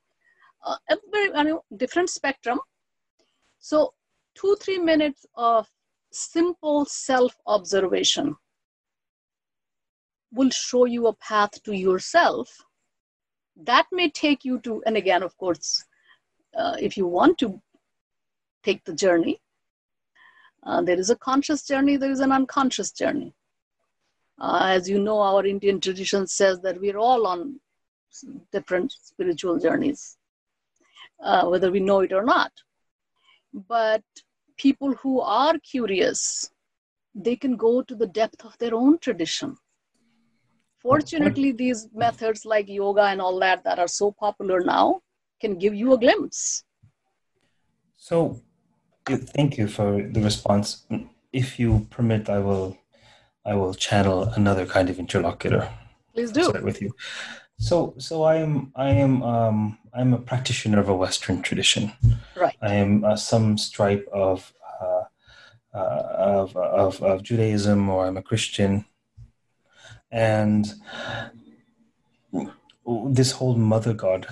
uh, 0.64 0.76
very 1.10 1.54
different 1.76 2.08
spectrum 2.08 2.60
so 3.58 3.92
two 4.36 4.56
three 4.60 4.78
minutes 4.78 5.26
of 5.34 5.68
simple 6.12 6.84
self 6.84 7.36
observation 7.48 8.36
will 10.34 10.50
show 10.50 10.84
you 10.84 11.06
a 11.06 11.14
path 11.14 11.62
to 11.62 11.72
yourself 11.72 12.60
that 13.56 13.86
may 13.92 14.10
take 14.10 14.44
you 14.44 14.58
to 14.60 14.82
and 14.86 14.96
again 14.96 15.22
of 15.22 15.36
course 15.38 15.84
uh, 16.56 16.76
if 16.80 16.96
you 16.96 17.06
want 17.06 17.38
to 17.38 17.60
take 18.62 18.84
the 18.84 18.94
journey 18.94 19.40
uh, 20.64 20.80
there 20.80 20.98
is 20.98 21.10
a 21.10 21.16
conscious 21.16 21.66
journey, 21.66 21.96
there 21.96 22.10
is 22.10 22.20
an 22.20 22.32
unconscious 22.32 22.90
journey. 22.90 23.34
Uh, 24.40 24.62
as 24.70 24.88
you 24.88 24.98
know, 24.98 25.20
our 25.20 25.44
Indian 25.44 25.80
tradition 25.80 26.26
says 26.26 26.60
that 26.60 26.80
we're 26.80 26.98
all 26.98 27.26
on 27.26 27.60
different 28.50 28.92
spiritual 28.92 29.58
journeys, 29.58 30.16
uh, 31.22 31.46
whether 31.46 31.70
we 31.70 31.80
know 31.80 32.00
it 32.00 32.12
or 32.12 32.24
not. 32.24 32.50
But 33.52 34.02
people 34.56 34.94
who 34.94 35.20
are 35.20 35.58
curious, 35.58 36.50
they 37.14 37.36
can 37.36 37.56
go 37.56 37.82
to 37.82 37.94
the 37.94 38.06
depth 38.06 38.44
of 38.44 38.56
their 38.58 38.74
own 38.74 38.98
tradition. 38.98 39.56
Fortunately, 40.84 41.50
these 41.50 41.88
methods 41.94 42.44
like 42.44 42.68
yoga 42.68 43.04
and 43.04 43.20
all 43.20 43.40
that 43.40 43.64
that 43.64 43.80
are 43.80 43.88
so 43.88 44.12
popular 44.12 44.60
now 44.60 45.00
can 45.40 45.58
give 45.58 45.74
you 45.74 45.94
a 45.94 45.98
glimpse. 45.98 46.64
So, 47.96 48.40
Thank 49.06 49.58
you 49.58 49.68
for 49.68 50.02
the 50.02 50.22
response. 50.22 50.86
If 51.32 51.58
you 51.58 51.86
permit, 51.90 52.30
I 52.30 52.38
will, 52.38 52.78
I 53.44 53.54
will 53.54 53.74
channel 53.74 54.24
another 54.34 54.64
kind 54.64 54.88
of 54.88 54.98
interlocutor. 54.98 55.68
Please 56.14 56.32
do. 56.32 56.52
with 56.62 56.80
you. 56.80 56.94
So, 57.58 57.94
so 57.98 58.22
I 58.22 58.36
am, 58.36 58.72
I 58.74 58.90
am, 58.90 59.22
um, 59.22 59.78
I'm 59.92 60.14
a 60.14 60.18
practitioner 60.18 60.80
of 60.80 60.88
a 60.88 60.96
Western 60.96 61.42
tradition. 61.42 61.92
Right. 62.34 62.56
I 62.62 62.74
am 62.74 63.04
uh, 63.04 63.16
some 63.16 63.58
stripe 63.58 64.08
of, 64.12 64.52
uh, 64.80 65.02
uh, 65.74 66.02
of, 66.18 66.56
of, 66.56 67.02
of 67.02 67.22
Judaism, 67.22 67.90
or 67.90 68.06
I'm 68.06 68.16
a 68.16 68.22
Christian, 68.22 68.86
and 70.14 70.72
this 72.86 73.32
whole 73.32 73.56
mother 73.56 73.92
god, 73.92 74.26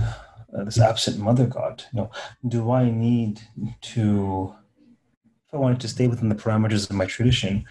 uh, 0.57 0.65
this 0.65 0.81
absent 0.81 1.19
mother 1.19 1.47
god. 1.47 1.85
You 1.93 2.03
know, 2.03 2.11
do 2.47 2.71
I 2.71 2.89
need 2.89 3.41
to? 3.93 4.55
If 5.49 5.55
I 5.55 5.57
wanted 5.57 5.81
to 5.81 5.89
stay 5.89 6.07
within 6.07 6.29
the 6.29 6.37
parameters 6.37 6.89
of 6.89 6.97
my 6.97 7.05
tradition, 7.05 7.67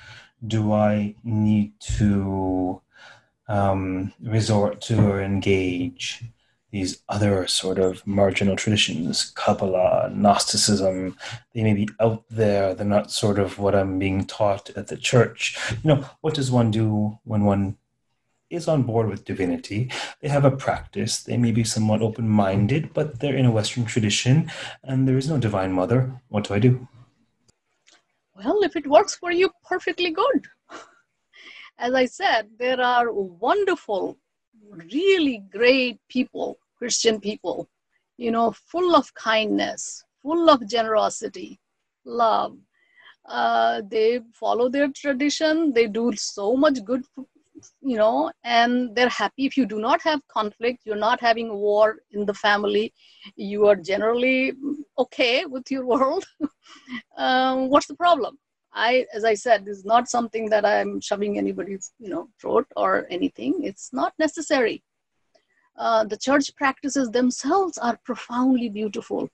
do 0.45 0.73
I 0.73 1.15
need 1.23 1.79
to 1.99 2.81
um, 3.47 4.13
resort 4.21 4.81
to 4.81 5.09
or 5.09 5.21
engage 5.21 6.23
these 6.71 7.01
other 7.09 7.47
sort 7.47 7.79
of 7.79 8.05
marginal 8.07 8.55
traditions, 8.55 9.31
Kabbalah, 9.35 10.09
Gnosticism. 10.13 11.17
They 11.53 11.63
may 11.63 11.73
be 11.73 11.89
out 11.99 12.23
there, 12.29 12.73
they're 12.73 12.85
not 12.85 13.11
sort 13.11 13.39
of 13.39 13.59
what 13.59 13.75
I'm 13.75 13.99
being 13.99 14.25
taught 14.25 14.69
at 14.71 14.87
the 14.87 14.95
church. 14.95 15.57
You 15.83 15.95
know, 15.95 16.05
what 16.21 16.33
does 16.33 16.49
one 16.49 16.71
do 16.71 17.19
when 17.25 17.43
one 17.43 17.77
is 18.51 18.67
on 18.67 18.83
board 18.83 19.09
with 19.09 19.25
divinity? 19.25 19.89
They 20.21 20.27
have 20.27 20.45
a 20.45 20.51
practice, 20.51 21.23
they 21.23 21.37
may 21.37 21.51
be 21.51 21.63
somewhat 21.63 22.01
open 22.01 22.27
minded, 22.27 22.93
but 22.93 23.19
they're 23.19 23.35
in 23.35 23.45
a 23.45 23.51
Western 23.51 23.85
tradition 23.85 24.51
and 24.83 25.07
there 25.07 25.17
is 25.17 25.29
no 25.29 25.37
divine 25.37 25.73
mother. 25.73 26.21
What 26.29 26.43
do 26.47 26.53
I 26.53 26.59
do? 26.59 26.87
Well, 28.35 28.63
if 28.63 28.75
it 28.75 28.87
works 28.87 29.15
for 29.15 29.31
you, 29.31 29.51
perfectly 29.63 30.11
good 30.11 30.47
as 31.81 31.95
I 31.95 32.05
said, 32.05 32.47
there 32.59 32.79
are 32.79 33.11
wonderful, 33.11 34.17
really 34.69 35.43
great 35.51 35.99
people, 36.09 36.59
Christian 36.77 37.19
people, 37.19 37.67
you 38.17 38.29
know, 38.29 38.51
full 38.51 38.95
of 38.95 39.11
kindness, 39.15 40.03
full 40.21 40.49
of 40.49 40.67
generosity, 40.67 41.59
love. 42.05 42.55
Uh, 43.25 43.81
they 43.87 44.19
follow 44.31 44.69
their 44.69 44.89
tradition, 44.89 45.73
they 45.73 45.87
do 45.87 46.13
so 46.15 46.55
much 46.55 46.83
good, 46.85 47.03
you 47.81 47.97
know, 47.97 48.31
and 48.43 48.95
they're 48.95 49.09
happy. 49.09 49.45
If 49.45 49.57
you 49.57 49.65
do 49.65 49.79
not 49.79 50.01
have 50.03 50.25
conflict, 50.27 50.81
you're 50.85 50.95
not 50.95 51.19
having 51.21 51.53
war 51.53 51.97
in 52.11 52.25
the 52.25 52.33
family, 52.33 52.93
you 53.35 53.67
are 53.67 53.75
generally 53.75 54.53
okay 54.97 55.45
with 55.45 55.69
your 55.71 55.85
world. 55.85 56.25
um, 57.17 57.69
what's 57.69 57.87
the 57.87 57.95
problem? 57.95 58.37
I, 58.73 59.05
as 59.13 59.25
I 59.25 59.33
said, 59.33 59.67
is 59.67 59.83
not 59.83 60.09
something 60.09 60.49
that 60.49 60.65
I'm 60.65 61.01
shoving 61.01 61.37
anybody's, 61.37 61.91
you 61.99 62.09
know, 62.09 62.29
throat 62.39 62.67
or 62.77 63.05
anything. 63.09 63.63
It's 63.63 63.91
not 63.91 64.13
necessary. 64.17 64.83
Uh, 65.77 66.03
the 66.05 66.17
church 66.17 66.55
practices 66.55 67.09
themselves 67.09 67.77
are 67.77 67.99
profoundly 68.05 68.69
beautiful. 68.69 69.29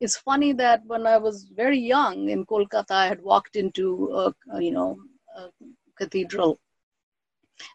It's 0.00 0.16
funny 0.16 0.52
that 0.54 0.82
when 0.86 1.06
I 1.06 1.16
was 1.18 1.48
very 1.54 1.78
young 1.78 2.28
in 2.28 2.44
Kolkata, 2.44 2.90
I 2.90 3.06
had 3.06 3.22
walked 3.22 3.54
into, 3.54 4.10
a, 4.12 4.56
a 4.56 4.60
you 4.60 4.72
know, 4.72 4.98
a 5.36 5.48
cathedral, 5.96 6.58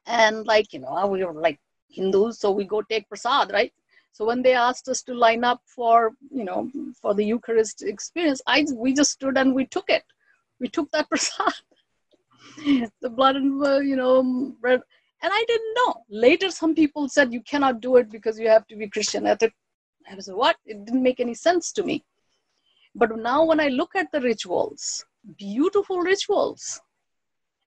and 0.05 0.45
like 0.45 0.73
you 0.73 0.79
know, 0.79 1.07
we 1.07 1.23
were 1.23 1.33
like 1.33 1.59
Hindus, 1.89 2.39
so 2.39 2.51
we 2.51 2.65
go 2.65 2.81
take 2.81 3.07
prasad, 3.09 3.51
right? 3.51 3.73
So 4.11 4.25
when 4.25 4.41
they 4.41 4.53
asked 4.53 4.89
us 4.89 5.03
to 5.03 5.13
line 5.13 5.43
up 5.43 5.61
for, 5.65 6.13
you 6.31 6.43
know, 6.43 6.71
for 6.99 7.13
the 7.13 7.23
Eucharist 7.23 7.83
experience, 7.83 8.41
I 8.47 8.65
we 8.73 8.93
just 8.93 9.11
stood 9.11 9.37
and 9.37 9.53
we 9.53 9.67
took 9.67 9.89
it 9.89 10.03
we 10.59 10.67
took 10.67 10.89
that 10.91 11.09
prasad, 11.09 11.53
the 13.01 13.09
blood 13.09 13.35
and 13.35 13.63
uh, 13.65 13.79
you 13.79 13.95
know 13.95 14.53
bread, 14.59 14.81
and 15.21 15.31
I 15.33 15.45
didn't 15.47 15.73
know. 15.75 16.03
Later, 16.09 16.49
some 16.49 16.75
people 16.75 17.07
said 17.09 17.33
you 17.33 17.41
cannot 17.41 17.81
do 17.81 17.97
it 17.97 18.09
because 18.09 18.39
you 18.39 18.47
have 18.47 18.67
to 18.67 18.75
be 18.75 18.89
Christian. 18.89 19.27
I 19.27 19.35
thought, 19.35 19.51
I 20.09 20.15
was 20.15 20.27
what? 20.27 20.57
It 20.65 20.85
didn't 20.85 21.03
make 21.03 21.19
any 21.19 21.33
sense 21.33 21.71
to 21.73 21.83
me. 21.83 22.03
But 22.95 23.15
now, 23.17 23.45
when 23.45 23.59
I 23.59 23.67
look 23.67 23.95
at 23.95 24.11
the 24.11 24.21
rituals, 24.21 25.05
beautiful 25.37 25.99
rituals, 25.99 26.81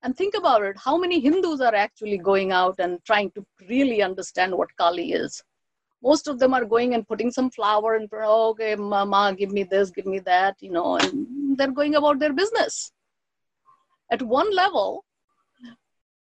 and 0.03 0.16
think 0.16 0.34
about 0.34 0.62
it, 0.62 0.76
how 0.78 0.96
many 0.96 1.20
Hindus 1.20 1.61
are 1.61 1.74
actually 1.74 2.18
going 2.18 2.53
out 2.53 2.76
and 2.78 3.05
trying 3.05 3.30
to 3.32 3.44
really 3.68 4.03
understand 4.03 4.55
what 4.55 4.74
Kali 4.76 5.12
is? 5.12 5.42
most 6.03 6.28
of 6.28 6.38
them 6.38 6.55
are 6.55 6.64
going 6.64 6.94
and 6.94 7.07
putting 7.07 7.30
some 7.30 7.51
flower 7.51 7.94
and 7.96 8.09
oh, 8.12 8.51
okay 8.51 8.74
mama 8.74 9.34
give 9.36 9.53
me 9.53 9.62
this 9.62 9.90
give 9.90 10.07
me 10.07 10.18
that 10.18 10.57
you 10.61 10.70
know 10.70 10.96
and 10.96 11.59
they're 11.59 11.70
going 11.70 11.94
about 11.94 12.18
their 12.18 12.32
business. 12.32 12.92
At 14.11 14.22
one 14.22 14.55
level 14.55 15.05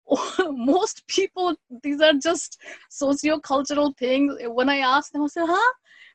most 0.52 1.08
people 1.08 1.56
these 1.82 2.02
are 2.02 2.14
just 2.14 2.60
socio-cultural 2.90 3.94
things. 3.98 4.36
When 4.48 4.70
i 4.70 4.78
ask 4.78 5.12
them 5.12 5.24
i 5.24 5.28
say 5.28 5.42
huh? 5.44 5.74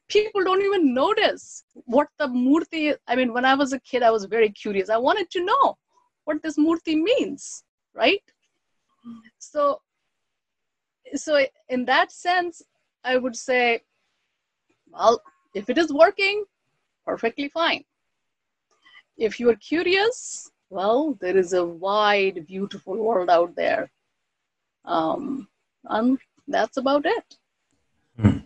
People 0.09 0.43
don't 0.43 0.63
even 0.63 0.95
notice 0.95 1.65
what 1.85 2.09
the 2.19 2.29
murti 2.29 2.95
i 3.09 3.17
mean 3.17 3.33
when 3.33 3.45
i 3.45 3.55
was 3.55 3.73
a 3.73 3.81
kid 3.81 4.03
i 4.03 4.11
was 4.11 4.25
very 4.25 4.51
curious. 4.51 4.89
I 4.89 4.99
wanted 4.99 5.31
to 5.31 5.45
know 5.45 5.77
what 6.29 6.43
this 6.43 6.59
murti 6.65 6.97
means 7.11 7.65
right 8.05 8.35
so 9.51 9.81
so 11.25 11.39
in 11.69 11.85
that 11.93 12.13
sense 12.13 12.63
I 13.05 13.17
would 13.17 13.37
say, 13.37 13.83
well, 14.91 15.23
if 15.55 15.71
it 15.71 15.79
is 15.79 15.93
working, 15.93 16.45
perfectly 17.07 17.49
fine. 17.49 17.85
If 19.17 19.41
you 19.41 19.51
are 19.51 19.57
curious, 19.57 20.51
well, 20.71 21.17
there 21.21 21.37
is 21.37 21.53
a 21.53 21.65
wide, 21.65 22.47
beautiful 22.47 22.97
world 22.97 23.31
out 23.31 23.55
there. 23.57 23.91
Um, 24.85 25.49
and 25.85 26.19
that's 26.47 26.77
about 26.77 27.07
it. 27.07 27.37
Hmm. 28.21 28.39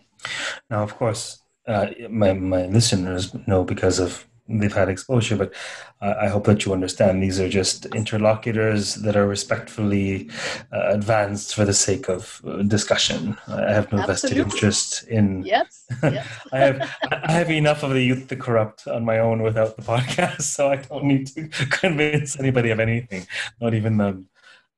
Now, 0.69 0.83
of 0.83 0.95
course, 0.95 1.39
uh, 1.67 1.87
my, 2.09 2.33
my 2.33 2.65
listeners 2.67 3.35
know 3.47 3.63
because 3.63 3.99
of 3.99 4.25
they've 4.47 4.73
had 4.73 4.89
exposure, 4.89 5.37
but 5.37 5.53
I 6.01 6.27
hope 6.27 6.45
that 6.45 6.65
you 6.65 6.73
understand 6.73 7.23
these 7.23 7.39
are 7.39 7.47
just 7.47 7.85
interlocutors 7.87 8.95
that 8.95 9.15
are 9.15 9.25
respectfully 9.25 10.29
uh, 10.73 10.89
advanced 10.89 11.55
for 11.55 11.63
the 11.63 11.73
sake 11.73 12.09
of 12.09 12.41
uh, 12.45 12.61
discussion. 12.63 13.37
I 13.47 13.71
have 13.71 13.89
no 13.91 14.05
vested 14.05 14.37
interest 14.37 15.07
in. 15.07 15.43
Yes. 15.43 15.85
yes. 16.03 16.27
I 16.51 16.57
have 16.59 16.97
I 17.09 17.31
have 17.31 17.49
enough 17.49 17.83
of 17.83 17.91
the 17.91 18.03
youth 18.03 18.27
to 18.29 18.35
corrupt 18.35 18.85
on 18.85 19.05
my 19.05 19.19
own 19.19 19.43
without 19.43 19.77
the 19.77 19.81
podcast, 19.81 20.41
so 20.55 20.69
I 20.69 20.75
don't 20.77 21.05
need 21.05 21.27
to 21.27 21.47
convince 21.69 22.37
anybody 22.37 22.71
of 22.71 22.81
anything, 22.81 23.25
not 23.61 23.73
even 23.73 23.97
them. 23.97 24.27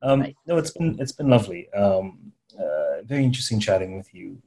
Um, 0.03 0.22
right. 0.22 0.36
No, 0.45 0.57
it's 0.57 0.72
been 0.72 0.97
it's 0.99 1.13
been 1.13 1.30
lovely. 1.30 1.74
Um, 1.74 2.34
uh, 2.59 3.01
very 3.03 3.24
interesting 3.24 3.59
chatting 3.59 3.97
with 3.97 4.13
you 4.13 4.38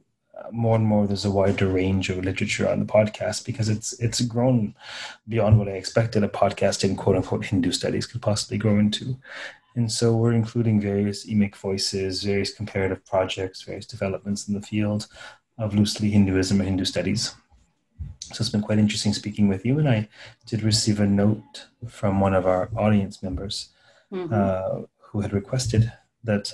more 0.51 0.75
and 0.75 0.85
more 0.85 1.07
there's 1.07 1.25
a 1.25 1.31
wider 1.31 1.67
range 1.67 2.09
of 2.09 2.23
literature 2.23 2.69
on 2.69 2.79
the 2.79 2.85
podcast 2.85 3.45
because 3.45 3.69
it's 3.69 3.93
it's 3.99 4.21
grown 4.21 4.75
beyond 5.27 5.57
what 5.57 5.67
I 5.67 5.71
expected 5.71 6.23
a 6.23 6.27
podcast 6.27 6.83
in 6.83 6.95
quote 6.95 7.15
unquote 7.15 7.45
Hindu 7.45 7.71
studies 7.71 8.05
could 8.05 8.21
possibly 8.21 8.57
grow 8.57 8.77
into. 8.77 9.17
And 9.75 9.91
so 9.91 10.15
we're 10.15 10.33
including 10.33 10.81
various 10.81 11.25
emic 11.25 11.55
voices, 11.55 12.23
various 12.23 12.53
comparative 12.53 13.05
projects, 13.05 13.61
various 13.61 13.85
developments 13.85 14.47
in 14.47 14.53
the 14.53 14.61
field 14.61 15.07
of 15.57 15.75
loosely 15.75 16.09
Hinduism 16.09 16.59
or 16.59 16.63
Hindu 16.63 16.85
studies. 16.85 17.35
So 18.33 18.41
it's 18.41 18.49
been 18.49 18.61
quite 18.61 18.79
interesting 18.79 19.13
speaking 19.13 19.47
with 19.47 19.65
you. 19.65 19.79
And 19.79 19.89
I 19.89 20.09
did 20.45 20.63
receive 20.63 20.99
a 20.99 21.07
note 21.07 21.67
from 21.87 22.19
one 22.19 22.33
of 22.33 22.45
our 22.45 22.69
audience 22.75 23.23
members 23.23 23.69
mm-hmm. 24.11 24.33
uh, 24.33 24.85
who 24.97 25.21
had 25.21 25.33
requested 25.33 25.91
that 26.23 26.53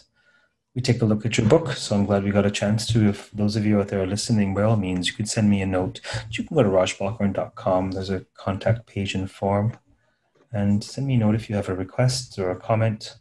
we 0.75 0.81
take 0.81 1.01
a 1.01 1.05
look 1.05 1.25
at 1.25 1.37
your 1.37 1.47
book. 1.47 1.71
So 1.71 1.95
I'm 1.95 2.05
glad 2.05 2.23
we 2.23 2.31
got 2.31 2.45
a 2.45 2.51
chance 2.51 2.85
to. 2.87 3.07
If 3.07 3.31
those 3.31 3.55
of 3.55 3.65
you 3.65 3.79
out 3.79 3.87
there 3.87 4.03
are 4.03 4.07
listening, 4.07 4.53
by 4.53 4.63
all 4.63 4.75
means, 4.75 5.07
you 5.07 5.13
could 5.13 5.29
send 5.29 5.49
me 5.49 5.61
a 5.61 5.65
note. 5.65 6.01
You 6.29 6.43
can 6.43 6.55
go 6.55 6.63
to 6.63 6.69
rajbalkaran.com. 6.69 7.91
There's 7.91 8.09
a 8.09 8.25
contact 8.35 8.85
page 8.85 9.15
and 9.15 9.31
form. 9.31 9.77
And 10.51 10.83
send 10.83 11.07
me 11.07 11.15
a 11.15 11.17
note 11.17 11.35
if 11.35 11.49
you 11.49 11.55
have 11.55 11.69
a 11.69 11.75
request 11.75 12.37
or 12.37 12.51
a 12.51 12.55
comment. 12.57 13.15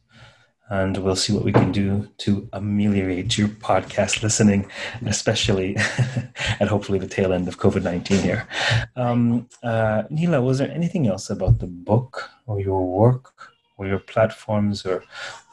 And 0.68 0.96
we'll 0.98 1.14
see 1.14 1.32
what 1.32 1.44
we 1.44 1.52
can 1.52 1.70
do 1.70 2.08
to 2.18 2.48
ameliorate 2.52 3.38
your 3.38 3.48
podcast 3.48 4.22
listening, 4.22 4.68
especially 5.04 5.76
at 6.60 6.68
hopefully 6.68 6.98
the 6.98 7.06
tail 7.06 7.32
end 7.32 7.46
of 7.46 7.58
COVID 7.58 7.82
19 7.82 8.18
here. 8.20 8.48
Um, 8.96 9.48
uh, 9.62 10.04
Neela, 10.10 10.42
was 10.42 10.58
there 10.58 10.70
anything 10.70 11.06
else 11.06 11.30
about 11.30 11.58
the 11.60 11.66
book 11.66 12.30
or 12.46 12.60
your 12.60 12.84
work 12.84 13.53
or 13.76 13.86
your 13.86 13.98
platforms 13.98 14.86
or 14.86 15.02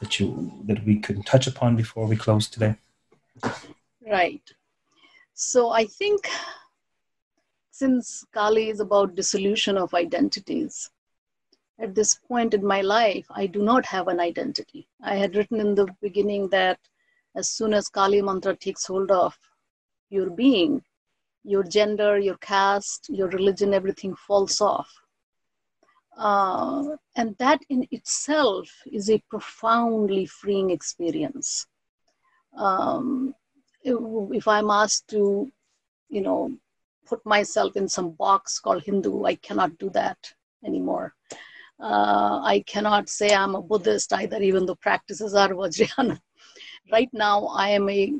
that 0.00 0.18
you 0.20 0.52
that 0.64 0.84
we 0.84 0.98
couldn't 0.98 1.24
touch 1.24 1.46
upon 1.46 1.76
before 1.76 2.06
we 2.06 2.16
close 2.16 2.48
today? 2.48 2.76
Right. 4.06 4.42
So 5.34 5.70
I 5.70 5.86
think 5.86 6.28
since 7.70 8.24
Kali 8.32 8.68
is 8.68 8.80
about 8.80 9.14
dissolution 9.14 9.76
of 9.76 9.94
identities, 9.94 10.90
at 11.80 11.94
this 11.94 12.14
point 12.14 12.54
in 12.54 12.64
my 12.64 12.80
life, 12.80 13.26
I 13.30 13.46
do 13.46 13.62
not 13.62 13.84
have 13.86 14.08
an 14.08 14.20
identity. 14.20 14.88
I 15.02 15.16
had 15.16 15.34
written 15.34 15.58
in 15.58 15.74
the 15.74 15.88
beginning 16.00 16.48
that 16.50 16.78
as 17.34 17.48
soon 17.48 17.74
as 17.74 17.88
Kali 17.88 18.22
mantra 18.22 18.54
takes 18.54 18.86
hold 18.86 19.10
of 19.10 19.36
your 20.10 20.30
being, 20.30 20.82
your 21.44 21.64
gender, 21.64 22.18
your 22.18 22.36
caste, 22.36 23.08
your 23.08 23.28
religion, 23.28 23.74
everything 23.74 24.14
falls 24.14 24.60
off. 24.60 25.01
Uh, 26.16 26.96
and 27.16 27.36
that 27.38 27.60
in 27.68 27.86
itself 27.90 28.68
is 28.90 29.10
a 29.10 29.22
profoundly 29.30 30.26
freeing 30.26 30.70
experience. 30.70 31.66
Um, 32.56 33.34
if, 33.82 34.46
I'm 34.46 34.70
asked 34.70 35.08
to, 35.08 35.50
you 36.08 36.20
know, 36.20 36.56
put 37.06 37.24
myself 37.24 37.76
in 37.76 37.88
some 37.88 38.10
box 38.10 38.58
called 38.58 38.82
Hindu, 38.84 39.24
I 39.24 39.34
cannot 39.36 39.78
do 39.78 39.90
that 39.90 40.18
anymore. 40.64 41.14
Uh, 41.80 42.40
I 42.44 42.62
cannot 42.66 43.08
say 43.08 43.34
I'm 43.34 43.54
a 43.54 43.62
Buddhist 43.62 44.12
either, 44.12 44.40
even 44.40 44.66
though 44.66 44.76
practices 44.76 45.34
are 45.34 45.48
Vajrayana. 45.48 46.20
right 46.92 47.08
now, 47.12 47.46
I 47.46 47.70
am 47.70 47.88
a 47.88 48.12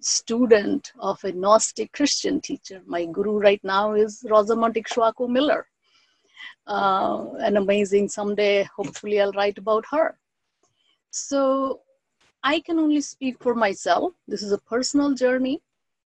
student 0.00 0.92
of 0.98 1.22
a 1.24 1.32
Gnostic 1.32 1.92
Christian 1.92 2.40
teacher. 2.40 2.82
My 2.86 3.04
guru 3.06 3.38
right 3.38 3.60
now 3.62 3.94
is 3.94 4.24
Rosamonde 4.28 4.82
Ikshvaku 4.82 5.28
Miller. 5.28 5.66
Uh, 6.66 7.32
an 7.38 7.56
amazing 7.56 8.08
someday, 8.08 8.68
hopefully, 8.76 9.20
I'll 9.20 9.32
write 9.32 9.58
about 9.58 9.84
her. 9.90 10.18
So 11.10 11.80
I 12.42 12.60
can 12.60 12.78
only 12.78 13.00
speak 13.00 13.42
for 13.42 13.54
myself. 13.54 14.12
This 14.28 14.42
is 14.42 14.52
a 14.52 14.58
personal 14.58 15.14
journey 15.14 15.62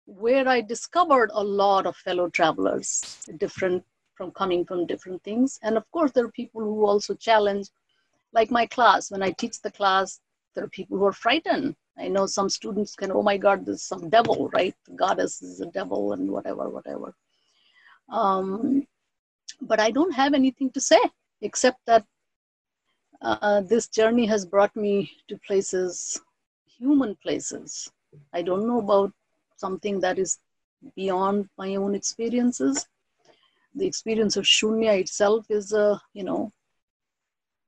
where 0.06 0.48
I 0.48 0.60
discovered 0.60 1.30
a 1.32 1.42
lot 1.42 1.86
of 1.86 1.96
fellow 1.96 2.28
travelers, 2.28 3.28
different 3.36 3.84
from 4.14 4.30
coming 4.32 4.64
from 4.64 4.86
different 4.86 5.22
things. 5.22 5.58
And 5.62 5.76
of 5.76 5.90
course, 5.92 6.12
there 6.12 6.24
are 6.24 6.32
people 6.32 6.60
who 6.60 6.84
also 6.84 7.14
challenge, 7.14 7.68
like 8.32 8.50
my 8.50 8.66
class. 8.66 9.10
When 9.10 9.22
I 9.22 9.30
teach 9.30 9.62
the 9.62 9.70
class, 9.70 10.20
there 10.54 10.64
are 10.64 10.68
people 10.68 10.98
who 10.98 11.06
are 11.06 11.12
frightened. 11.12 11.76
I 11.98 12.08
know 12.08 12.26
some 12.26 12.48
students 12.48 12.94
can, 12.94 13.12
oh 13.12 13.22
my 13.22 13.36
God, 13.36 13.64
there's 13.64 13.82
some 13.82 14.10
devil, 14.10 14.50
right? 14.52 14.74
The 14.86 14.94
goddess 14.94 15.42
is 15.42 15.60
a 15.60 15.66
devil 15.66 16.12
and 16.12 16.30
whatever, 16.30 16.68
whatever. 16.68 17.14
Um, 18.10 18.86
but 19.61 19.80
I 19.80 19.90
don't 19.90 20.12
have 20.12 20.34
anything 20.34 20.70
to 20.72 20.80
say 20.80 21.00
except 21.40 21.78
that 21.86 22.04
uh, 23.22 23.61
this 23.62 23.88
journey 23.88 24.26
has 24.26 24.46
brought 24.46 24.74
me 24.74 25.11
to 25.28 25.38
places, 25.46 26.20
human 26.66 27.16
places. 27.16 27.90
I 28.32 28.42
don't 28.42 28.66
know 28.66 28.78
about 28.78 29.12
something 29.56 30.00
that 30.00 30.18
is 30.18 30.38
beyond 30.96 31.48
my 31.58 31.74
own 31.76 31.94
experiences. 31.94 32.86
The 33.74 33.86
experience 33.86 34.36
of 34.36 34.44
shunya 34.44 34.98
itself 34.98 35.46
is 35.50 35.72
a, 35.72 36.00
you 36.14 36.24
know, 36.24 36.52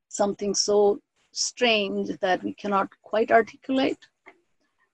something 0.09 0.55
so 0.55 1.01
strange 1.33 2.09
that 2.21 2.43
we 2.43 2.55
cannot 2.55 2.89
quite 3.03 3.31
articulate. 3.31 3.99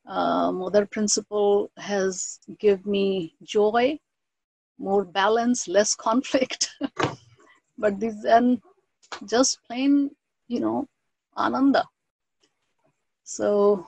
Uh, 0.06 0.50
Mother 0.52 0.86
Principle 0.86 1.70
has 1.76 2.40
given 2.58 2.90
me 2.90 3.34
joy, 3.42 3.98
more 4.78 5.04
balance, 5.04 5.68
less 5.68 5.94
conflict. 5.94 6.70
but 7.78 8.00
this 8.00 8.24
and 8.24 8.60
just 9.26 9.58
plain, 9.66 10.10
you 10.48 10.60
know, 10.60 10.86
ananda. 11.36 11.84
So 13.24 13.86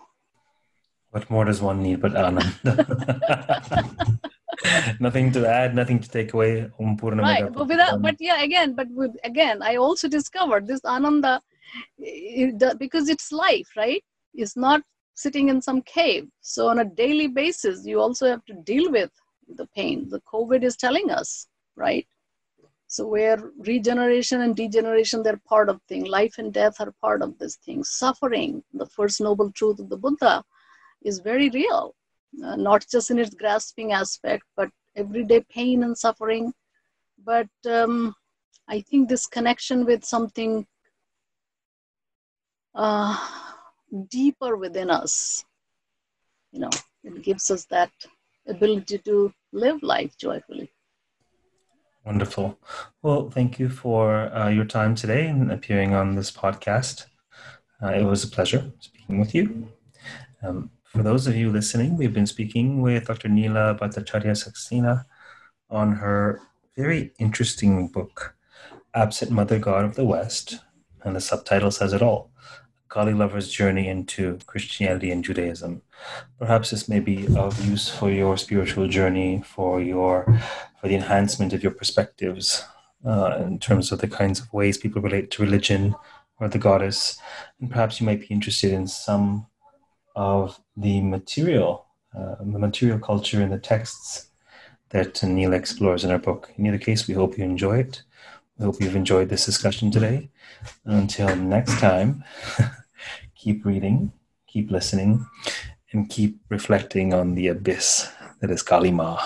what 1.11 1.29
more 1.29 1.45
does 1.45 1.61
one 1.61 1.83
need 1.83 2.01
but 2.01 2.15
Ananda? 2.15 2.53
nothing 5.01 5.33
to 5.33 5.49
add, 5.49 5.75
nothing 5.75 5.99
to 5.99 6.09
take 6.09 6.35
away. 6.35 6.71
right, 6.79 7.53
but 7.53 7.67
without, 7.67 8.01
but 8.01 8.17
yeah, 8.21 8.43
again, 8.43 8.75
but 8.75 8.89
with 8.91 9.17
again, 9.25 9.63
I 9.63 9.77
also 9.77 10.09
discovered 10.09 10.67
this 10.67 10.85
Ananda 10.85 11.41
it, 11.99 12.79
because 12.79 13.09
it's 13.09 13.33
life, 13.33 13.69
right? 13.77 14.03
It's 14.35 14.57
not 14.57 14.83
sitting 15.15 15.49
in 15.49 15.61
some 15.61 15.83
cave. 15.83 16.29
So 16.41 16.69
on 16.69 16.79
a 16.79 16.85
daily 16.85 17.27
basis, 17.27 17.85
you 17.85 18.01
also 18.01 18.29
have 18.29 18.45
to 18.47 18.55
deal 18.55 18.91
with 18.91 19.11
the 19.57 19.67
pain. 19.67 20.09
The 20.09 20.21
COVID 20.21 20.63
is 20.63 20.77
telling 20.77 21.11
us, 21.11 21.47
right? 21.77 22.07
So 22.87 23.07
where 23.07 23.39
regeneration 23.59 24.41
and 24.41 24.57
degeneration, 24.57 25.23
they're 25.23 25.41
part 25.47 25.69
of 25.69 25.81
thing. 25.83 26.05
Life 26.05 26.39
and 26.39 26.53
death 26.53 26.81
are 26.81 26.93
part 27.01 27.23
of 27.23 27.39
this 27.39 27.57
thing. 27.57 27.85
Suffering, 27.85 28.65
the 28.75 28.87
first 28.87 29.21
noble 29.21 29.53
truth 29.53 29.79
of 29.79 29.89
the 29.89 29.97
Buddha, 29.97 30.45
is 31.03 31.21
very 31.21 31.51
real, 31.51 31.95
uh, 32.45 32.57
not 32.57 32.85
just 32.91 33.11
in 33.11 33.19
its 33.19 33.35
grasping 33.35 33.93
aspect, 33.93 34.43
but 34.57 34.71
everyday 34.97 35.41
pain 35.49 35.85
and 35.85 35.97
suffering. 35.97 36.53
But 37.25 37.49
um, 37.65 38.15
I 38.69 38.81
think 38.81 39.09
this 39.09 39.27
connection 39.27 39.85
with 39.85 40.05
something 40.05 40.67
uh, 42.75 43.17
deeper 44.09 44.57
within 44.57 44.91
us, 44.91 45.45
you 46.53 46.61
know, 46.61 46.71
it 47.05 47.23
gives 47.23 47.51
us 47.51 47.67
that 47.67 47.91
ability 48.51 48.99
to 48.99 49.33
live 49.53 49.83
life 49.83 50.17
joyfully. 50.19 50.71
Wonderful. 52.05 52.59
Well, 53.03 53.31
thank 53.31 53.59
you 53.59 53.69
for 53.69 54.35
uh, 54.35 54.49
your 54.49 54.65
time 54.65 54.95
today 54.95 55.27
and 55.27 55.53
appearing 55.53 55.95
on 55.95 56.15
this 56.15 56.31
podcast. 56.31 57.07
Uh, 57.83 57.89
it 57.89 58.05
was 58.05 58.25
a 58.25 58.29
pleasure 58.29 58.71
speaking 58.81 59.19
with 59.19 59.35
you. 59.35 59.69
Um, 60.43 60.71
for 60.85 61.03
those 61.03 61.27
of 61.27 61.37
you 61.37 61.51
listening, 61.51 61.97
we've 61.97 62.13
been 62.13 62.27
speaking 62.27 62.81
with 62.81 63.07
Dr. 63.07 63.29
Neela 63.29 63.77
Bhattacharya 63.79 64.35
Saxena 64.35 65.05
on 65.69 65.93
her 65.93 66.41
very 66.77 67.13
interesting 67.19 67.89
book, 67.89 68.35
Absent 68.95 69.31
Mother 69.31 69.59
God 69.59 69.85
of 69.85 69.95
the 69.95 70.05
West, 70.05 70.59
and 71.05 71.15
the 71.15 71.21
subtitle 71.21 71.71
says 71.71 71.93
it 71.93 72.03
all 72.03 72.31
Kali 72.91 73.15
Lover's 73.15 73.49
Journey 73.49 73.89
into 73.89 74.39
Christianity 74.47 75.13
and 75.13 75.25
Judaism. 75.25 75.83
Perhaps 76.41 76.71
this 76.71 76.89
may 76.89 76.99
be 76.99 77.27
of 77.37 77.65
use 77.65 77.89
for 77.89 78.11
your 78.11 78.37
spiritual 78.37 78.89
journey, 78.89 79.43
for 79.47 79.81
your 79.81 80.27
for 80.81 80.89
the 80.89 80.97
enhancement 80.97 81.53
of 81.53 81.63
your 81.63 81.73
perspectives 81.73 82.65
uh, 83.07 83.39
in 83.47 83.61
terms 83.61 83.93
of 83.93 84.01
the 84.01 84.09
kinds 84.09 84.41
of 84.41 84.53
ways 84.53 84.77
people 84.77 85.01
relate 85.01 85.31
to 85.31 85.43
religion 85.43 85.95
or 86.41 86.49
the 86.49 86.59
goddess. 86.59 87.19
And 87.61 87.71
perhaps 87.71 88.01
you 88.01 88.07
might 88.07 88.21
be 88.21 88.27
interested 88.27 88.73
in 88.73 88.89
some 88.89 89.47
of 90.17 90.61
the 90.77 91.01
material, 91.01 91.87
uh, 92.17 92.37
the 92.41 92.59
material 92.59 92.99
culture 92.99 93.41
in 93.41 93.51
the 93.51 93.59
texts 93.59 94.31
that 94.89 95.23
Neil 95.23 95.53
explores 95.53 96.03
in 96.03 96.11
our 96.11 96.19
book. 96.19 96.51
In 96.57 96.67
either 96.67 96.79
case, 96.79 97.07
we 97.07 97.15
hope 97.15 97.39
you 97.39 97.45
enjoy 97.45 97.79
it. 97.79 98.03
We 98.59 98.65
hope 98.65 98.81
you've 98.81 98.97
enjoyed 98.97 99.29
this 99.29 99.47
discussion 99.47 99.91
today. 99.91 100.31
Until 100.85 101.37
next 101.37 101.79
time, 101.79 102.25
keep 103.41 103.65
reading, 103.65 104.13
keep 104.47 104.71
listening, 104.71 105.27
and 105.93 106.11
keep 106.11 106.39
reflecting 106.51 107.15
on 107.15 107.35
the 107.35 107.49
abyss 107.49 108.13
that 108.41 108.51
is 108.51 108.63
Kali 108.63 108.91
Ma. 108.91 109.19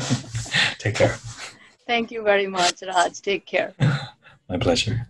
Take 0.78 0.96
care. 0.96 1.16
Thank 1.86 2.10
you 2.10 2.22
very 2.22 2.46
much, 2.46 2.82
Raj. 2.82 3.20
Take 3.20 3.44
care. 3.44 3.74
My 4.48 4.56
pleasure. 4.58 5.06